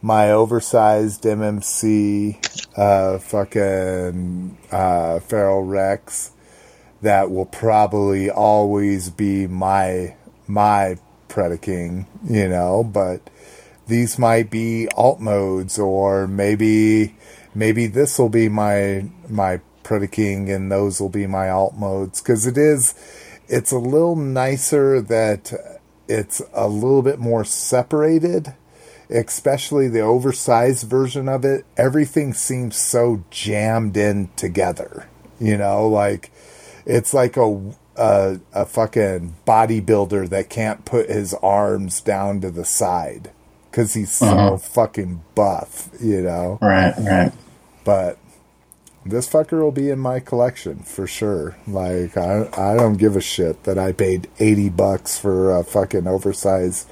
[0.03, 2.37] my oversized MMC
[2.77, 6.33] uh fucking uh Feral Rex
[7.03, 10.17] that will probably always be my
[10.47, 10.97] my
[11.29, 13.29] Predaking, you know, but
[13.89, 17.15] these might be alt modes or maybe
[17.55, 22.23] maybe this will be my my Predaking and those will be my alt modes.
[22.23, 22.95] Because it is
[23.49, 25.53] it's a little nicer that
[26.09, 28.55] it's a little bit more separated
[29.09, 35.09] especially the oversized version of it everything seems so jammed in together
[35.39, 36.31] you know like
[36.85, 42.65] it's like a a, a fucking bodybuilder that can't put his arms down to the
[42.65, 43.31] side
[43.71, 44.57] because he's so uh-huh.
[44.57, 46.59] fucking buff, you know.
[46.63, 47.33] right right
[47.85, 48.19] But
[49.05, 51.57] this fucker will be in my collection for sure.
[51.67, 56.07] Like I, I don't give a shit that I paid eighty bucks for a fucking
[56.07, 56.89] oversized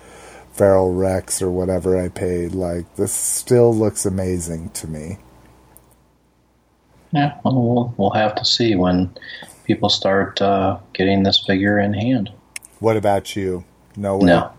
[0.55, 2.52] Feral Rex or whatever I paid.
[2.55, 5.18] Like this still looks amazing to me.
[7.12, 9.10] yeah well, we'll, we'll have to see when
[9.64, 12.31] people start uh, getting this figure in hand
[12.81, 13.64] What about you?
[13.97, 14.26] No way.
[14.26, 14.51] no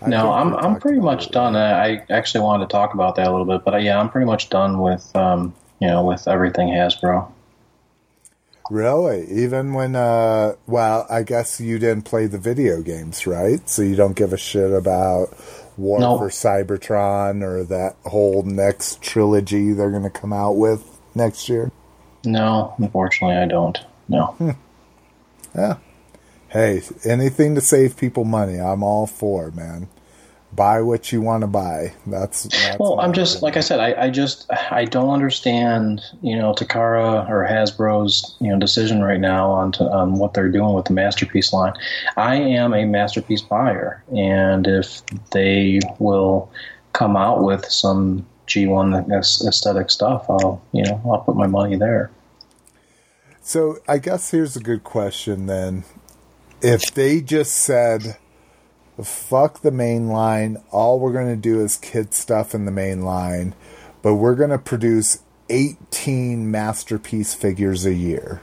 [0.00, 3.26] I no, I'm I'm pretty much done I, I actually wanted to talk about that
[3.26, 6.26] a little bit but uh, yeah i'm pretty much done with um, you know with
[6.28, 7.30] everything hasbro
[8.70, 9.26] Really?
[9.30, 13.68] Even when, uh, well, I guess you didn't play the video games, right?
[13.68, 15.28] So you don't give a shit about
[15.76, 16.18] War No.
[16.18, 20.82] for Cybertron or that whole next trilogy they're going to come out with
[21.14, 21.70] next year?
[22.24, 23.78] no unfortunately i don't
[24.08, 24.34] no
[25.54, 25.76] Yeah.
[26.48, 29.88] Hey, anything to save people money, I'm all for, man.
[30.56, 31.92] Buy what you want to buy.
[32.06, 36.36] That's, that's Well, I'm just like I said, I, I just I don't understand, you
[36.36, 40.72] know, Takara or Hasbro's you know decision right now on to, on what they're doing
[40.72, 41.74] with the masterpiece line.
[42.16, 45.02] I am a masterpiece buyer, and if
[45.32, 46.50] they will
[46.94, 49.12] come out with some G1
[49.46, 52.10] aesthetic stuff, I'll you know I'll put my money there.
[53.42, 55.84] So I guess here's a good question then.
[56.62, 58.16] If they just said,
[59.04, 63.02] fuck the main line, all we're going to do is kid stuff in the main
[63.02, 63.54] line,
[64.02, 65.20] but we're going to produce
[65.50, 68.40] 18 masterpiece figures a year.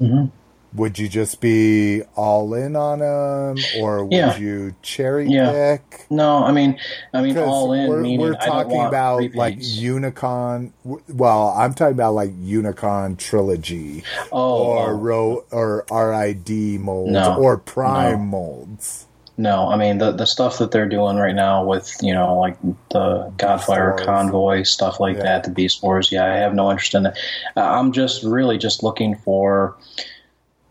[0.00, 0.26] Mm-hmm.
[0.72, 4.36] Would you just be all in on them, or would Yeah.
[4.38, 5.50] you cherry Yeah.
[5.78, 6.06] pick?
[6.10, 6.78] No, I mean,
[7.12, 9.76] I mean, all in we're, meaning we're I don't talking about like repeats.
[9.80, 10.70] Unicron.
[10.84, 17.34] w- Well, I'm talking about like Unicron trilogy, Oh, or ro or RID molds, No,
[17.36, 18.38] or Prime no.
[18.38, 19.06] molds.
[19.40, 19.68] No.
[19.68, 22.60] I mean the the stuff that they're doing right now with you know like
[22.90, 24.02] the Godfire Wars.
[24.06, 25.22] convoy stuff like Yeah.
[25.22, 26.12] that, the Beast Wars.
[26.12, 27.06] Yeah, I have no interest in.
[27.06, 27.12] Uh,
[27.56, 29.76] I'm just really just looking for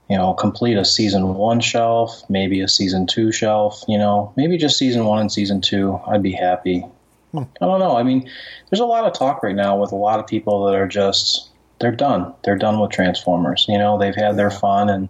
[0.09, 3.83] you know complete a season one shelf, maybe a season two shelf.
[3.87, 5.99] You know, maybe just season one and season two.
[6.07, 6.85] I'd be happy.
[7.35, 7.95] I don't know.
[7.95, 8.27] I mean,
[8.69, 11.49] there's a lot of talk right now with a lot of people that are just
[11.79, 12.33] they're done.
[12.43, 13.65] They're done with Transformers.
[13.69, 15.09] You know, they've had their fun and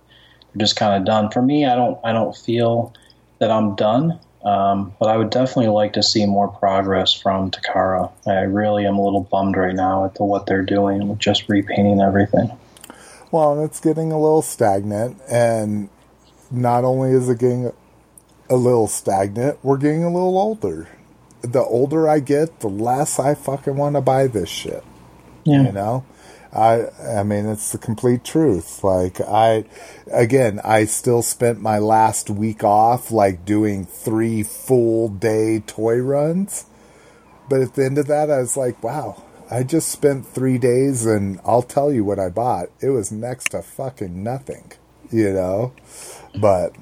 [0.53, 1.31] they're just kind of done.
[1.31, 2.93] For me, I don't I don't feel
[3.39, 4.19] that I'm done.
[4.43, 8.09] Um, but I would definitely like to see more progress from Takara.
[8.25, 11.49] I really am a little bummed right now at the, what they're doing with just
[11.49, 12.49] repainting everything.
[13.31, 15.89] Well, it's getting a little stagnant, and
[16.49, 17.71] not only is it getting
[18.49, 20.87] a little stagnant, we're getting a little older.
[21.41, 24.83] The older I get, the less I fucking want to buy this shit.
[25.43, 25.63] Yeah.
[25.63, 26.05] You know,
[26.51, 28.83] I I mean it's the complete truth.
[28.83, 29.65] Like I,
[30.11, 36.65] again, I still spent my last week off like doing three full day toy runs,
[37.49, 39.23] but at the end of that, I was like, wow.
[39.51, 42.69] I just spent three days, and I'll tell you what I bought.
[42.81, 44.73] It was next to fucking nothing,
[45.11, 45.73] you know.
[46.39, 46.75] But,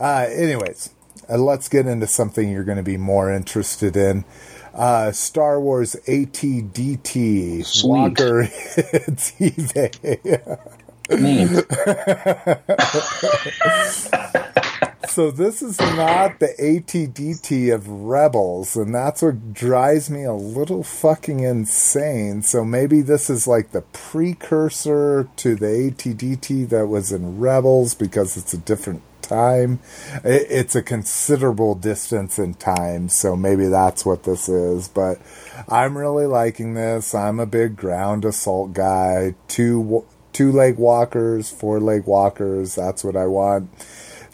[0.00, 0.90] uh, anyways,
[1.28, 4.24] uh, let's get into something you're going to be more interested in.
[4.76, 7.88] Uh, Star Wars ATDT Sweet.
[7.88, 10.58] Walker hits eBay.
[15.16, 20.82] So this is not the ATDT of Rebels, and that's what drives me a little
[20.82, 22.42] fucking insane.
[22.42, 28.36] So maybe this is like the precursor to the ATDT that was in Rebels because
[28.36, 29.80] it's a different time.
[30.24, 34.88] It, it's a considerable distance in time, so maybe that's what this is.
[34.88, 35.18] But
[35.68, 37.14] I'm really liking this.
[37.14, 39.34] I'm a big ground assault guy.
[39.48, 42.74] Two two leg walkers, four leg walkers.
[42.74, 43.70] That's what I want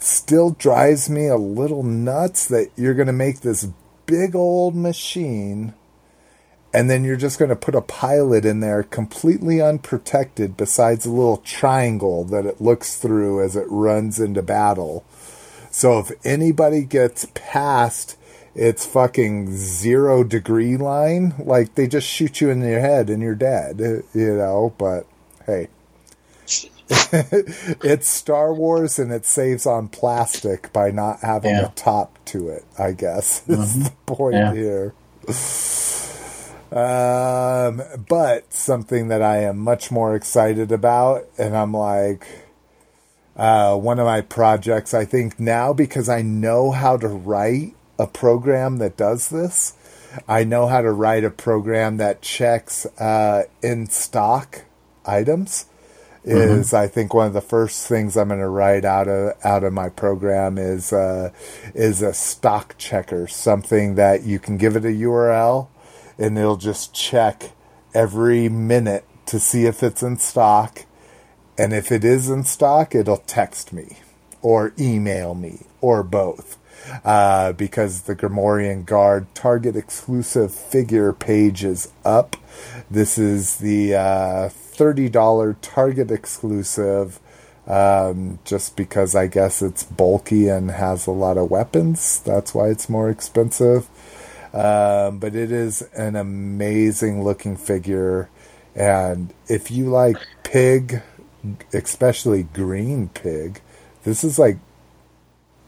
[0.03, 3.69] still drives me a little nuts that you're going to make this
[4.07, 5.75] big old machine
[6.75, 11.11] and then you're just going to put a pilot in there completely unprotected besides a
[11.11, 15.05] little triangle that it looks through as it runs into battle.
[15.71, 18.17] So if anybody gets past
[18.55, 23.35] its fucking zero degree line, like they just shoot you in your head and you're
[23.35, 23.79] dead,
[24.15, 25.07] you know, but
[25.47, 25.69] hey.
[26.91, 31.67] it's Star Wars and it saves on plastic by not having Yeah.
[31.67, 33.49] a top to it, I guess.
[33.49, 33.83] Is mm-hmm.
[33.85, 34.53] the point Yeah.
[34.53, 34.95] here.
[36.73, 42.27] Um, but something that I am much more excited about, and I'm like,
[43.37, 48.07] uh, one of my projects, I think now because I know how to write a
[48.07, 49.75] program that does this,
[50.27, 54.65] I know how to write a program that checks uh, in stock
[55.05, 55.67] items.
[56.25, 59.65] Is I think one of the first things I'm going to write out of out
[59.65, 61.33] of my program is uh,
[61.75, 65.67] is a stock checker, something that you can give it a URL
[66.19, 67.53] and it'll just check
[67.95, 70.85] every minute to see if it's in stock.
[71.59, 73.99] And if it is in stock, it'll text me
[74.41, 76.59] or email me or both.
[77.05, 82.37] Uh, because the Gamorrean Guard Target exclusive figure page is up.
[82.91, 87.21] This is the uh, $30 Target exclusive.
[87.65, 92.19] Um, just because I guess it's bulky and has a lot of weapons.
[92.19, 93.89] That's why it's more expensive.
[94.53, 98.29] Um, but it is an amazing looking figure.
[98.75, 101.03] And if you like pig,
[101.73, 103.61] especially green pig,
[104.05, 104.59] this is like,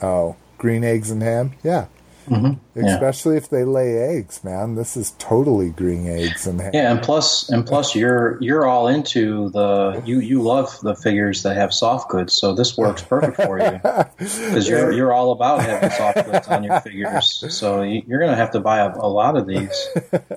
[0.02, 1.54] oh, green eggs and ham?
[1.62, 1.86] Yeah.
[2.26, 2.80] Mm-hmm.
[2.80, 2.94] Yeah.
[2.94, 4.74] Especially if they lay eggs, man.
[4.76, 6.58] This is totally green eggs and.
[6.72, 11.42] Yeah, and plus, and plus, you're you're all into the you you love the figures
[11.42, 13.70] that have soft goods, so this works perfect for you
[14.18, 17.44] because you're you're all about having soft goods on your figures.
[17.54, 19.88] So you- you're gonna have to buy a, a lot of these.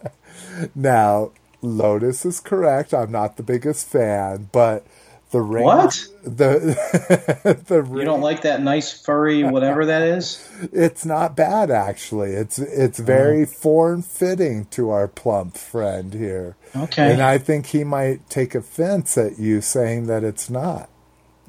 [0.76, 1.31] Now,
[1.61, 2.93] Lotus is correct.
[2.93, 4.85] I'm not the biggest fan, but
[5.32, 6.08] the range, What?
[6.24, 10.48] the the You don't like that nice furry whatever that is?
[10.72, 12.32] it's not bad actually.
[12.32, 16.56] It's it's very form fitting to our plump friend here.
[16.76, 20.90] Okay, And I think he might take offense at you saying that it's not.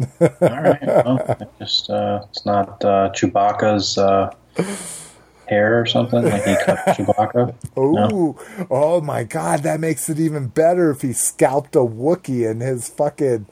[0.00, 0.78] all right.
[0.86, 4.32] Well, just uh, it's not uh, Chewbacca's uh,
[5.48, 7.54] hair or something like he cut Chewbacca.
[7.76, 9.62] Oh, oh my God!
[9.62, 13.46] That makes it even better if he scalped a Wookiee and his fucking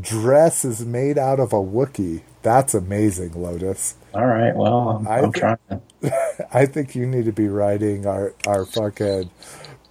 [0.00, 2.22] dress is made out of a Wookiee.
[2.42, 3.94] That's amazing, Lotus.
[4.14, 4.54] All right.
[4.54, 5.82] Well, I'm, I I'm thi- trying.
[6.52, 9.30] I think you need to be writing our our fucking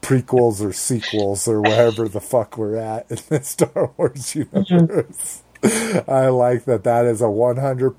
[0.02, 4.74] prequels or sequels or wherever the fuck we're at in the Star Wars mm-hmm.
[4.74, 5.44] universe.
[6.08, 7.96] I like that that is a 100%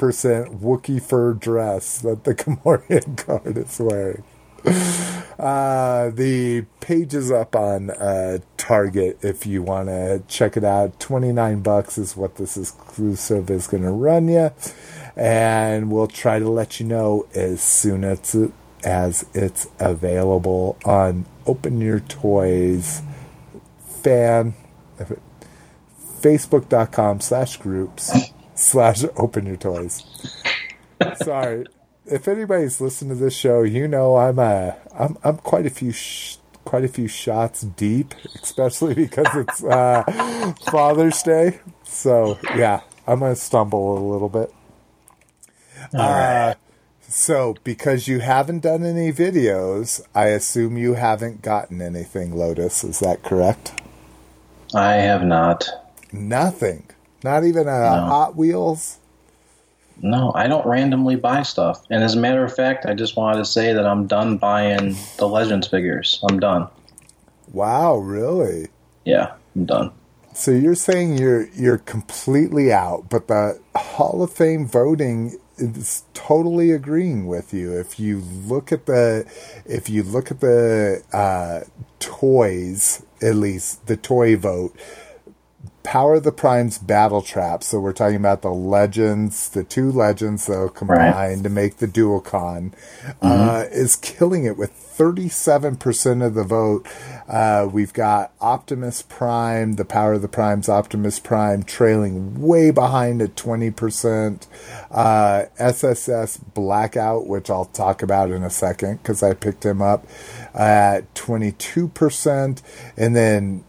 [0.60, 4.24] Wookiee fur dress that the Gamorrean guard is wearing.
[5.38, 10.98] Uh, the page is up on uh, Target if you want to check it out.
[11.00, 14.50] 29 bucks is what this exclusive is going to run you.
[15.16, 18.52] And we'll try to let you know as soon as, it,
[18.82, 23.02] as it's available on Open Your Toys
[24.02, 24.54] fan
[26.22, 28.12] facebook.com slash groups
[28.54, 30.04] slash open your toys.
[31.16, 31.66] Sorry.
[32.06, 35.92] If anybody's listened to this show you know i'm a i'm, I'm quite a few
[35.92, 40.02] sh- quite a few shots deep especially because it's uh
[40.70, 41.60] father's day.
[41.84, 44.52] So yeah i'm gonna stumble a little bit.
[45.92, 46.54] Uh,
[47.08, 52.84] so because you haven't done any videos i assume you haven't gotten anything lotus.
[52.84, 53.80] Is that correct?
[54.74, 55.68] I have not.
[56.12, 56.88] Nothing.
[57.24, 58.04] Not even a No.
[58.06, 58.98] Hot Wheels.
[60.00, 61.84] No, I don't randomly buy stuff.
[61.90, 64.96] And as a matter of fact, I just wanted to say that I'm done buying
[65.18, 66.22] the Legends figures.
[66.28, 66.68] I'm done.
[67.52, 68.68] Wow, really?
[69.04, 69.92] Yeah, I'm done.
[70.34, 76.70] So you're saying you're you're completely out, but the Hall of Fame voting is totally
[76.70, 77.78] agreeing with you.
[77.78, 79.26] If you look at the
[79.66, 81.60] if you look at the uh,
[82.00, 84.74] toys, at least the toy vote,
[85.82, 87.62] Power of the Prime's Battle Trap.
[87.62, 92.72] So we're talking about the legends, the two legends though combined to make the Duocon,
[93.20, 96.86] uh, is killing it with 37% of the vote.
[97.28, 103.22] Uh, we've got Optimus Prime, the Power of the Prime's Optimus Prime, trailing way behind
[103.22, 104.46] at 20%.
[104.90, 110.06] Uh, SSS Blackout, which I'll talk about in a second because I picked him up
[110.54, 112.62] at 22%.
[112.96, 113.64] And then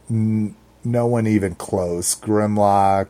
[0.84, 2.15] no one even close.
[2.15, 3.07] Grimlock,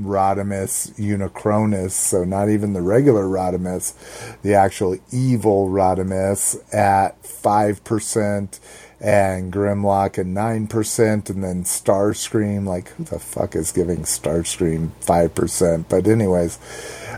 [0.00, 3.94] Rodimus, Unicronus, so not even the regular Rodimus,
[4.42, 8.60] the actual evil Rodimus at 5%,
[9.00, 15.84] and Grimlock at 9%, and then Starscream, like, who the fuck is giving Starscream 5%?
[15.88, 16.58] But, anyways,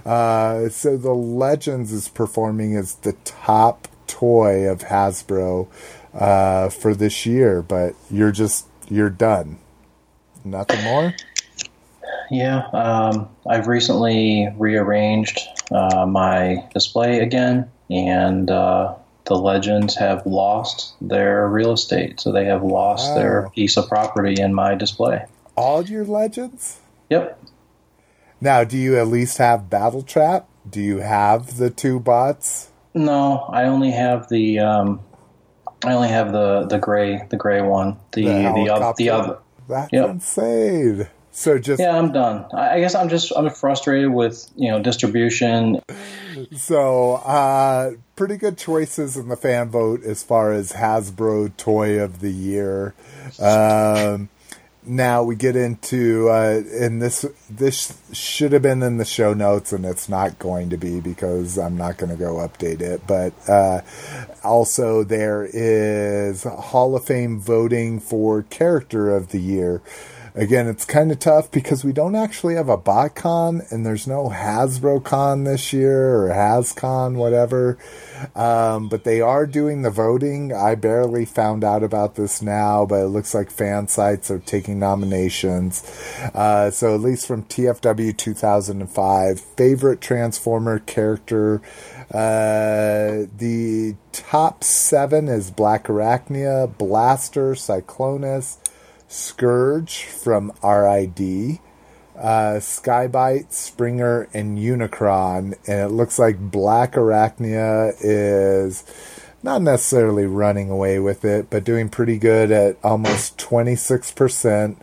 [0.05, 5.69] uh, so the Legends is performing as the top toy of Hasbro
[6.15, 9.59] uh, for this year, but you're just, you're done.
[10.45, 11.15] Nothing more?
[12.31, 15.39] Yeah, um, I've recently rearranged
[15.71, 18.95] uh, my display again, and uh,
[19.25, 22.21] the Legends have lost their real estate.
[22.21, 25.27] So they have lost their piece of property in my display.
[25.57, 26.81] All your legends?
[27.11, 27.39] Yep.
[28.41, 30.49] Now, do you at least have Battle Trap?
[30.69, 32.71] Do you have the two bots?
[32.95, 35.01] No, I only have the um,
[35.85, 37.97] I only have the the gray the gray one.
[38.13, 39.39] The the, other the other.
[39.73, 40.09] That's Yep.
[40.11, 41.09] insane.
[41.33, 42.45] So just Yeah, I'm done.
[42.53, 45.81] I I guess I'm just I'm frustrated with you know distribution.
[46.57, 52.21] so uh pretty good choices in the fan vote as far as Hasbro toy of
[52.21, 52.95] the year.
[53.41, 54.29] Um
[54.85, 59.73] now we get into uh and this this should have been in the show notes
[59.73, 63.33] and it's not going to be because I'm not going to go update it but
[63.49, 63.83] uh
[64.43, 69.81] also there is Hall of Fame voting for character of the year
[70.35, 74.31] Again, it's kind of tough because we don't actually have a BotCon and there's no
[74.31, 77.77] HasbroCon this year or HasCon, whatever.
[78.35, 80.51] Um, but they are doing the voting.
[80.51, 84.79] I barely found out about this now, but it looks like fan sites are taking
[84.79, 85.83] nominations.
[86.35, 91.61] Uh, so at least from TFW 2005, favorite Transformer character.
[92.11, 98.59] Uh, the top seven is Black Arachnia, Blaster, Cyclonus,
[99.13, 101.59] Scourge from RID,
[102.17, 105.55] uh, Skybyte, Springer, and Unicron.
[105.69, 108.85] And it looks like Black Arachnia is
[109.43, 114.77] not necessarily running away with it, but doing pretty good at almost 26%.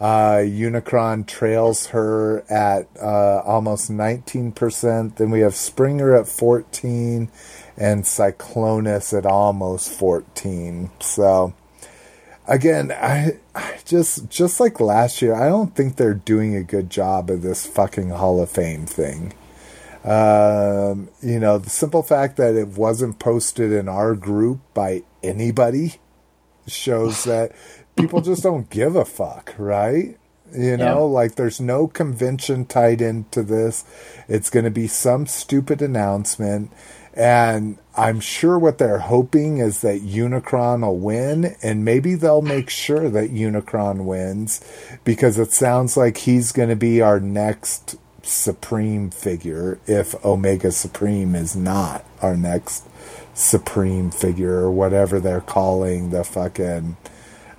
[0.00, 5.16] Uh, Unicron trails her at uh, almost 19%.
[5.16, 7.28] Then we have Springer at 14
[7.76, 10.90] and Cyclonus at almost 14.
[11.00, 11.52] So
[12.46, 16.90] again, I, I just just like last year, I don't think they're doing a good
[16.90, 19.32] job of this fucking Hall of Fame thing.
[20.04, 25.94] Um, you know, the simple fact that it wasn't posted in our group by anybody
[26.66, 27.52] shows that
[27.96, 30.18] people just don't give a fuck, right?
[30.54, 31.20] You know, Yeah.
[31.20, 33.84] like there's no convention tied into this.
[34.28, 36.70] It's going to be some stupid announcement.
[37.16, 42.68] And I'm sure what they're hoping is that Unicron will win, and maybe they'll make
[42.68, 44.60] sure that Unicron wins
[45.04, 51.34] because it sounds like he's going to be our next Supreme figure if Omega Supreme
[51.34, 52.84] is not our next
[53.34, 56.96] Supreme figure or whatever they're calling the fucking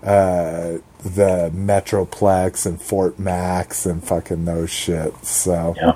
[0.03, 5.13] uh, the Metroplex and Fort Max and fucking those shit.
[5.25, 5.95] So Yeah.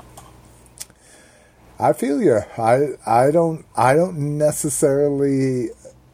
[1.80, 2.40] I feel you.
[2.58, 5.70] I I don't I don't necessarily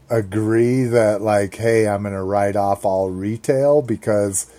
[0.09, 4.51] agree that like, hey, I'm gonna write off all retail because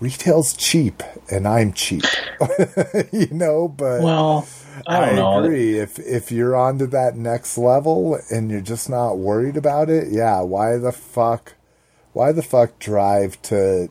[0.00, 2.04] retail's cheap and I'm cheap.
[3.12, 4.46] you know, but Well,
[4.86, 5.78] I I, agree.
[5.78, 10.08] If if you're on to that next level and you're just not worried about it,
[10.10, 11.54] yeah, why the fuck
[12.12, 13.88] why the fuck drive to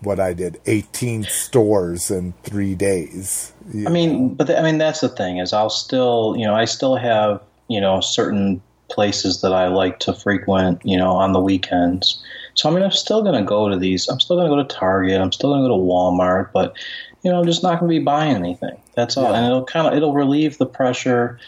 [0.00, 3.52] what I did, 18 stores in 3 days?
[3.86, 6.64] I mean, but the, I mean that's the thing is I'll still, you know, I
[6.64, 11.40] still have, you know, certain places that I like to frequent, you know, on the
[11.40, 12.22] weekends.
[12.54, 14.08] So I mean, I'm still going to go to these.
[14.08, 15.20] I'm still going to go to Target.
[15.20, 16.76] I'm still going to go to Walmart, but
[17.22, 18.80] you know, I'm just not going to be buying anything.
[18.94, 19.32] That's all.
[19.32, 19.38] Yeah.
[19.38, 21.38] And it'll kind of it'll relieve the pressure,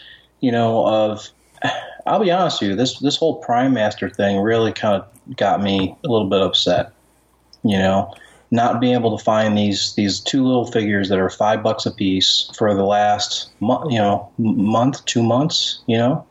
[0.41, 1.29] you know, of
[2.05, 5.61] I'll be honest with you, this this whole Prime Master thing really kind of got
[5.61, 6.91] me a little bit upset.
[7.63, 8.13] You know,
[8.51, 11.91] not being able to find these these two little figures that are five bucks a
[11.91, 15.81] piece for the last month, you know, month, two months.
[15.87, 16.25] You know,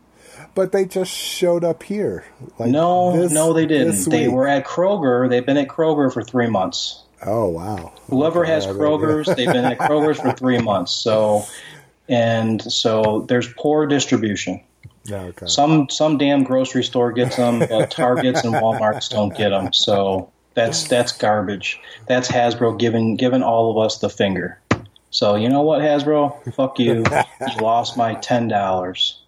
[0.54, 2.24] But they just showed up here.
[2.58, 4.04] Like no, this- no, they didn't.
[4.10, 5.28] They were at Kroger.
[5.28, 7.04] They've been at Kroger for three months.
[7.26, 7.92] Oh wow!
[8.10, 10.92] Whoever Okay, has Kroger's, they've been at Kroger's for three months.
[10.92, 11.44] So,
[12.08, 14.62] and so there's poor distribution.
[15.04, 15.46] Yeah, okay.
[15.46, 19.72] Some some damn grocery store gets them, but Targets and WalMarts don't get them.
[19.72, 21.80] So that's that's garbage.
[22.06, 24.58] That's Hasbro giving giving all of us the finger.
[25.10, 26.54] So you know what, Hasbro?
[26.54, 27.04] Fuck you.
[27.04, 29.20] You lost my ten dollars.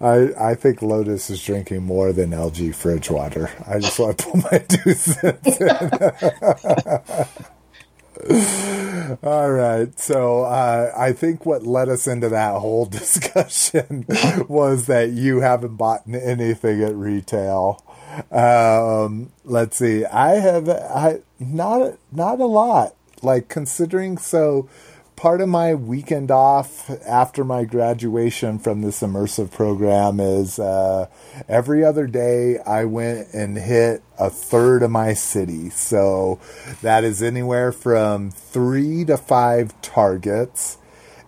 [0.00, 3.50] I I think Lotus is drinking more than LG fridge water.
[3.66, 5.68] I just want to pull my two cents in.
[9.22, 14.06] All right, so uh, I think what led us into that whole discussion
[14.48, 17.82] was that you haven't bought anything at retail.
[18.30, 22.94] Um, let's see, I have I not not a lot.
[23.22, 24.68] Like considering so
[25.18, 31.08] part of my weekend off after my graduation from this immersive program is uh,
[31.48, 35.70] every other day I went and hit a third of my city.
[35.70, 36.38] So
[36.82, 40.78] that is anywhere from three to five targets,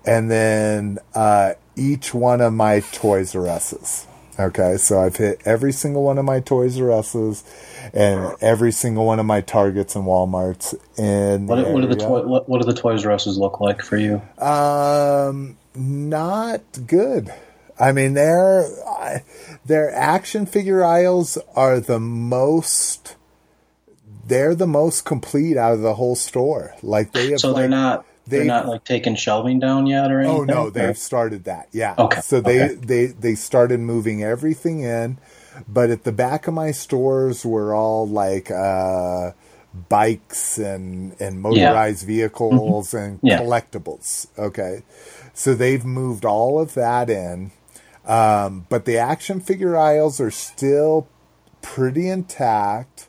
[0.05, 4.07] and then uh, each one of my Toys R Us's.
[4.41, 7.45] Okay, so I've hit every single one of my Toys R Us's
[7.93, 12.23] and every single one of my Targets and WalMarts in What, what do the toy,
[12.23, 14.23] what, what do the Toys R Us's look like for you?
[14.39, 17.31] Um, not good.
[17.79, 18.67] I mean, their
[19.67, 23.17] their action figure aisles are the most.
[24.27, 26.75] They're the most complete out of the whole store.
[26.83, 27.41] Like they have.
[27.41, 30.41] So they're like- not they're not like taking shelving down yet or anything.
[30.41, 31.69] Oh no, they've started that.
[31.73, 31.95] Yeah.
[31.99, 32.75] Okay, So they okay.
[32.75, 35.19] they they started moving everything in,
[35.69, 39.33] but at the back of my stores were all like uh
[39.89, 43.27] bikes and and motorized vehicles and Mm-hmm.
[43.27, 43.41] Yeah.
[43.41, 44.27] collectibles.
[44.39, 44.83] Okay.
[45.35, 47.53] So they've moved all of that in.
[48.07, 51.07] Um, but the action figure aisles are still
[51.63, 53.09] pretty intact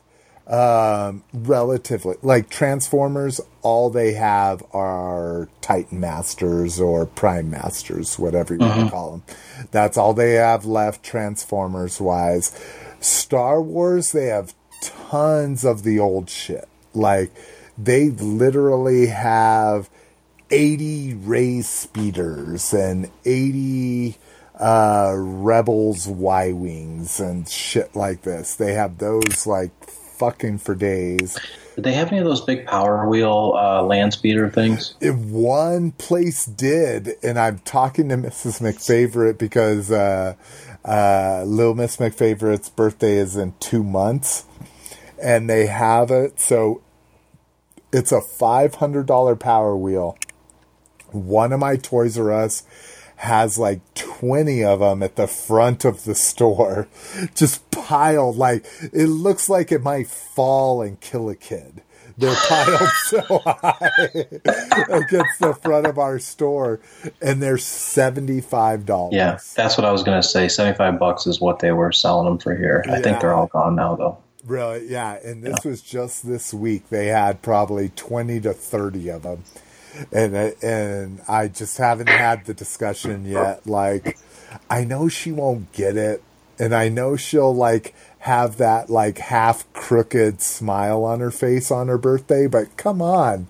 [0.52, 8.60] um relatively like transformers all they have are titan masters or prime masters whatever you
[8.60, 9.22] want to call them
[9.70, 12.58] that's all they have left transformers wise.
[13.00, 16.68] Star wars they have tons of the old shit.
[16.94, 17.32] Like
[17.78, 19.88] they literally have
[20.50, 24.16] 80 Rey speeders and 80
[24.58, 28.54] uh rebels y wings and shit like this.
[28.54, 29.72] They have those like
[30.22, 31.36] fucking for days
[31.74, 34.94] Did they have any of those big Power Wheel uh, land speeder things?
[35.00, 40.34] if one place did and i'm talking to mrs mcfavorite because uh
[40.84, 44.44] uh little miss mcfavorite's birthday is in two months
[45.20, 46.80] and they have it so
[47.92, 50.16] it's a $500 power wheel
[51.10, 52.62] one of my toys r us
[53.22, 56.88] has like 20 of them at the front of the store
[57.34, 61.82] just piled like it looks like it might fall and kill a kid
[62.18, 63.90] they're piled so high
[64.90, 66.80] against the front of our store
[67.20, 70.48] and they're $75 Yeah, that's what I was gonna say.
[70.48, 72.84] Seventy five bucks is what they were selling them for here.
[72.88, 74.18] I think they're all gone now though.
[74.44, 74.88] Really?
[74.88, 75.14] Yeah.
[75.24, 76.88] And this was just this week.
[76.90, 79.44] They had probably 20 to 30 of them.
[80.12, 83.66] And I- and I just haven't had the discussion yet.
[83.66, 84.18] Like,
[84.70, 86.22] I know she won't get it,
[86.58, 91.88] and I know she'll like have that like half crooked smile on her face on
[91.88, 92.46] her birthday.
[92.46, 93.48] But come on,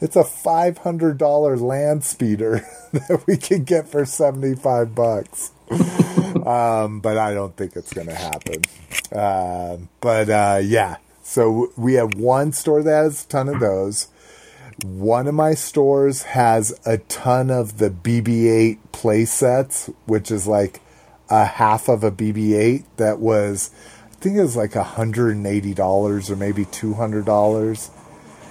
[0.00, 5.50] it's a five hundred dollar land speeder that we can get for seventy five bucks.
[5.70, 8.62] um, but I don't think it's going to happen.
[9.12, 14.08] Um, but uh, yeah, so we have one store that has a ton of those.
[14.82, 20.80] One of my stores has a ton of the BB-8 play sets, which is like
[21.30, 23.70] a half of a BB-8 that was,
[24.10, 27.90] I think it was like $180 or maybe $200.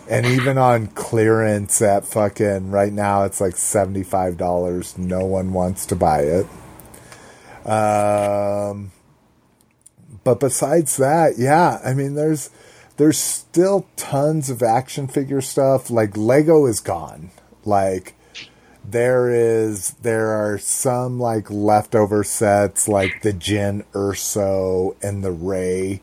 [0.10, 4.98] And even on clearance at fucking right now, it's like $75.
[4.98, 6.48] No one wants to buy it.
[7.68, 8.92] Um,
[10.24, 12.50] but besides that, yeah, I mean, there's
[12.98, 15.90] there's still tons of action figure stuff.
[15.90, 17.32] Like Lego is gone.
[17.66, 18.16] Like
[18.86, 26.02] there is there are some like leftover sets like the Jyn Erso and the Rey,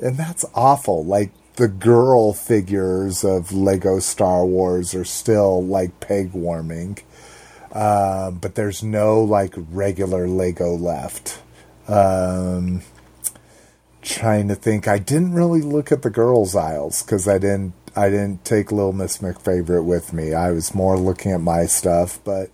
[0.00, 1.04] and that's awful.
[1.04, 6.98] Like the girl figures of Lego Star Wars are still like peg warming.
[7.72, 11.40] Um, but there's no like regular Lego left.
[11.88, 12.82] Um,
[14.04, 14.86] trying to think.
[14.86, 17.74] I didn't really look at the girls' aisles because I didn't.
[17.96, 20.34] I didn't take Little Miss McFavorite with me.
[20.34, 22.50] I was more looking at my stuff, but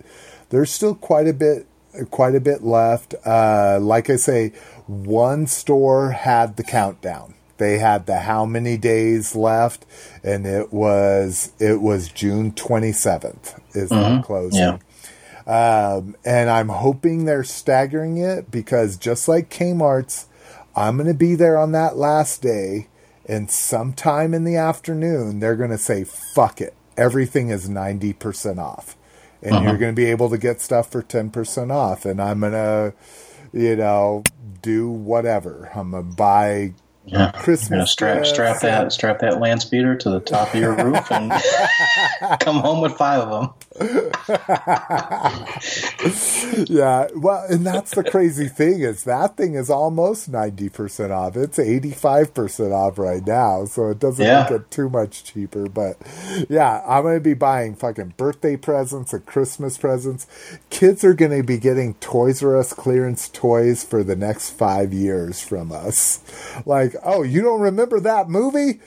[0.49, 1.65] there's still quite a bit,
[2.11, 3.15] quite a bit left.
[3.25, 4.49] Uh, like I say,
[4.85, 7.33] one store had the countdown.
[7.57, 9.85] They had the how many days left,
[10.23, 14.59] and it was it was June 27th is the closing.
[14.59, 14.77] yeah.
[15.47, 20.27] Um, and I'm hoping they're staggering it because just like Kmart's,
[20.75, 22.87] I'm going to be there on that last day,
[23.25, 26.73] and sometime in the afternoon, they're going to say, fuck it.
[26.97, 28.95] Everything is 90% off.
[29.41, 29.77] And you're uh-huh.
[29.77, 32.05] going to be able to get stuff for 10% off.
[32.05, 32.93] And I'm going to,
[33.51, 34.23] you know,
[34.61, 35.71] do whatever.
[35.73, 36.73] I'm going to buy
[37.03, 37.31] Yeah.
[37.31, 41.11] Christmas gonna strap strap that strap that land speeder to the top of your roof
[41.11, 41.31] and
[42.39, 43.49] come home with five of them.
[46.67, 51.35] yeah, well, and that's the crazy thing is that thing is almost ninety percent off.
[51.35, 54.43] It's eighty five percent off right now, so it doesn't Yeah.
[54.43, 55.67] make it too much cheaper.
[55.67, 55.97] But
[56.49, 60.27] yeah, I'm gonna be buying fucking birthday presents and Christmas presents.
[60.69, 65.41] Kids are gonna be getting Toys R Us clearance toys for the next five years
[65.41, 66.19] from us.
[66.65, 68.79] Like, oh, you don't remember that movie?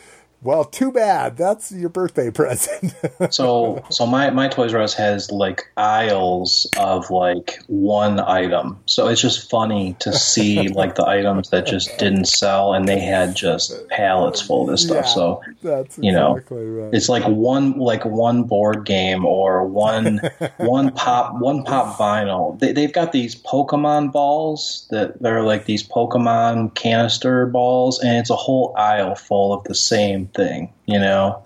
[0.45, 1.39] Well, too bad.
[1.39, 2.95] That's your birthday present.
[3.31, 8.79] So so my my Toys R Us has like aisles of like one item.
[8.85, 13.01] So it's just funny to see like the items that just didn't sell and they
[13.01, 15.07] had just pallets full of this stuff.
[15.07, 16.95] Yeah, So that's you know, right.
[16.95, 20.21] it's like one like one board game or one
[20.59, 22.59] one pop one pop vinyl.
[22.59, 28.31] They, they've got these Pokemon balls that they're like these Pokemon canister balls, and it's
[28.31, 30.73] a whole aisle full of the same thing.
[30.87, 31.45] You know,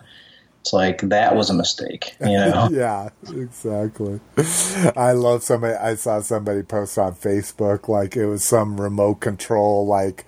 [0.60, 2.16] it's like that was a mistake.
[2.20, 4.20] You know, yeah, exactly.
[4.96, 5.74] I love somebody.
[5.74, 10.26] I saw somebody post on Facebook like it was some remote control like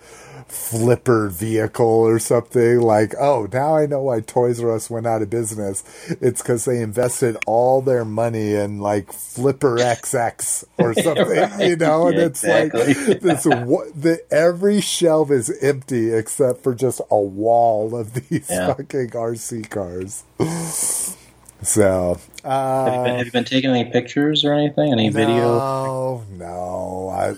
[0.50, 2.80] flipper vehicle or something.
[2.80, 5.82] Like, oh, now I know why Toys R Us went out of business.
[6.20, 12.08] It's because they invested all their money in like Flipper XX or something, you know.
[12.08, 12.94] And Yeah, it's exactly.
[12.94, 13.46] like this.
[13.46, 18.74] What the every shelf is empty except for just a wall of these Yeah.
[18.74, 20.24] fucking RC cars.
[21.62, 24.92] So, uh, have, you been, have you been taking any pictures or anything?
[24.92, 25.58] Any video?
[25.58, 27.34] no, no, I,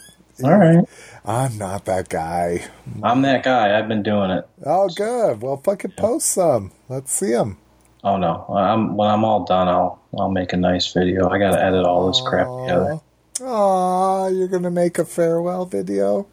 [0.46, 0.84] All right,
[1.24, 2.66] I'm not that guy.
[3.02, 3.78] I'm that guy.
[3.78, 4.48] I've been doing it.
[4.64, 5.40] Oh, good.
[5.40, 6.72] Well, fucking post some.
[6.88, 7.58] Let's see them.
[8.04, 11.28] Oh no, I'm, when I'm all done, I'll I'll make a nice video.
[11.28, 12.98] I got to edit all this crap together.
[13.40, 16.26] Aw, you're gonna make a farewell video.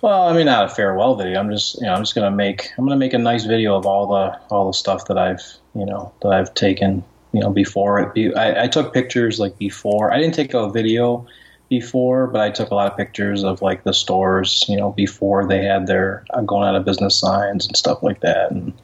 [0.00, 1.38] Well, I mean, not a farewell video.
[1.38, 3.86] I'm just, you know, I'm just gonna make, I'm gonna make a nice video of
[3.86, 5.42] all the, all the stuff that I've,
[5.76, 8.12] you know, that I've taken, you know, before it.
[8.12, 10.12] Be, I, I took pictures like before.
[10.12, 11.24] I didn't take a video
[11.72, 15.46] before, but I took a lot of pictures of like the stores, you know, before
[15.46, 18.74] they had their uh, going out of business signs and stuff like that, and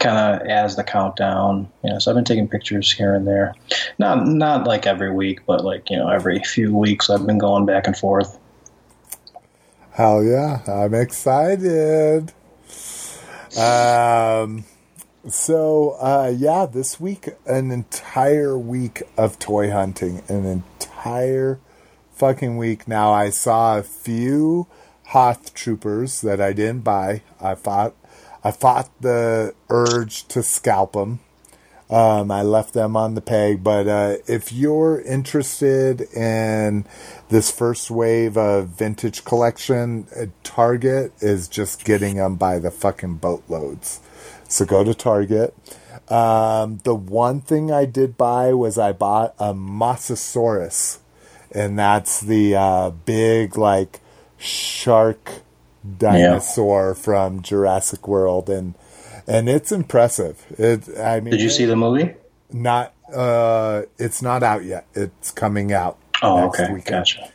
[0.00, 1.70] kind of as the countdown.
[1.84, 3.54] You know, so I've been taking pictures here and there.
[3.98, 7.64] Not, not like every week, but like you know, every few weeks I've been going
[7.64, 8.36] back and forth.
[9.92, 12.32] Hell yeah, I'm excited.
[13.56, 14.64] Um,
[15.28, 21.60] so uh, yeah, this week an entire week of toy hunting, an entire
[22.22, 22.86] fucking week.
[22.86, 24.68] Now I saw a few
[25.06, 27.22] Hoth troopers that I didn't buy.
[27.40, 27.96] I fought,
[28.44, 31.18] I fought the urge to scalp them.
[31.90, 36.86] Um, I left them on the peg, but uh, if you're interested in
[37.28, 43.16] this first wave of vintage collection, uh, Target is just getting them by the fucking
[43.16, 43.98] boatloads.
[44.46, 45.56] So go to Target.
[46.08, 50.98] Um, the one thing I did buy was I bought a Mosasaurus,
[51.54, 54.00] and that's the uh, big like
[54.38, 55.42] shark
[55.98, 58.74] dinosaur from Jurassic World, and
[59.26, 60.44] and it's impressive.
[60.58, 62.14] It, I mean, Did you see the movie?
[62.52, 64.86] Not, uh, it's not out yet.
[64.94, 65.98] It's coming out.
[66.22, 66.96] Oh, next okay, weekend.
[67.00, 67.32] gotcha.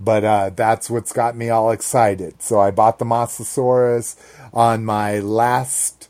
[0.00, 2.40] But uh, that's what's got me all excited.
[2.42, 4.16] So I bought the Mosasaurus
[4.52, 6.08] on my last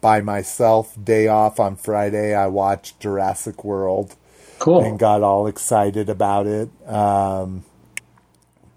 [0.00, 2.34] by myself day off on Friday.
[2.34, 4.16] I watched Jurassic World
[4.84, 6.68] and got all excited about it.
[6.86, 7.64] Um,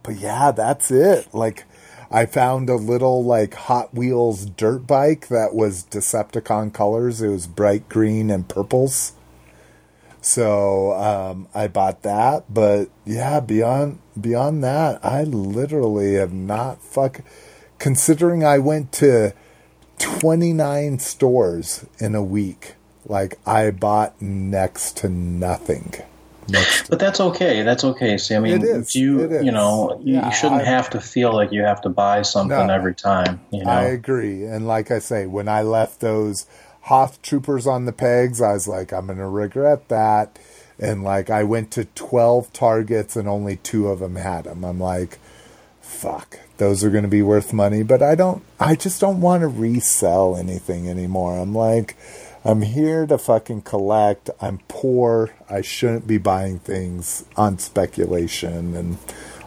[0.03, 1.33] but yeah, that's it.
[1.33, 1.65] Like,
[2.11, 7.21] I found a little like Hot Wheels dirt bike that was Decepticon colors.
[7.21, 9.13] It was bright green and purples.
[10.21, 12.51] So um, I bought that.
[12.51, 17.21] But yeah, beyond beyond that, I literally have not fuck.
[17.77, 19.33] Considering I went to
[19.99, 22.75] twenty nine stores in a week,
[23.09, 25.93] like I bought next to nothing.
[26.47, 27.61] Next But that's okay.
[27.61, 28.17] That's okay.
[28.17, 28.95] See, I mean, It is.
[28.95, 31.89] you you know, you, Yeah, you shouldn't I- have to feel like you have to
[31.89, 32.73] buy something No.
[32.73, 33.39] every time.
[33.51, 34.45] You know, I agree.
[34.45, 36.45] And like I say, when I left those
[36.83, 40.39] Hoth troopers on the pegs, I was like, I'm going to regret that.
[40.79, 44.63] And like, I went to 12 targets and only two of them had them.
[44.63, 45.19] I'm like,
[45.81, 47.83] fuck, those are going to be worth money.
[47.83, 51.37] But I don't, I just don't want to resell anything anymore.
[51.37, 51.95] I'm like,
[52.45, 54.29] I'm here to fucking collect.
[54.41, 55.31] I'm poor.
[55.49, 58.97] I shouldn't be buying things on speculation and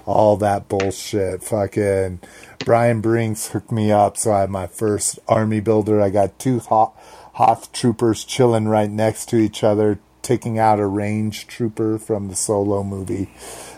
[0.05, 1.43] all that bullshit.
[1.43, 2.21] Fucking
[2.65, 6.03] Brian Brinks hooked me up, so I had my first army builder.
[6.03, 6.93] I got two Hoth,
[7.35, 12.37] Hoth troopers chilling right next to each other, taking out a range trooper from the
[12.37, 13.31] solo movie.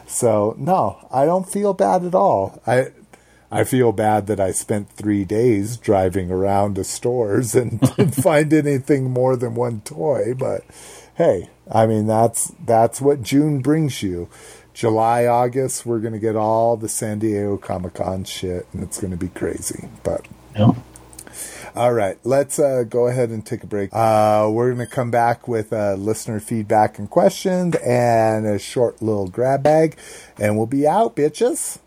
[0.06, 2.60] So no, I don't feel bad at all.
[2.66, 2.90] I
[3.54, 8.52] I feel bad that I spent three days driving around to stores and didn't find
[8.52, 10.34] anything more than one toy.
[10.36, 10.64] But
[11.14, 14.28] hey, I mean that's that's what June brings you.
[14.72, 19.16] July, August, we're gonna get all the San Diego Comic Con shit, and it's gonna
[19.16, 19.88] be crazy.
[20.02, 20.76] But you know?
[21.76, 23.90] all right, let's uh, go ahead and take a break.
[23.92, 29.02] Uh, we're going to come back with uh, listener feedback and questions and a short
[29.02, 29.96] little grab bag,
[30.38, 31.78] and we'll be out, bitches.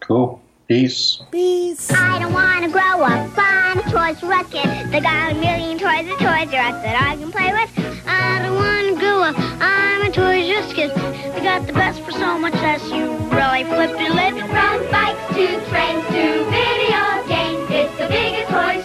[0.00, 0.42] cool.
[0.68, 1.20] Peace.
[1.30, 1.92] Peace.
[1.92, 4.90] I don't want to grow up on a Toys R Us kid.
[4.90, 7.70] They got a million toys at Toys R Us that I can play with.
[8.04, 9.36] I don't want to grow up.
[9.62, 10.90] I'm a Toys R Us kid.
[11.34, 12.82] They got the best for so much less.
[12.90, 14.34] You really flip your lid.
[14.50, 18.82] From bikes to trains to video games, it's the biggest toy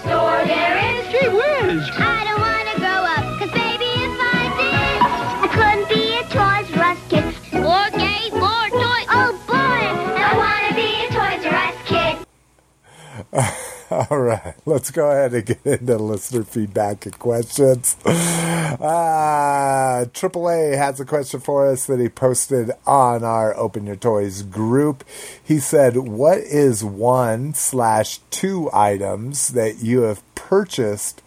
[13.92, 17.96] All right, let's go ahead and get into listener feedback and questions.
[18.06, 24.44] Uh, AAA has a question for us that he posted on our Open Your Toys
[24.44, 25.04] group.
[25.44, 31.22] He said, What is one slash two items that you have purchased,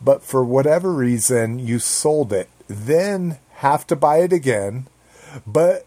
[0.00, 4.86] but for whatever reason you sold it, then have to buy it again,
[5.46, 5.86] but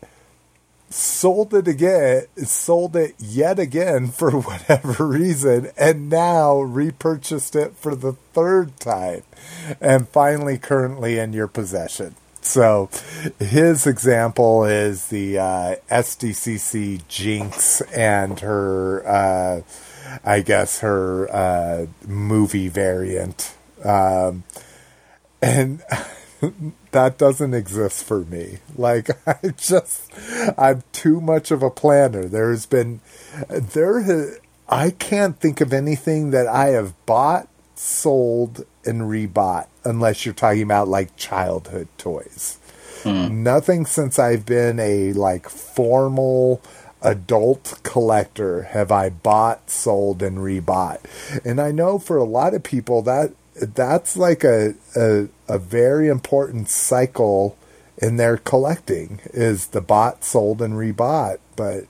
[0.91, 7.95] sold it again, sold it yet again for whatever reason, and now repurchased it for
[7.95, 9.23] the third time,
[9.79, 12.15] and finally currently in your possession.
[12.41, 12.89] So
[13.39, 19.61] his example is the uh, SDCC Jinx and her, uh,
[20.25, 23.55] I guess, her uh, movie variant.
[23.83, 24.43] Um,
[25.41, 25.83] and
[26.91, 28.57] that doesn't exist for me.
[28.75, 30.11] Like I just,
[30.57, 32.25] I'm too much of a planner.
[32.25, 33.01] There's been,
[33.49, 34.39] there, ha-
[34.69, 40.63] I can't think of anything that I have bought, sold, and rebought, unless you're talking
[40.63, 42.57] about like childhood toys.
[43.03, 43.43] Hmm.
[43.43, 46.61] Nothing since I've been a like formal
[47.01, 50.99] adult collector have I bought, sold, and rebought.
[51.43, 56.07] And I know for a lot of people that that's like a a, a very
[56.07, 57.57] important cycle
[57.97, 61.37] in their collecting is the bought, sold, and rebought.
[61.55, 61.85] But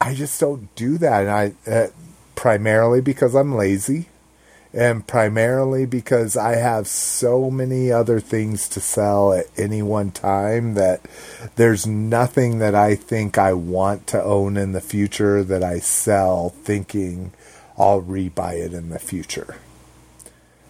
[0.00, 1.86] I just don't do that, and I uh,
[2.34, 4.06] primarily because I'm lazy,
[4.72, 10.74] and primarily because I have so many other things to sell at any one time
[10.74, 11.00] that
[11.56, 16.50] there's nothing that I think I want to own in the future that I sell
[16.50, 17.32] thinking
[17.78, 19.56] I'll rebuy it in the future.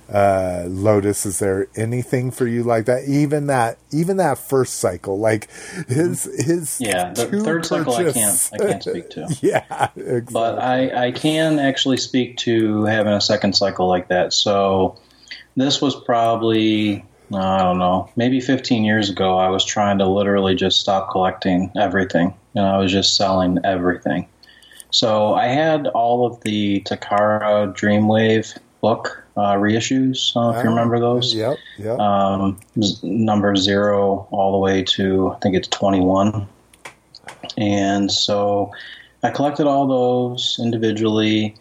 [0.08, 3.04] Uh, Lotus, is there anything for you like that?
[3.08, 5.50] Even that, even that first cycle, like
[5.88, 9.26] his his Yeah, the third cycle I can't I can't speak to.
[9.42, 10.32] yeah, exactly.
[10.32, 14.32] But I, I can actually speak to having a second cycle like that.
[14.32, 14.96] So
[15.56, 17.04] this was probably
[17.34, 19.36] I don't know, maybe 15 years ago.
[19.36, 24.28] I was trying to literally just stop collecting everything, and I was just selling everything.
[24.90, 30.36] So I had all of the Takara Dreamwave book reissues.
[30.36, 31.34] I don't if you remember those.
[31.34, 31.98] Yep, yep.
[31.98, 32.58] Um,
[33.02, 36.46] number zero all the way to I think it's 21.
[37.58, 38.70] And so
[39.22, 41.54] I collected all those individually,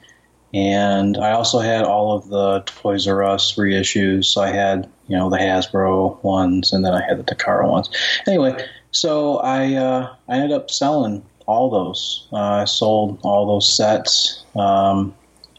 [0.54, 4.26] and I also had all of the Toys R Us reissues.
[4.26, 7.90] So I had, you know, the Hasbro ones, and then I had the Takara ones.
[8.28, 8.58] Anyway,
[8.92, 12.28] so I uh, I ended up selling all those.
[12.32, 15.14] Uh, I sold all those sets, um,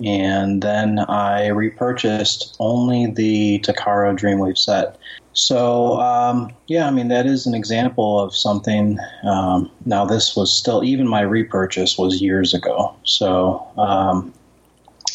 [0.04, 4.98] and then I repurchased only the Takara Dreamwave set.
[5.32, 8.98] So um, yeah, I mean that is an example of something.
[9.24, 12.94] Um, now this was still even my repurchase was years ago.
[13.04, 14.32] So, um,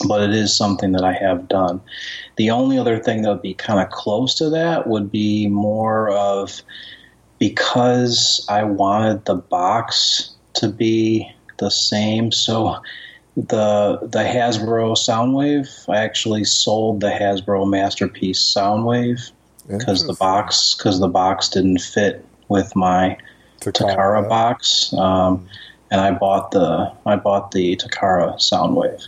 [0.08, 1.82] but it is something that I have done.
[2.38, 6.10] The only other thing that would be kind of close to that would be more
[6.10, 6.62] of
[7.40, 11.28] because I wanted the box to be
[11.58, 12.32] the same.
[12.32, 12.78] So
[13.48, 19.32] the the Hasbro Soundwave, I actually sold the Hasbro Masterpiece Soundwave
[19.68, 23.18] because the box because the box didn't fit with my
[23.60, 25.48] Takara box, um,
[25.90, 29.08] and I bought the I bought the Takara Soundwave.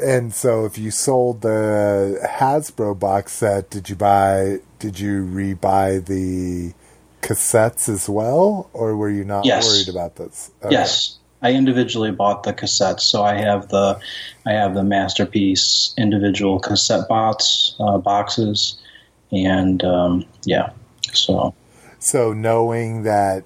[0.00, 4.58] And so, if you sold the Hasbro box set, did you buy?
[4.78, 6.72] Did you rebuy the
[7.20, 9.66] cassettes as well, or were you not Yes.
[9.66, 10.50] worried about this?
[10.62, 10.72] Okay.
[10.72, 13.98] Yes, I individually bought the cassettes, so I have the
[14.46, 18.76] I have the masterpiece individual cassette bots uh, boxes,
[19.32, 20.70] and um, yeah,
[21.12, 21.54] so
[21.98, 23.44] So knowing that,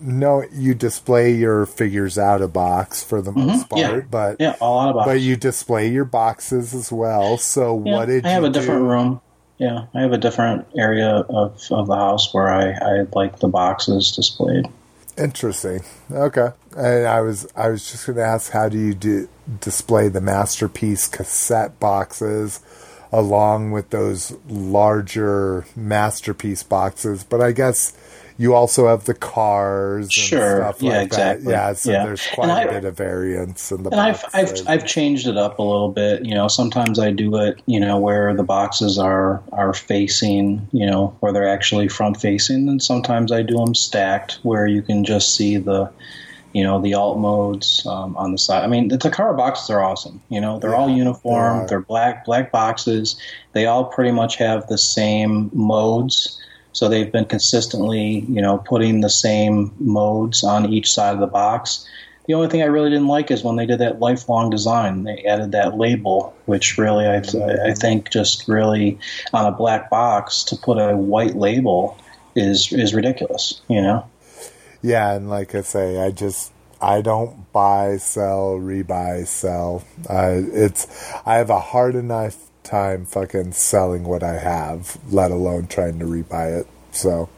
[0.00, 3.96] no, you display your figures out of box for the most part, Mm-hmm.
[3.98, 4.04] yeah.
[4.10, 5.06] but yeah, all out of box.
[5.08, 7.36] but you display your boxes as well.
[7.38, 8.86] So Yeah, what did I have a different do?
[8.86, 9.20] room?
[9.58, 13.48] Yeah, I have a different area of, of the house where I, I like the
[13.48, 14.66] boxes displayed.
[15.16, 15.82] Interesting.
[16.10, 16.48] Okay.
[16.76, 19.28] And I was I was just going to ask how do you do,
[19.60, 22.60] display the masterpiece cassette boxes
[23.12, 27.96] along with those larger masterpiece boxes, but I guess
[28.36, 30.56] you also have the cars and Sure.
[30.56, 31.44] stuff Yeah, like exactly.
[31.46, 31.50] that.
[31.50, 32.04] Yeah, so Yeah.
[32.04, 34.24] there's quite a bit of variance in the And I've.
[34.34, 36.24] I've I've changed it up a little bit.
[36.24, 37.60] You know, sometimes I do it.
[37.66, 40.66] You know, where the boxes are are facing.
[40.72, 44.82] You know, where they're actually front facing, and sometimes I do them stacked, where you
[44.82, 45.88] can just see the,
[46.52, 48.64] you know, the alt modes um, on the side.
[48.64, 50.20] I mean, the Takara boxes are awesome.
[50.28, 51.58] You know, they're all uniform.
[51.58, 51.66] they are.
[51.68, 53.14] They're black black boxes.
[53.52, 56.40] They all pretty much have the same modes.
[56.74, 61.26] So they've been consistently, you know, putting the same modes on each side of the
[61.26, 61.88] box.
[62.26, 65.04] The only thing I really didn't like is when they did that lifelong design.
[65.04, 67.22] They added that label, which really I,
[67.64, 68.98] I think just really
[69.32, 71.96] on a black box to put a white label
[72.34, 73.60] is is ridiculous.
[73.68, 74.10] You know.
[74.82, 79.84] Yeah, and like I say, I just I don't buy, sell, rebuy, sell.
[80.08, 80.86] Uh, it's
[81.24, 86.04] I have a hard enough time fucking selling what I have, let alone trying to
[86.04, 86.66] rebuy it.
[86.90, 87.28] So,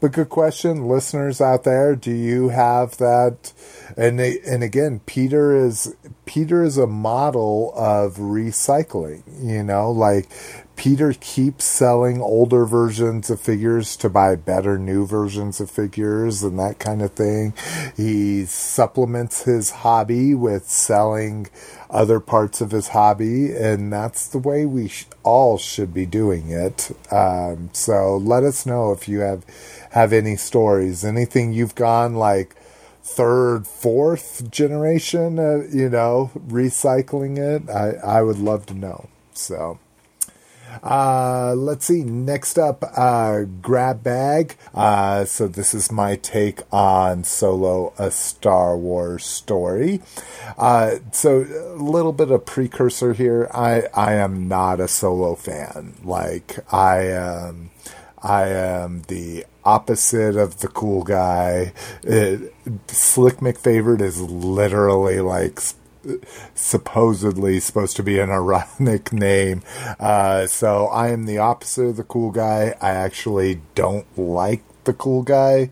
[0.00, 1.96] but good question, listeners out there.
[1.96, 3.52] Do you have that?
[3.96, 9.22] And and again, Peter is Peter is a model of recycling.
[9.42, 10.28] You know, like
[10.76, 16.58] Peter keeps selling older versions of figures to buy better new versions of figures and
[16.58, 17.52] that kind of thing.
[17.96, 21.48] He supplements his hobby with selling
[21.90, 26.50] other parts of his hobby, and that's the way we sh- all should be doing
[26.50, 26.90] it.
[27.10, 29.44] Um, so let us know if you have
[29.90, 32.54] have any stories, anything you've gone like
[33.02, 37.68] third, fourth generation, uh, you know, recycling it.
[37.68, 39.08] I I would love to know.
[39.34, 39.78] So.
[40.82, 42.02] Uh, let's see.
[42.02, 44.56] Next up, uh, grab bag.
[44.74, 50.00] Uh, so this is my take on Solo, a Star Wars story.
[50.56, 53.48] Uh, so a little bit of precursor here.
[53.52, 55.94] I, I am not a Solo fan.
[56.02, 57.70] Like I am,
[58.22, 61.72] I am the opposite of the cool guy.
[62.02, 62.54] It,
[62.88, 65.60] Slick McFavorite is literally like
[66.54, 69.62] supposedly supposed to be an ironic name.
[69.98, 72.74] Uh, so I am the opposite of the cool guy.
[72.80, 75.70] I actually don't like the cool guy.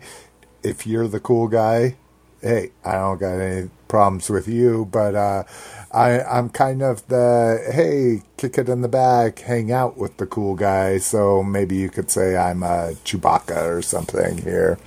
[0.63, 1.95] If you're the cool guy,
[2.41, 5.43] hey, I don't got any problems with you, but uh,
[5.91, 10.25] I, I'm kind of the hey, kick it in the back, hang out with the
[10.25, 10.99] cool guy.
[10.99, 14.77] So maybe you could say I'm a Chewbacca or something here.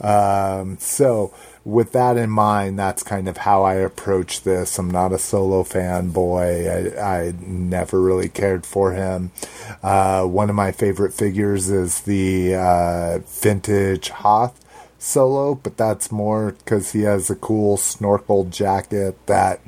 [0.00, 1.32] Um, so
[1.68, 4.78] with that in mind, that's kind of how I approach this.
[4.78, 6.96] I'm not a solo fanboy.
[6.98, 9.32] I, I never really cared for him.
[9.82, 14.58] Uh, one of my favorite figures is the uh, vintage Hoth
[14.98, 19.60] solo, but that's more because he has a cool snorkel jacket that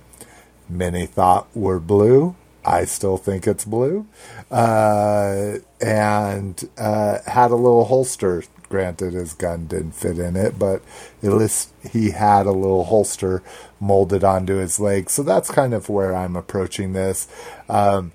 [0.70, 2.34] many thought were blue.
[2.64, 4.06] I still think it's blue.
[4.50, 8.42] Uh, and uh, had a little holster.
[8.70, 10.80] Granted, his gun didn't fit in it, but
[11.24, 13.42] at least he had a little holster
[13.80, 15.10] molded onto his leg.
[15.10, 17.26] So that's kind of where I'm approaching this.
[17.68, 18.12] Um,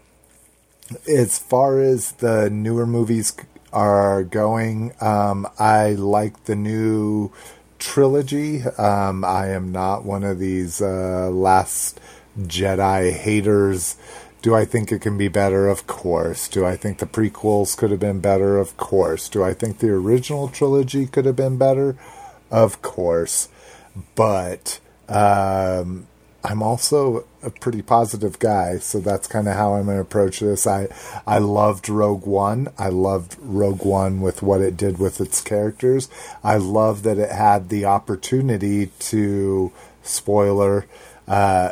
[1.08, 3.35] as far as the newer movies
[3.74, 7.34] are going, um, I like the new
[7.77, 8.64] trilogy.
[8.64, 12.00] Um, I am not one of these uh, last
[12.40, 13.98] Jedi haters.
[14.45, 15.67] Do I think it can be better?
[15.67, 16.48] Of course.
[16.48, 18.59] Do I think the prequels could have been better?
[18.59, 19.27] Of course.
[19.27, 21.98] Do I think the original trilogy could have been better?
[22.51, 23.49] Of course.
[24.14, 26.06] But um,
[26.43, 30.41] I'm also a pretty positive guy, so that's kind of how I'm going to approach
[30.41, 30.67] this.
[30.67, 30.90] I
[31.25, 32.67] I loved Rogue One.
[32.77, 36.07] I loved Rogue One with what it did with its characters.
[36.43, 39.72] I love that it had the opportunity to
[40.03, 40.85] spoiler
[41.27, 41.72] uh,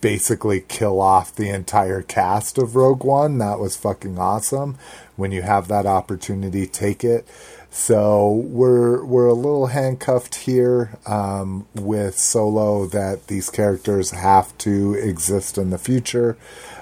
[0.00, 3.38] basically kill off the entire cast of Rogue One.
[3.38, 4.76] That was fucking awesome.
[5.16, 7.26] When you have that opportunity, take it.
[7.70, 14.94] So we're we're a little handcuffed here um, with Solo that these characters have to
[14.94, 16.36] exist in the future.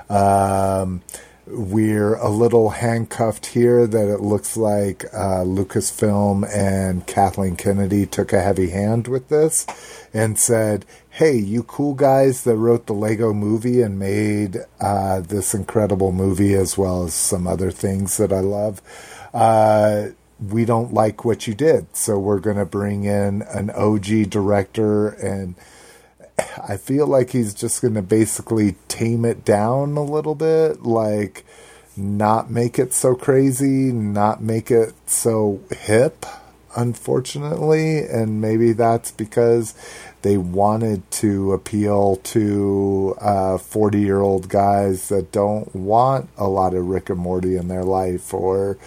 [0.09, 1.03] Um,
[1.47, 8.33] we're a little handcuffed here that it looks like uh, Lucasfilm and Kathleen Kennedy took
[8.33, 9.67] a heavy hand with this
[10.13, 10.85] and said,
[11.19, 16.55] hey, you cool guys that wrote the Lego movie and made uh, this incredible movie
[16.55, 18.81] as well as some other things that I love.
[19.35, 24.31] Uh, we don't like what you did, so we're going to bring in an OG
[24.31, 25.57] director and
[26.69, 31.45] I feel like he's just going to basically tame it down a little bit, like
[31.97, 36.25] not make it so crazy, not make it so hip,
[36.77, 38.01] unfortunately.
[38.01, 39.75] And maybe that's because
[40.23, 43.15] they wanted to appeal to
[43.61, 47.69] 40 uh, year old guys that don't want a lot of Rick and Morty in
[47.69, 48.79] their life or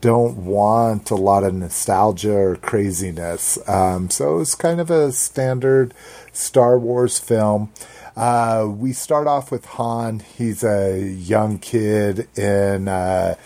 [0.00, 3.58] don't want a lot of nostalgia or craziness.
[3.68, 5.92] Um, so it's kind of a standard
[6.32, 7.72] Star Wars film.
[8.16, 10.20] Uh, we start off with Han.
[10.20, 13.36] He's a young kid in, uh,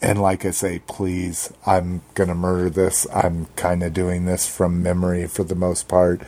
[0.00, 3.06] and like I say, please, I'm gonna murder this.
[3.12, 6.22] I'm kind of doing this from memory for the most part.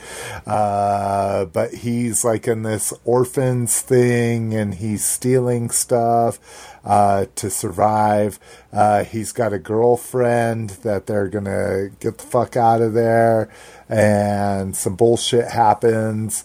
[0.44, 8.40] Uh, but he's like in this orphans thing, and he's stealing stuff uh, to survive.
[8.72, 13.48] Uh, he's got a girlfriend that they're gonna get the fuck out of there,
[13.88, 16.44] and some bullshit happens.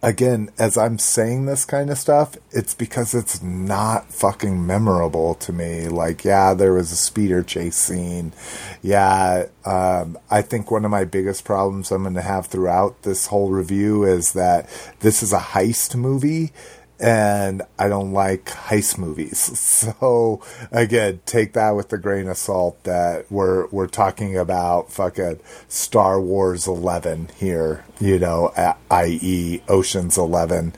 [0.00, 5.52] Again, as I'm saying this kind of stuff, it's because it's not fucking memorable to
[5.52, 5.88] me.
[5.88, 8.32] Like, yeah, there was a speeder chase scene.
[8.80, 13.26] Yeah, um, I think one of my biggest problems I'm going to have throughout this
[13.26, 14.70] whole review is that
[15.00, 16.52] this is a heist movie
[17.00, 19.64] and I don't like heist movies.
[19.78, 25.38] So again, take that with a grain of salt that we're we're talking about fucking
[25.68, 28.52] Star Wars 11 here, you know,
[28.90, 29.60] i.e.
[29.68, 30.72] Ocean's 11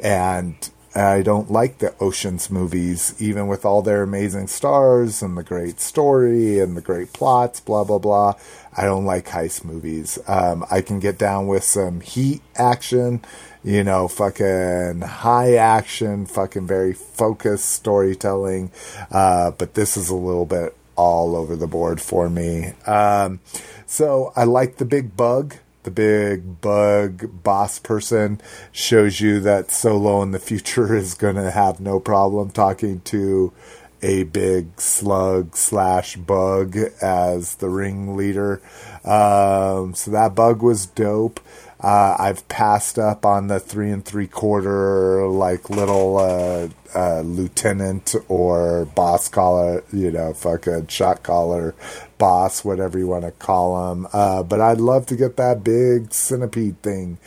[0.00, 5.42] and I don't like the Oceans movies, even with all their amazing stars and the
[5.42, 8.34] great story and the great plots, blah, blah, blah.
[8.74, 10.18] I don't like heist movies.
[10.26, 13.20] Um, I can get down with some heat action
[13.66, 18.70] you know, fucking high action, fucking very focused storytelling.
[19.10, 22.72] Uh, but this is a little bit all over the board for me.
[22.86, 23.40] Um,
[23.84, 25.56] so I like the big bug.
[25.82, 31.50] The big bug boss person shows you that Solo in the future is going to
[31.50, 33.52] have no problem talking to
[34.00, 38.60] a big slug slash bug as the ringleader.
[39.04, 41.40] Um, so that bug was dope.
[41.86, 48.12] Uh, I've passed up on the three and three quarter, like little uh, uh, lieutenant
[48.26, 51.76] or boss collar, you know, fucking shot caller
[52.18, 54.08] boss, whatever you want to call him.
[54.12, 57.18] Uh, but I'd love to get that big centipede thing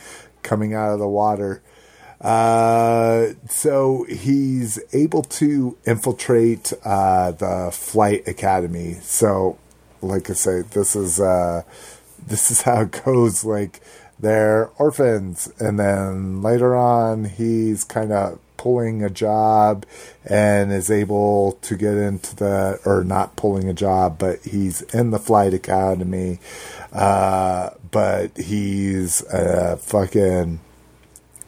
[0.42, 1.62] coming out of the water.
[2.20, 8.98] Uh, so he's able to infiltrate uh, the flight academy.
[9.00, 9.56] So,
[10.02, 13.42] like I say, this is this is how it goes.
[13.42, 13.80] Like
[14.20, 19.86] they're orphans, and then later on, he's kind of pulling a job
[20.26, 25.10] and is able to get into the or not pulling a job, but he's in
[25.10, 26.38] the flight academy.
[26.92, 30.60] Uh, but he's a fucking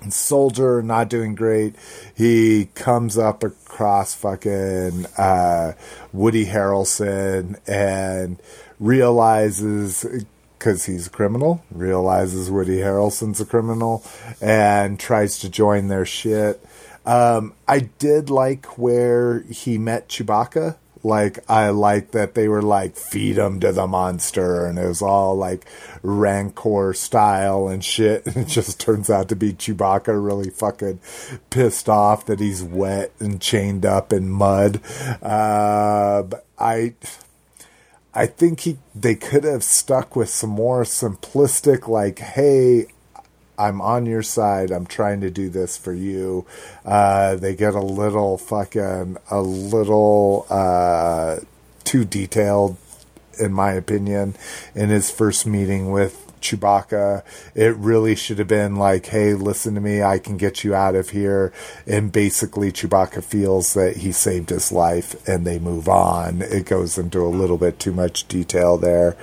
[0.09, 1.76] soldier, not doing great.
[2.17, 5.73] He comes up across fucking uh,
[6.12, 8.41] Woody Harrelson and
[8.81, 10.25] realizes
[10.62, 14.05] because he's a criminal, realizes Woody Harrelson's a criminal,
[14.41, 16.65] and tries to join their shit.
[17.05, 20.76] Um, I did like where he met Chewbacca.
[21.02, 25.02] Like, I like that they were like, feed him to the monster, and it was
[25.02, 25.66] all like
[26.05, 28.24] Rancor style and shit.
[28.24, 31.00] And it just turns out to be Chewbacca really fucking
[31.50, 34.81] pissed off that he's wet and chained up in mud.
[35.20, 36.23] Uh,
[36.57, 36.94] I.
[38.15, 42.86] I think he they could have stuck with some more simplistic like hey
[43.58, 44.70] I'm on your side.
[44.70, 46.47] I'm trying to do this for you.
[46.84, 51.41] Uh, they get a little fucking a little uh,
[51.84, 52.76] too detailed,
[53.39, 54.34] in my opinion,
[54.74, 57.23] in his first meeting with Chewbacca.
[57.55, 60.03] It really should have been like, hey, listen to me.
[60.03, 61.53] I can get you out of here.
[61.87, 66.43] And basically, Chewbacca feels that he saved his life and they move on.
[66.43, 69.17] It goes into a little bit too much detail there.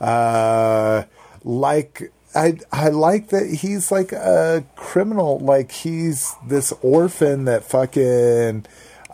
[0.00, 1.04] Uh,
[1.44, 5.38] like I I like that he's like a criminal.
[5.38, 8.66] Like he's this orphan that fucking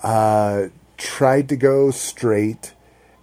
[0.03, 0.67] uh,
[0.99, 2.75] tried to go straight,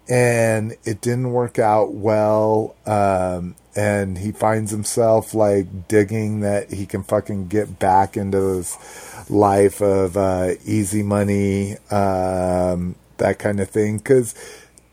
[0.09, 2.75] and it didn't work out well.
[2.85, 9.29] Um, and he finds himself like digging that he can fucking get back into this
[9.29, 13.97] life of uh, easy money, um, that kind of thing.
[13.97, 14.35] Because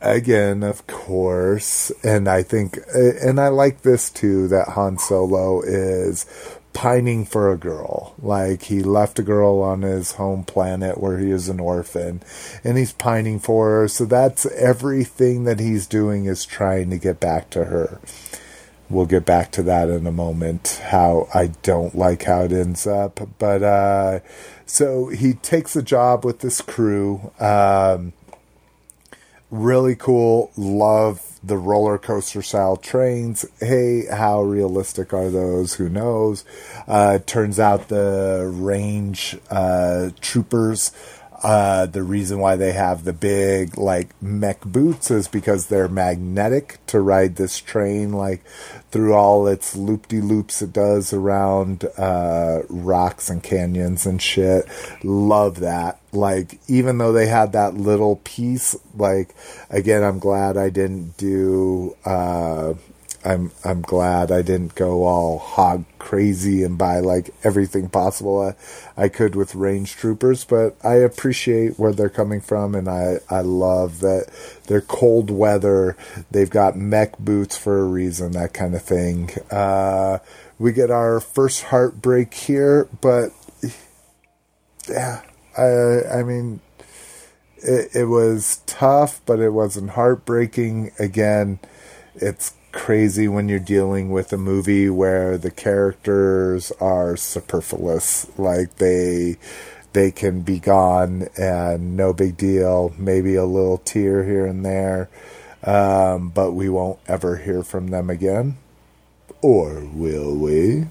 [0.01, 6.25] again, of course, and I think, and I like this too, that Han Solo is
[6.73, 8.15] pining for a girl.
[8.21, 12.23] Like he left a girl on his home planet where he is an orphan
[12.65, 13.89] and he's pining for her.
[13.89, 18.01] So that's everything that he's doing is trying to get back to her.
[18.89, 20.81] We'll get back to that in a moment.
[20.87, 23.21] How I don't like how it ends up.
[23.39, 24.21] But, uh,
[24.67, 27.33] so he takes a job with this crew.
[27.39, 28.13] Um,
[29.51, 30.51] really cool.
[30.57, 33.47] Love the roller coaster style trains.
[33.61, 35.75] Hey, how realistic are those?
[35.75, 36.45] Who knows?
[36.87, 40.93] Uh, turns out the range uh, troopers.
[41.43, 46.79] Uh, the reason why they have the big like mech boots is because they're magnetic
[46.87, 48.45] to ride this train like
[48.91, 54.67] through all its loop de loops it does around uh, rocks and canyons and shit.
[55.03, 56.00] Love that.
[56.13, 59.35] Like, even though they had that little piece, like,
[59.71, 62.75] again, I'm glad I didn't do, uh,
[63.25, 68.41] I'm I'm glad I didn't go all hog crazy and buy like everything possible
[68.97, 73.19] I, I could with range troopers, but I appreciate where they're coming from and I,
[73.29, 74.31] I love that
[74.67, 75.97] they're cold weather.
[76.31, 79.31] They've got mech boots for a reason, that kind of thing.
[79.51, 80.21] Uh,
[80.59, 83.33] we get our first heartbreak here, but
[84.89, 85.21] yeah,
[85.57, 86.61] I I mean
[87.59, 90.93] it, it was tough, but it wasn't heartbreaking.
[90.99, 91.59] Again,
[92.15, 98.27] it's crazy when you're dealing with a movie where the characters are superfluous.
[98.39, 99.37] Like they
[99.93, 102.95] they can be gone and no big deal.
[102.99, 105.11] Maybe a little tear here and there
[105.63, 108.57] um, but we won't ever hear from them again.
[109.43, 110.87] Or will we?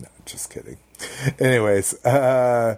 [0.00, 0.78] No just kidding.
[1.38, 2.76] Anyways uh,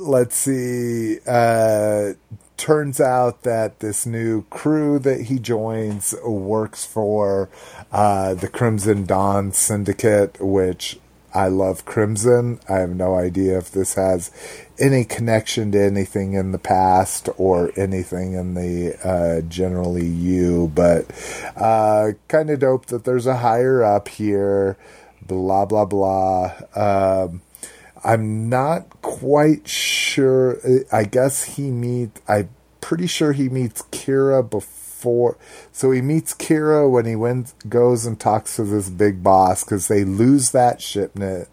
[0.00, 2.14] let's see uh,
[2.56, 7.48] turns out that this new crew that he joins works for
[7.92, 10.98] uh, the Crimson Dawn Syndicate, which
[11.34, 12.60] I love Crimson.
[12.68, 14.30] I have no idea if this has
[14.78, 21.06] any connection to anything in the past or anything in the uh, generally you, but
[21.56, 24.76] uh, kind of dope that there's a higher up here.
[25.22, 26.52] Blah blah blah.
[26.74, 27.42] Um,
[28.02, 30.58] I'm not quite sure.
[30.92, 32.20] I guess he meets.
[32.28, 35.36] I'm pretty sure he meets Qi'ra before.
[35.72, 39.88] So he meets Qi'ra when he went goes and talks to this big boss because
[39.88, 41.48] they lose that shipment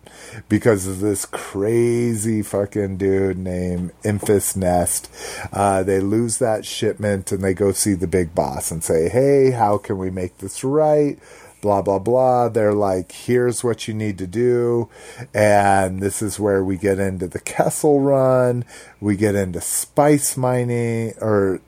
[0.49, 5.09] because of this crazy fucking dude named Enfys Nest.
[5.53, 9.51] Uh, they lose that shipment and they go see the big boss and say, "Hey,
[9.51, 11.17] how can we make this right?"
[11.61, 14.87] Blah blah blah they're like here's what you need to do
[15.33, 18.63] and this is where we get into the kessel run
[18.99, 21.59] we get into spice mining or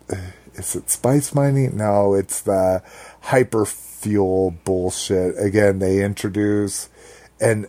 [0.53, 2.83] is it spice mining no it's the
[3.21, 3.65] hyper
[3.99, 5.37] fuel bullshit.
[5.37, 6.89] Again, they introduce,
[7.39, 7.67] and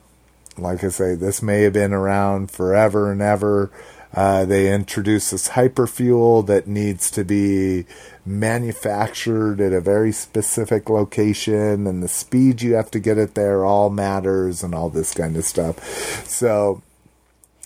[0.56, 3.70] like I say, this may have been around forever and ever.
[4.12, 7.86] Uh, they introduce this hyperfuel that needs to be
[8.30, 13.64] manufactured at a very specific location, and the speed you have to get it there
[13.64, 16.26] all matters, and all this kind of stuff.
[16.26, 16.82] So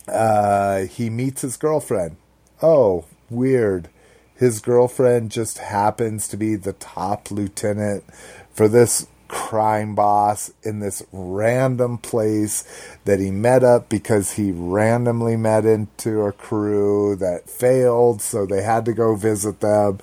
[0.07, 2.17] uh, he meets his girlfriend.
[2.61, 3.89] Oh, weird.
[4.35, 8.03] His girlfriend just happens to be the top lieutenant
[8.51, 12.63] for this crime boss in this random place
[13.05, 18.61] that he met up because he randomly met into a crew that failed, so they
[18.61, 19.99] had to go visit them.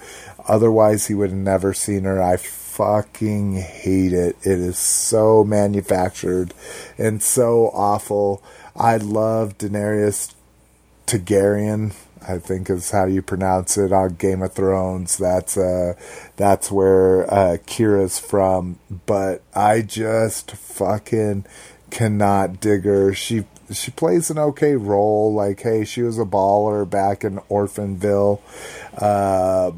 [0.46, 2.22] Otherwise, he would have never seen her.
[2.22, 4.36] I fucking hate it.
[4.42, 6.54] It is so manufactured
[6.96, 8.42] and so awful.
[8.74, 10.34] I love Daenerys
[11.06, 11.94] Targaryen.
[12.28, 15.16] I think is how you pronounce it on Game of Thrones.
[15.18, 15.94] That's uh,
[16.36, 18.78] that's where uh, Qi'ra's from.
[19.06, 21.44] But I just fucking
[21.90, 23.12] cannot dig her.
[23.14, 25.32] She she plays an okay role.
[25.32, 28.40] Like, hey, she was a baller back in Orphanville,
[28.96, 29.72] uh,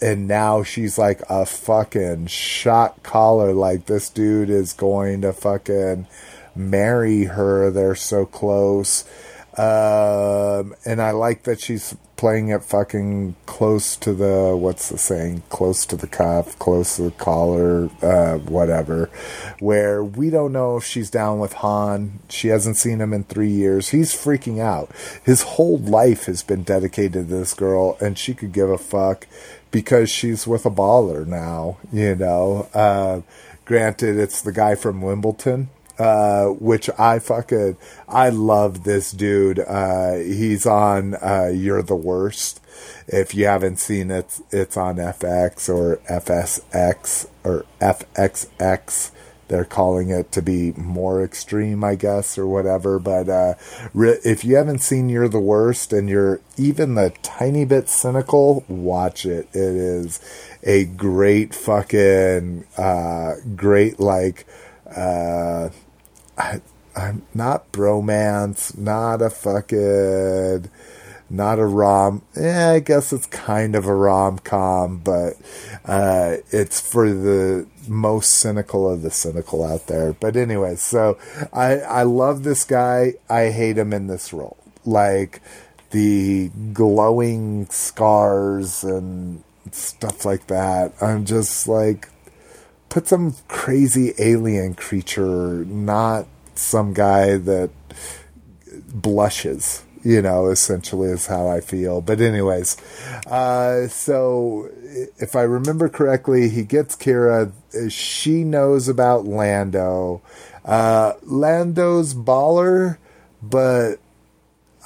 [0.00, 3.52] and now she's like a fucking shot caller.
[3.52, 6.06] Like, this dude is going to fucking
[6.54, 7.70] marry her.
[7.70, 9.04] They're so close.
[9.60, 15.42] Um, and I like that she's playing it fucking close to the what's the saying?
[15.50, 19.10] Close to the cuff, close to the collar, uh, whatever.
[19.58, 22.20] Where we don't know if she's down with Han.
[22.30, 23.90] She hasn't seen him in three years.
[23.90, 24.90] He's freaking out.
[25.22, 29.26] His whole life has been dedicated to this girl, and she could give a fuck
[29.70, 31.76] because she's with a baller now.
[31.92, 32.70] You know.
[32.72, 33.20] Uh,
[33.66, 35.68] granted, it's the guy from Wimbledon
[36.00, 37.76] uh, which I fucking
[38.08, 39.58] I love this dude.
[39.58, 42.58] Uh, he's on uh, You're the Worst.
[43.06, 49.10] If you haven't seen it, it's on FX or FSX or FXX.
[49.48, 52.98] They're calling it to be more extreme, I guess, or whatever.
[52.98, 53.54] But uh,
[53.92, 58.64] re- if you haven't seen You're the Worst and you're even the tiny bit cynical,
[58.68, 59.48] watch it.
[59.52, 60.18] It is
[60.62, 64.46] a great fucking, uh, great, like,
[66.96, 70.70] I'm not bromance, not a fucking,
[71.30, 72.22] not a rom.
[72.36, 75.34] Yeah, I guess it's kind of a rom com, but
[75.84, 80.12] uh, it's for the most cynical of the cynical out there.
[80.12, 81.18] But anyway, so
[81.52, 83.14] I I love this guy.
[83.28, 84.56] I hate him in this role.
[84.84, 85.40] Like
[85.90, 90.92] the glowing scars and stuff like that.
[91.00, 92.08] I'm just like
[92.90, 97.70] put some crazy alien creature, not some guy that
[98.92, 99.84] blushes.
[100.02, 102.00] You know, essentially is how I feel.
[102.00, 102.78] But anyways,
[103.26, 104.70] uh, so
[105.18, 107.52] if I remember correctly, he gets Qi'ra.
[107.90, 110.22] She knows about Lando.
[110.64, 112.96] Uh, Lando's baller,
[113.42, 113.96] but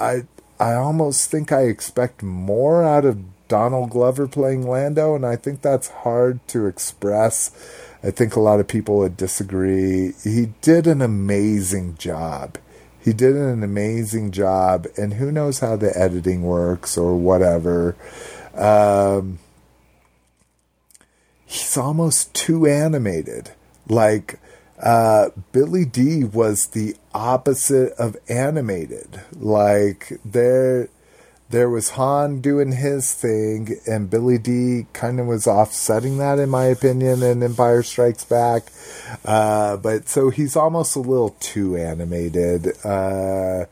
[0.01, 0.23] I
[0.59, 5.61] I almost think I expect more out of Donald Glover playing Lando, and I think
[5.61, 7.51] that's hard to express.
[8.05, 10.13] I think a lot of people would disagree.
[10.23, 12.59] He did an amazing job.
[13.01, 17.95] He did an amazing job, and who knows how the editing works or whatever.
[18.53, 19.39] Um,
[21.45, 23.51] he's almost too animated.
[23.89, 24.39] Like,
[24.79, 29.21] uh, Billy Dee was the opposite of animated.
[29.33, 30.89] Like, there
[31.49, 36.49] there was Han doing his thing, and Billy Dee kind of was offsetting that, in
[36.49, 38.63] my opinion, in Empire Strikes Back.
[39.23, 42.73] Uh, but so he's almost a little too animated.
[42.83, 43.65] Uh,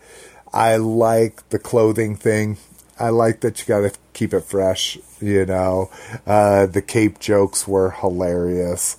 [0.53, 2.57] I like the clothing thing.
[2.99, 5.89] I like that you got to keep it fresh, you know.
[6.27, 8.97] Uh, the cape jokes were hilarious.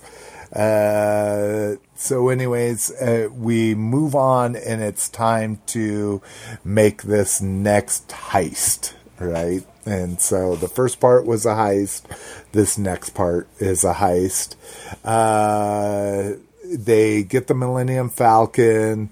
[0.51, 6.21] Uh, so, anyways, uh, we move on, and it's time to
[6.63, 9.65] make this next heist, right?
[9.85, 12.03] And so the first part was a heist.
[12.51, 14.55] This next part is a heist.
[15.03, 19.11] Uh, they get the Millennium Falcon.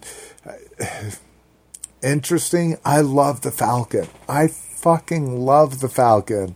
[2.04, 2.78] Interesting.
[2.84, 4.08] I love the Falcon.
[4.28, 6.56] I fucking love the Falcon.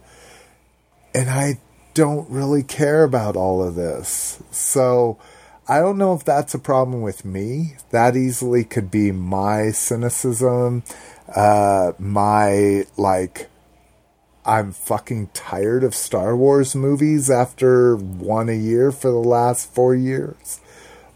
[1.13, 1.59] And I
[1.93, 4.41] don't really care about all of this.
[4.51, 5.17] So
[5.69, 7.75] I don't know if that's a problem with me.
[7.89, 10.83] That easily could be my cynicism,
[11.35, 13.49] uh, my like.
[14.45, 19.93] I'm fucking tired of Star Wars movies after one a year for the last four
[19.93, 20.61] years,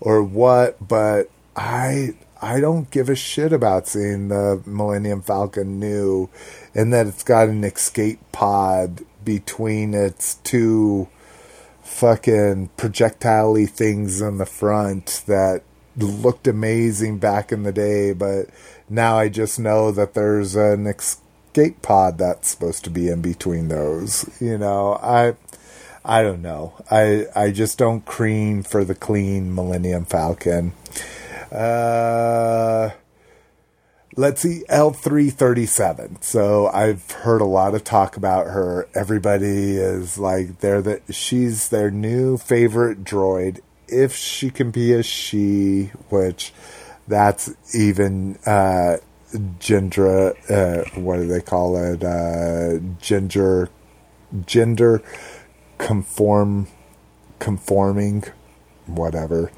[0.01, 0.85] or what?
[0.85, 6.29] But I I don't give a shit about seeing the Millennium Falcon new,
[6.75, 11.07] and that it's got an escape pod between its two
[11.91, 15.61] fucking projectile things in the front that
[15.97, 18.47] looked amazing back in the day, but
[18.89, 23.67] now I just know that there's an escape pod that's supposed to be in between
[23.67, 24.27] those.
[24.39, 25.35] You know, I
[26.03, 26.73] I don't know.
[26.89, 30.73] I I just don't cream for the clean Millennium Falcon.
[31.51, 32.91] Uh
[34.15, 36.23] let's see L3-37.
[36.23, 38.87] So I've heard a lot of talk about her.
[38.93, 45.03] Everybody is like they're the she's their new favorite droid if she can be a
[45.03, 46.53] she, which
[47.07, 48.97] that's even uh
[49.33, 52.03] uh what do they call it?
[52.03, 53.69] Uh gender
[54.45, 55.01] gender
[55.77, 56.67] conform
[57.39, 58.23] conforming
[58.87, 59.51] whatever.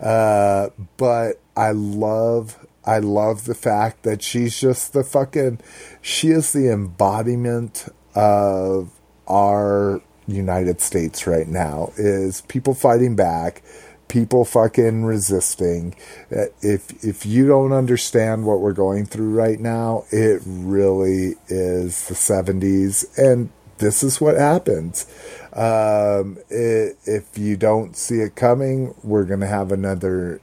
[0.00, 5.60] Uh but I love I love the fact that she's just the fucking
[6.00, 8.90] she is the embodiment of
[9.28, 13.62] our United States right now is people fighting back,
[14.08, 15.94] people fucking resisting.
[16.30, 22.08] Uh, If if you don't understand what we're going through right now, it really is
[22.08, 25.06] the 70s and this is what happens.
[25.52, 30.40] Um, i if you don't see it coming, we're going to have another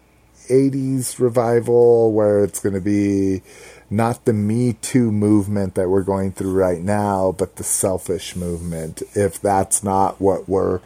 [0.49, 3.41] 80s revival where it's going to be
[3.89, 9.03] not the Me Too movement that we're going through right now, but the selfish movement,
[9.13, 10.79] if that's not what we're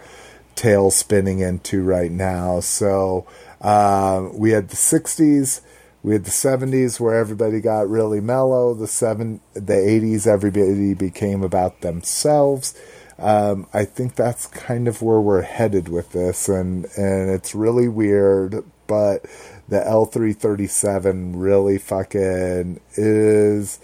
[0.55, 2.59] tail spinning into right now.
[2.59, 3.25] So
[3.61, 5.61] um, we had the 60s.
[6.03, 8.73] We had the 70s where everybody got really mellow.
[8.73, 12.75] The seven, the 80s, everybody became about themselves.
[13.19, 17.87] Um, I think that's kind of where we're headed with this, and and it's really
[17.87, 18.63] weird.
[18.87, 19.25] But
[19.67, 23.79] the L3-37 really fucking is.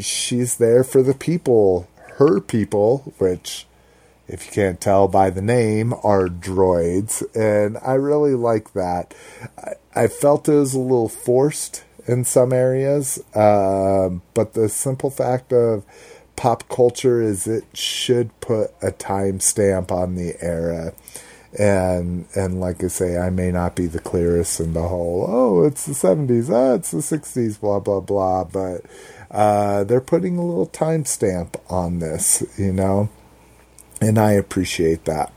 [0.00, 3.66] She's there for the people, her people, which,
[4.26, 9.14] if you can't tell by the name, are droids, and I really like that.
[9.56, 15.10] I, I felt it was a little forced in some areas, um, but the simple
[15.10, 15.84] fact of
[16.36, 20.92] pop culture is it should put a timestamp on the era.
[21.58, 25.24] And and like I say, I may not be the clearest in the whole.
[25.28, 26.50] Oh, it's the seventies.
[26.50, 27.56] Ah, it's the sixties.
[27.56, 28.44] Blah blah blah.
[28.44, 28.82] But
[29.30, 33.08] uh, they're putting a little timestamp on this, you know,
[34.00, 35.32] and I appreciate that.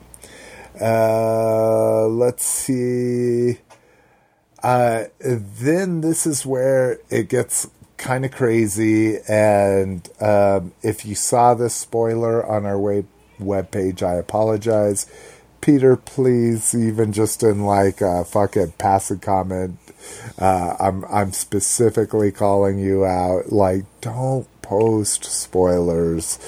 [0.79, 3.59] Uh, let's see.
[4.63, 9.19] Uh, then this is where it gets kind of crazy.
[9.27, 13.07] And um, if you saw this spoiler on our web
[13.39, 15.07] webpage, I apologize.
[15.61, 19.77] Peter, please, even just in like a fucking passive comment,
[20.39, 23.51] uh, I'm I'm specifically calling you out.
[23.51, 26.39] Like, don't post spoilers.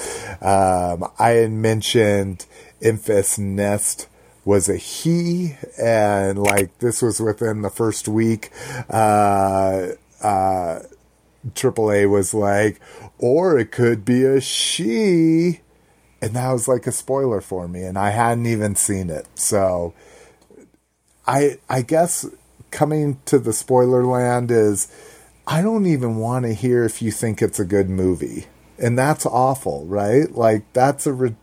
[0.42, 2.46] Um, I had mentioned
[2.82, 4.08] Enfys Nest
[4.46, 8.50] was a he, and like this was within the first week.
[8.90, 9.90] Uh,
[10.22, 10.80] uh,
[11.52, 12.80] AAA was like,
[13.20, 15.60] or it could be a she.
[16.24, 19.28] And that was like a spoiler for me, and I hadn't even seen it.
[19.36, 19.94] So
[21.28, 22.26] I I guess
[22.72, 24.88] coming to the spoiler land is
[25.46, 28.46] I don't even want to hear if you think it's a good movie.
[28.80, 30.32] And that's awful, right?
[30.32, 31.36] Like that's a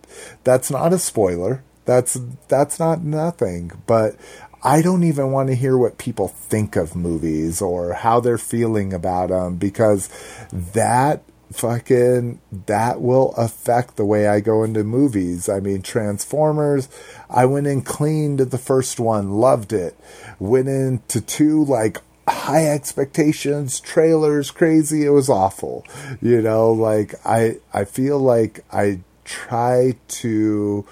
[0.44, 1.62] that's not a spoiler.
[1.84, 2.18] That's
[2.48, 4.16] that's not nothing, but
[4.62, 8.94] I don't even want to hear what people think of movies or how they're feeling
[8.94, 10.08] about them because
[10.50, 15.48] that fucking that will affect the way I go into movies.
[15.48, 16.88] I mean, Transformers,
[17.28, 19.98] I went in clean to the first one, loved it.
[20.38, 21.98] Went into two like
[22.28, 25.84] high expectations, trailers, crazy, it was awful.
[26.22, 30.86] You know, like I I feel like I try to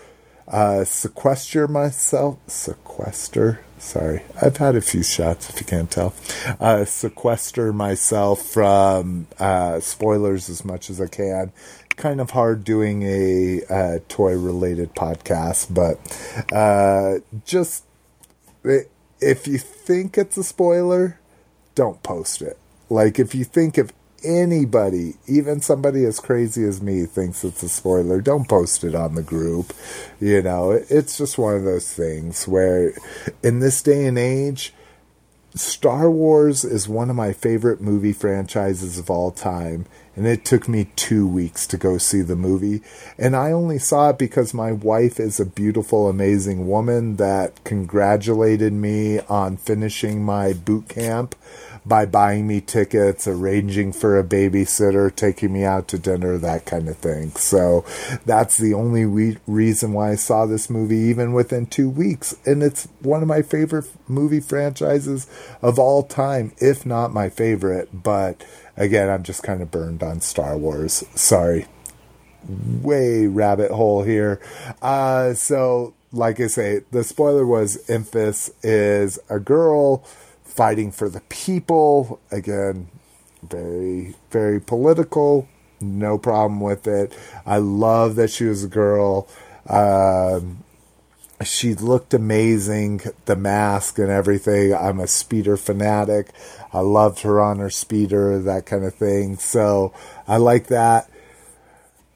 [0.46, 2.38] uh, sequester myself.
[2.46, 3.60] Sequester.
[3.78, 5.48] Sorry, I've had a few shots.
[5.50, 6.12] If you can't tell,
[6.60, 11.52] uh, sequester myself from uh, spoilers as much as I can.
[11.97, 15.98] Kind of hard doing a uh, toy-related podcast, but
[16.52, 17.84] uh, just
[19.20, 21.18] if you think it's a spoiler,
[21.74, 22.58] don't post it.
[22.90, 23.92] Like if you think if
[24.24, 29.14] anybody, even somebody as crazy as me, thinks it's a spoiler, don't post it on
[29.14, 29.72] the group.
[30.20, 32.94] You know, it's just one of those things where
[33.42, 34.72] in this day and age,
[35.55, 39.86] Star Wars is one of my favorite movie franchises of all time.
[40.14, 42.82] And it took me two weeks to go see the movie.
[43.16, 48.72] And I only saw it because my wife is a beautiful, amazing woman that congratulated
[48.72, 51.36] me on finishing my boot camp
[51.89, 56.89] by buying me tickets, arranging for a babysitter, taking me out to dinner, that kind
[56.89, 57.31] of thing.
[57.31, 57.84] So
[58.26, 62.36] that's the only we- reason why I saw this movie even within two weeks.
[62.44, 65.26] And it's one of my favorite movie franchises
[65.62, 67.89] of all time, if not my favorite.
[68.02, 68.44] But
[68.76, 71.05] again, I'm just kind of burned on Star Wars.
[71.15, 71.67] Sorry.
[72.47, 74.41] Way rabbit hole here.
[74.83, 80.05] Uh, so, like I say, the spoiler was Enfys is a girl
[80.58, 82.18] fighting for the people.
[82.32, 82.88] Again,
[83.44, 85.46] very, very political.
[85.80, 87.16] No problem with it.
[87.46, 89.28] I love that she was a girl.
[89.68, 90.64] Um,
[91.44, 94.74] she looked amazing, the mask and everything.
[94.74, 96.30] I'm a speeder fanatic.
[96.72, 99.36] I loved her on her speeder, that kind of thing.
[99.36, 99.94] So
[100.26, 101.08] I like that.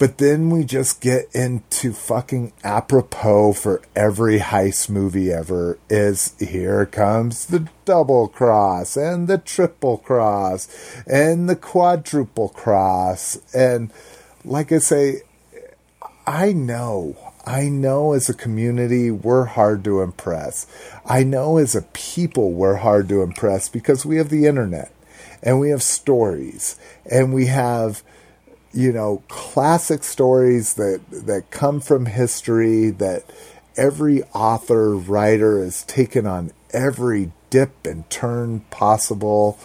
[0.03, 6.87] But then we just get into fucking apropos for every heist movie ever is here
[6.87, 10.69] comes the double cross and the triple cross
[11.07, 13.39] and the quadruple cross.
[13.55, 13.93] And
[14.45, 15.23] like I say,
[16.27, 17.17] I know,
[17.47, 20.67] I know as a community we're hard to impress.
[21.07, 24.91] I know as a people we're hard to impress because we have the internet
[25.45, 26.77] and we have stories
[27.09, 28.03] and we have
[28.75, 33.25] you know classic stories that that come from history that
[33.77, 39.59] every author writer has taken on every dip and turn possible.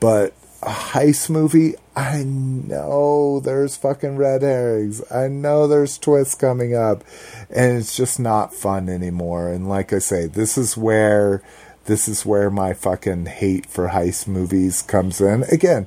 [0.00, 5.02] But a heist movie i know there's fucking red herrings.
[5.10, 7.04] I know there's twists coming up.
[7.50, 9.50] And it's just not fun anymore.
[9.50, 11.42] And like i say this is where
[11.84, 15.44] this is where my fucking hate for heist movies comes in.
[15.44, 15.86] Again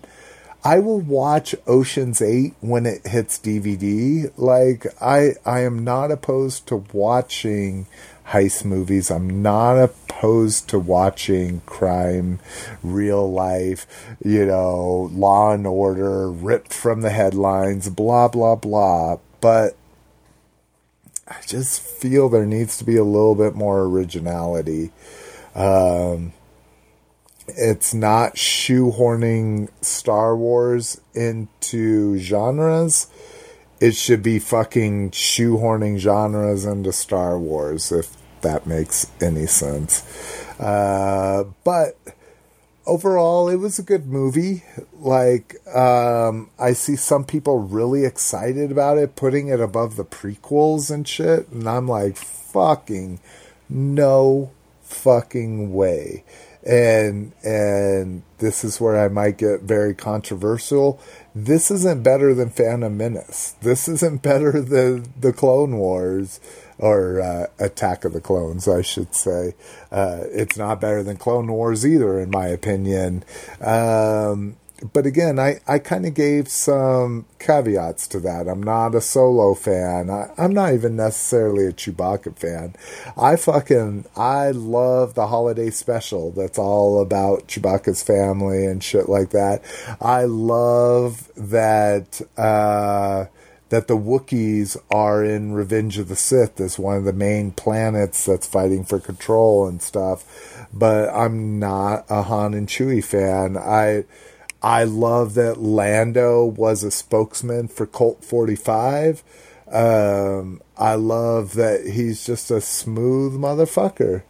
[0.64, 4.32] I will watch Ocean's 8 when it hits DVD.
[4.38, 7.88] Like I I am not opposed to watching
[8.28, 9.10] heist movies.
[9.10, 12.40] I'm not opposed to watching crime,
[12.84, 13.88] real life,
[14.24, 19.18] you know, law and order ripped from the headlines, blah blah blah.
[19.40, 19.78] But
[21.26, 24.92] I just feel there needs to be a little bit more originality.
[25.56, 26.34] Um
[27.58, 33.08] it's not shoehorning Star Wars into genres.
[33.80, 40.04] It should be fucking shoehorning genres into Star Wars, if that makes any sense.
[40.60, 41.98] Uh, but
[42.86, 44.64] overall, it was a good movie.
[44.94, 50.92] Like, um, I see some people really excited about it, putting it above the prequels
[50.92, 51.48] and shit.
[51.50, 53.20] And I'm like, fucking
[53.70, 56.24] no fucking way
[56.70, 61.02] and and this is where I might get very controversial.
[61.34, 63.56] This isn't better than Phantom Menace.
[63.62, 66.40] This isn't better than the Clone Wars
[66.78, 69.56] or uh, Attack of the Clones, I should say.
[69.92, 73.26] Uh, it's not better than Clone Wars either, in my opinion.
[73.60, 74.56] Um,
[74.94, 78.48] but again, I, I kind of gave some caveats to that.
[78.48, 80.10] I'm not a solo fan.
[80.10, 82.76] I, I'm not even necessarily a Chewbacca fan.
[83.18, 89.32] I fucking, I love the holiday special that's all about Chewbacca's family and shit like
[89.32, 89.64] that.
[90.00, 93.26] I love that, uh,
[93.70, 98.26] that the Wookiees are in Revenge of the Sith as one of the main planets
[98.26, 100.68] that's fighting for control and stuff.
[100.74, 103.58] But I'm not a Han and Chewie fan.
[103.58, 104.06] I,
[104.62, 109.24] I love that Lando was a spokesman for Colt 45.
[109.72, 114.24] Um, I love that he's just a smooth motherfucker.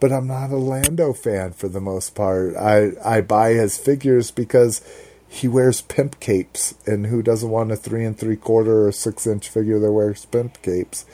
[0.00, 2.56] But I'm not a Lando fan for the most part.
[2.56, 4.80] I, I buy his figures because
[5.28, 9.26] he wears pimp capes, and who doesn't want a three and three quarter or six
[9.26, 11.04] inch figure that wears pimp capes?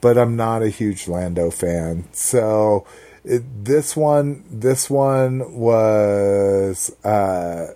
[0.00, 2.04] But I'm not a huge Lando fan.
[2.12, 2.86] So
[3.24, 7.72] it, this one, this one was, uh,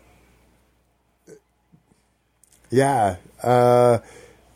[2.72, 3.98] yeah, uh,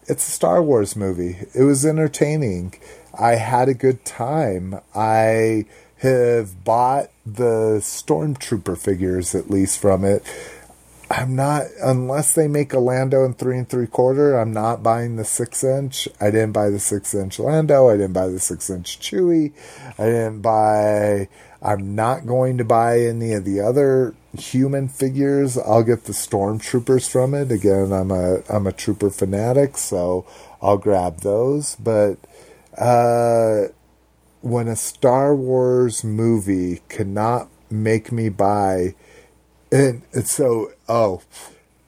[0.08, 1.36] it's a Star Wars movie.
[1.54, 2.74] It was entertaining.
[3.18, 4.80] I had a good time.
[4.94, 5.66] I
[5.98, 10.22] have bought the Stormtrooper figures at least from it.
[11.08, 14.36] I'm not unless they make a Lando in three and three quarter.
[14.36, 16.08] I'm not buying the six inch.
[16.20, 17.88] I didn't buy the six inch Lando.
[17.88, 19.52] I didn't buy the six inch Chewie.
[19.98, 21.28] I didn't buy.
[21.62, 25.56] I'm not going to buy any of the other human figures.
[25.56, 27.52] I'll get the stormtroopers from it.
[27.52, 30.26] Again, I'm a I'm a trooper fanatic, so
[30.60, 31.76] I'll grab those.
[31.76, 32.18] But
[32.76, 33.68] uh,
[34.40, 38.94] when a Star Wars movie cannot make me buy,
[40.12, 41.22] and, so oh,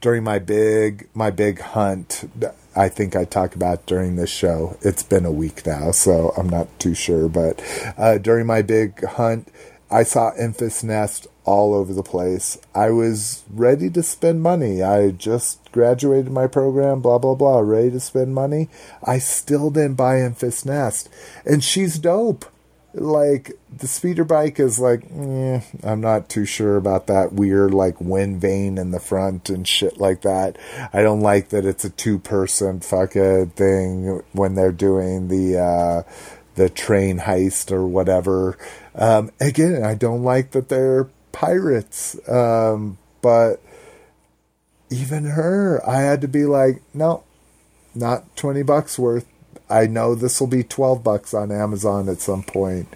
[0.00, 2.30] during my big my big hunt.
[2.76, 4.76] I think I talked about during this show.
[4.82, 7.28] It's been a week now, so I'm not too sure.
[7.28, 7.60] But
[7.96, 9.48] uh, during my big hunt,
[9.90, 12.58] I saw Enfys Nest all over the place.
[12.74, 14.82] I was ready to spend money.
[14.82, 18.68] I just graduated my program, blah, blah, blah, ready to spend money.
[19.02, 21.08] I still didn't buy Enfys Nest.
[21.46, 22.44] And she's dope.
[22.94, 28.00] Like, the speeder bike is like, eh, I'm not too sure about that weird, like,
[28.00, 30.56] wind vane in the front and shit like that.
[30.92, 36.02] I don't like that it's a two person fucking thing when they're doing the, uh,
[36.54, 38.56] the train heist or whatever.
[38.94, 42.16] Um, again, I don't like that they're pirates.
[42.28, 43.60] Um, but
[44.90, 47.22] even her, I had to be like, no,
[47.94, 49.26] not 20 bucks worth.
[49.70, 52.88] I know this will be 12 bucks on Amazon at some point.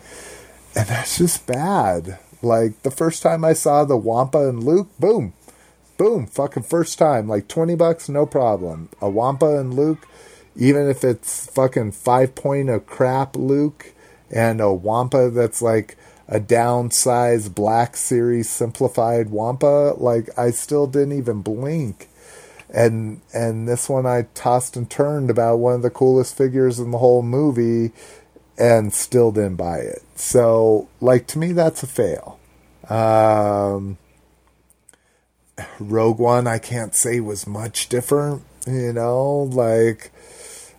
[0.74, 2.18] And that's just bad.
[2.40, 5.32] Like the first time I saw the Wampa and Luke, boom,
[5.98, 8.88] boom, fucking first time, like 20 bucks, no problem.
[9.00, 10.08] A Wampa and Luke,
[10.56, 13.92] even if it's fucking five point of crap Luke
[14.30, 21.18] and a Wampa that's like a downsized Black Series simplified Wampa, like I still didn't
[21.18, 22.08] even blink.
[22.72, 26.90] And and this one I tossed and turned about one of the coolest figures in
[26.90, 27.92] the whole movie
[28.58, 30.02] and still didn't buy it.
[30.16, 32.40] So like to me that's a fail.
[32.88, 33.98] Um
[35.78, 40.10] Rogue One I can't say was much different, you know, like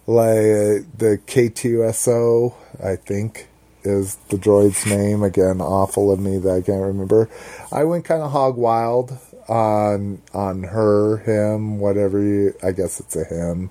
[0.07, 3.47] like the K-2SO, I think
[3.83, 5.23] is the droid's name.
[5.23, 7.29] Again, awful of me that I can't remember.
[7.71, 9.17] I went kind of hog wild
[9.49, 12.53] on on her, him, whatever you.
[12.63, 13.69] I guess it's a him,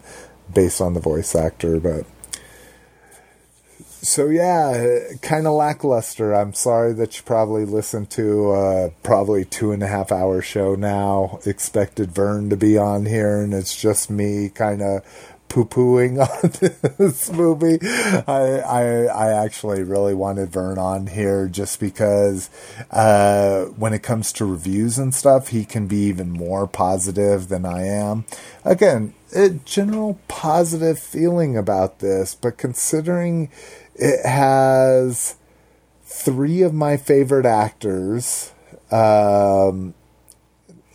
[0.53, 2.07] based on the voice actor, but.
[4.05, 6.35] So yeah, kind of lackluster.
[6.35, 10.75] I'm sorry that you probably listened to uh, probably two and a half hour show
[10.75, 11.39] now.
[11.47, 15.05] Expected Vern to be on here, and it's just me kind of
[15.53, 16.19] poo pooing
[16.83, 17.79] on this movie.
[18.27, 22.49] I, I, I actually really wanted Vern on here just because
[22.91, 27.67] uh, when it comes to reviews and stuff, he can be even more positive than
[27.67, 28.25] I am.
[28.65, 33.51] Again, a general positive feeling about this, but considering
[33.95, 35.37] it has
[36.03, 38.53] three of my favorite actors.
[38.91, 39.93] Um,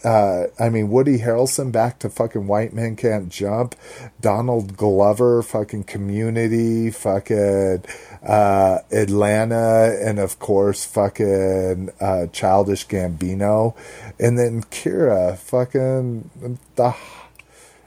[0.03, 3.75] uh, I mean, Woody Harrelson back to fucking White Men Can't Jump,
[4.21, 7.83] Donald Glover, fucking Community, fucking
[8.23, 13.75] uh, Atlanta, and of course, fucking uh, Childish Gambino,
[14.19, 16.95] and then Qi'ra, fucking the,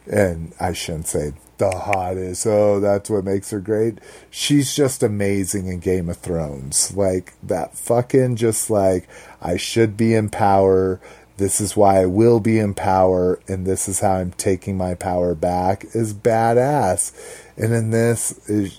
[0.07, 2.47] and I shouldn't say the hottest.
[2.47, 3.99] Oh, that's what makes her great.
[4.31, 6.97] She's just amazing in Game of Thrones.
[6.97, 9.09] Like that fucking just like
[9.41, 11.01] I should be in power
[11.41, 14.95] this is why I will be in power, and this is how I'm taking my
[14.95, 17.13] power back, is badass.
[17.57, 18.79] And in this, is,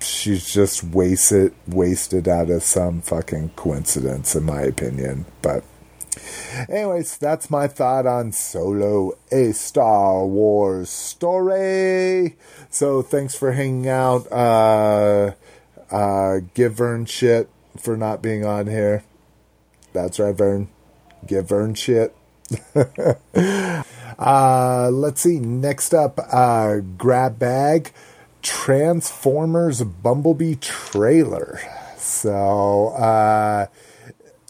[0.00, 5.26] she's just wasted, wasted out of some fucking coincidence, in my opinion.
[5.40, 5.62] But,
[6.68, 12.36] anyways, that's my thought on Solo, a Star Wars story.
[12.70, 14.26] So, thanks for hanging out.
[14.32, 15.34] Uh,
[15.92, 17.48] uh, give Vern shit
[17.78, 19.04] for not being on here.
[19.92, 20.68] That's right, Vern
[21.26, 22.14] give Vern shit.
[24.18, 25.38] uh, let's see.
[25.38, 27.92] Next up, uh, grab bag
[28.42, 31.60] Transformers Bumblebee trailer.
[31.96, 33.66] So uh,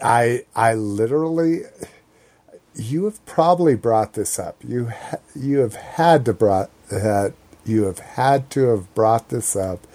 [0.02, 1.62] I I literally
[2.74, 4.56] you have probably brought this up.
[4.66, 7.30] You ha- you have had to brought uh,
[7.64, 9.86] you have had to have brought this up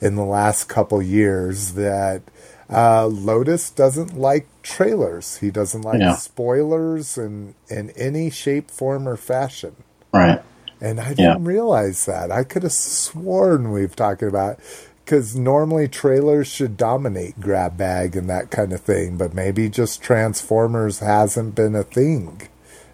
[0.00, 2.22] in the last couple years that
[2.70, 5.36] uh, Lotus doesn't like trailers.
[5.36, 6.16] He doesn't like Yeah.
[6.16, 9.76] spoilers in in any shape, form, or fashion.
[10.12, 10.42] Right.
[10.80, 12.32] And I didn't realize that.
[12.32, 14.58] I could have sworn we've talked about
[15.04, 20.02] because normally trailers should dominate grab bag and that kind of thing, but maybe just
[20.02, 22.48] Transformers hasn't been a thing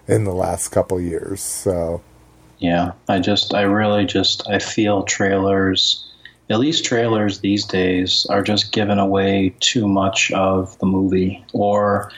[0.09, 1.41] in the last couple years.
[1.41, 2.03] So
[2.59, 6.05] Yeah, I just, I really just, I feel trailers,
[6.51, 11.45] at least trailers these days, are just giving away too much of the movie.
[11.53, 12.11] Or,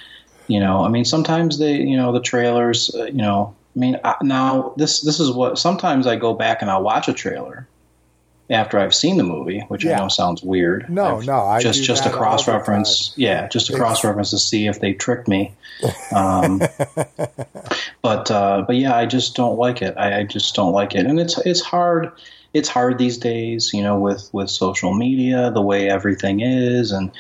[0.49, 4.01] you know, I mean, sometimes they, you know, the trailers, uh, you know, I mean,
[4.03, 7.69] I, now this, this is what, sometimes I go back and I'll watch a trailer
[8.51, 9.97] after I've seen the movie, which Yeah.
[9.97, 10.89] I know sounds weird.
[10.89, 13.15] No, I've- no, I just just a that all the cross reference.
[13.17, 15.55] Yeah, just a cross reference to see if they tricked me.
[16.15, 16.59] Um,
[18.03, 19.95] but uh, but yeah, I just don't like it.
[19.97, 22.13] I, I just don't like it, and it's it's hard.
[22.55, 27.11] It's hard these days, you know, with with social media, the way everything is, and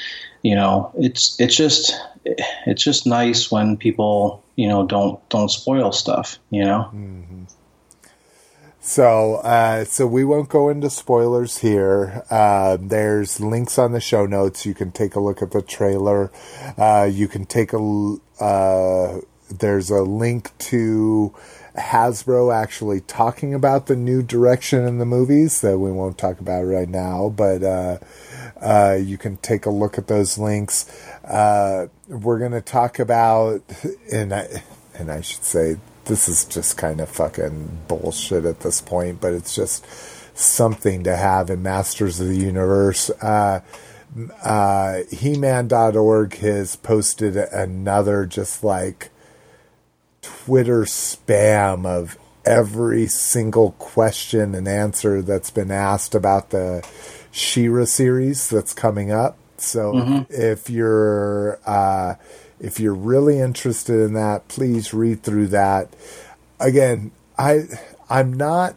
[0.42, 1.94] you know, it's it's just
[2.24, 6.90] it's just nice when people you know don't don't spoil stuff, you know.
[8.84, 12.24] So, uh, so we won't go into spoilers here.
[12.28, 14.66] Uh, there's links on the show notes.
[14.66, 16.32] You can take a look at the trailer.
[16.76, 18.16] Uh, you can take a.
[18.40, 21.32] Uh, there's a link to
[21.76, 26.62] Hasbro actually talking about the new direction in the movies that we won't talk about
[26.62, 27.98] right now, but uh,
[28.60, 30.90] uh, you can take a look at those links.
[31.24, 33.62] Uh, we're going to talk about,
[34.12, 34.62] and I,
[34.94, 39.32] and I should say, this is just kind of fucking bullshit at this point, but
[39.32, 39.86] it's just
[40.36, 43.08] something to have in Masters of the Universe.
[43.22, 43.60] Uh,
[44.42, 49.10] uh, He-Man.org has posted another just like
[50.22, 56.86] Twitter spam of every single question and answer that's been asked about the
[57.30, 59.36] She-Ra series that's coming up.
[59.56, 59.92] So
[60.30, 62.16] if you're uh,
[62.58, 65.94] if you're really interested in that, please read through that.
[66.58, 67.64] Again, I
[68.10, 68.76] I'm not.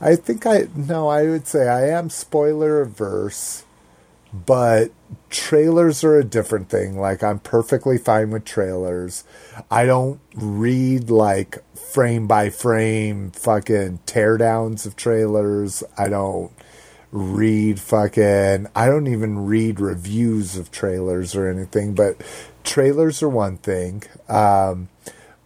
[0.00, 1.08] I think I no.
[1.08, 3.64] I would say I am spoiler averse
[4.32, 4.90] but
[5.28, 6.98] trailers are a different thing.
[6.98, 9.24] Like I'm perfectly fine with trailers.
[9.70, 15.82] I don't read like frame by frame fucking teardowns of trailers.
[15.98, 16.52] I don't
[17.12, 22.22] read fucking I don't even read reviews of trailers or anything, but
[22.62, 24.04] trailers are one thing.
[24.28, 24.88] Um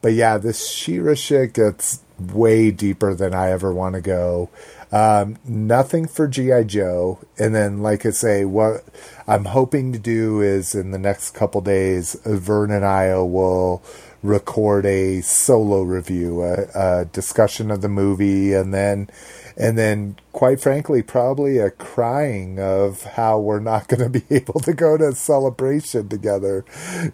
[0.02, 4.50] but yeah, this She-Ra shit gets way deeper than I ever want to go.
[4.94, 8.84] Um, nothing for GI Joe, and then, like I say, what
[9.26, 13.82] I'm hoping to do is in the next couple days, Vern and I will
[14.22, 19.10] record a solo review, a, a discussion of the movie, and then,
[19.56, 24.60] and then, quite frankly, probably a crying of how we're not going to be able
[24.60, 26.64] to go to a celebration together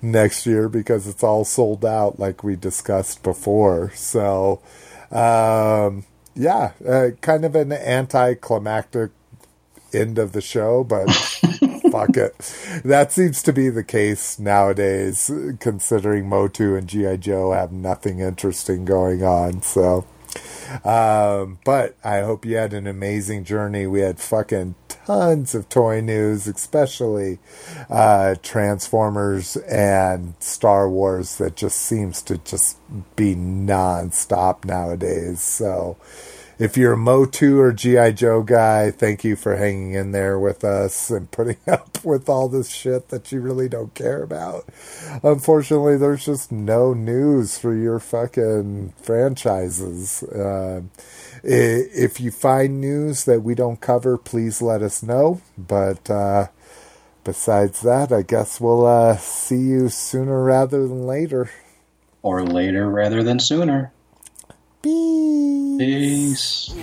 [0.02, 3.90] next year because it's all sold out, like we discussed before.
[3.94, 4.60] So,
[5.10, 6.04] um,
[6.40, 9.10] yeah, uh, kind of an anticlimactic
[9.92, 11.10] end of the show, but
[11.92, 12.34] fuck it.
[12.82, 17.18] That seems to be the case nowadays, considering MOTU and G.I.
[17.18, 19.60] Joe have nothing interesting going on.
[19.60, 20.06] So,
[20.82, 23.86] um, but I hope you had an amazing journey.
[23.86, 27.38] We had fucking tons of toy news, especially
[27.88, 32.78] uh, Transformers and Star Wars, that just seems to just
[33.16, 35.42] be nonstop nowadays.
[35.42, 35.96] So,
[36.60, 40.62] if you're a MOTU or GI Joe guy, thank you for hanging in there with
[40.62, 44.68] us and putting up with all this shit that you really don't care about.
[45.22, 50.22] Unfortunately, there's just no news for your fucking franchises.
[50.22, 50.82] Uh,
[51.42, 55.40] if you find news that we don't cover, please let us know.
[55.56, 56.48] But uh,
[57.24, 61.50] besides that, I guess we'll uh, see you sooner rather than later.
[62.22, 63.92] Or later rather than sooner.
[64.82, 65.78] Peace.
[65.78, 66.80] Peace.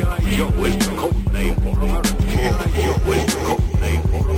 [0.00, 2.12] Yo, it's the name for a the
[2.72, 3.34] name for a the
[3.80, 4.32] name for a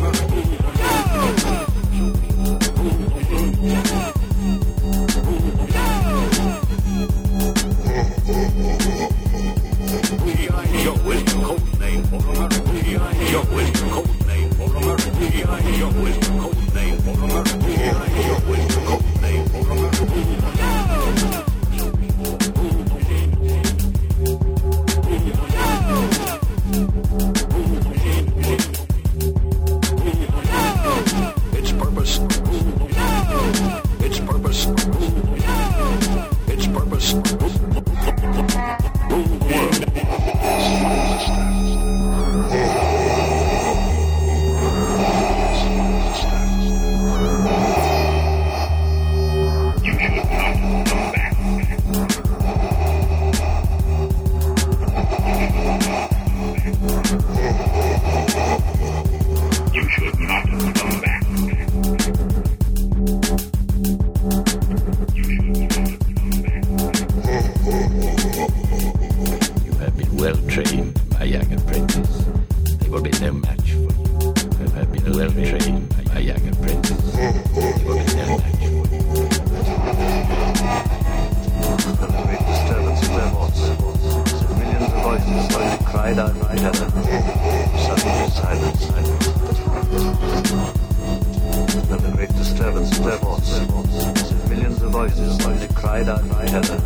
[19.62, 21.31] the name
[37.14, 37.81] Oh,
[75.34, 77.14] well trained, young apprentice.
[77.14, 77.26] A
[82.22, 83.60] great disturbance in their thoughts.
[84.58, 86.84] Millions of voices slowly cried out together.
[86.84, 88.82] Uh, uh, uh, Suddenly silence.
[91.88, 93.50] Then a great disturbance in their thoughts.
[94.48, 96.78] Millions of voices slowly cried out together.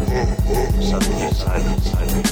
[0.83, 2.27] Suddenly silence.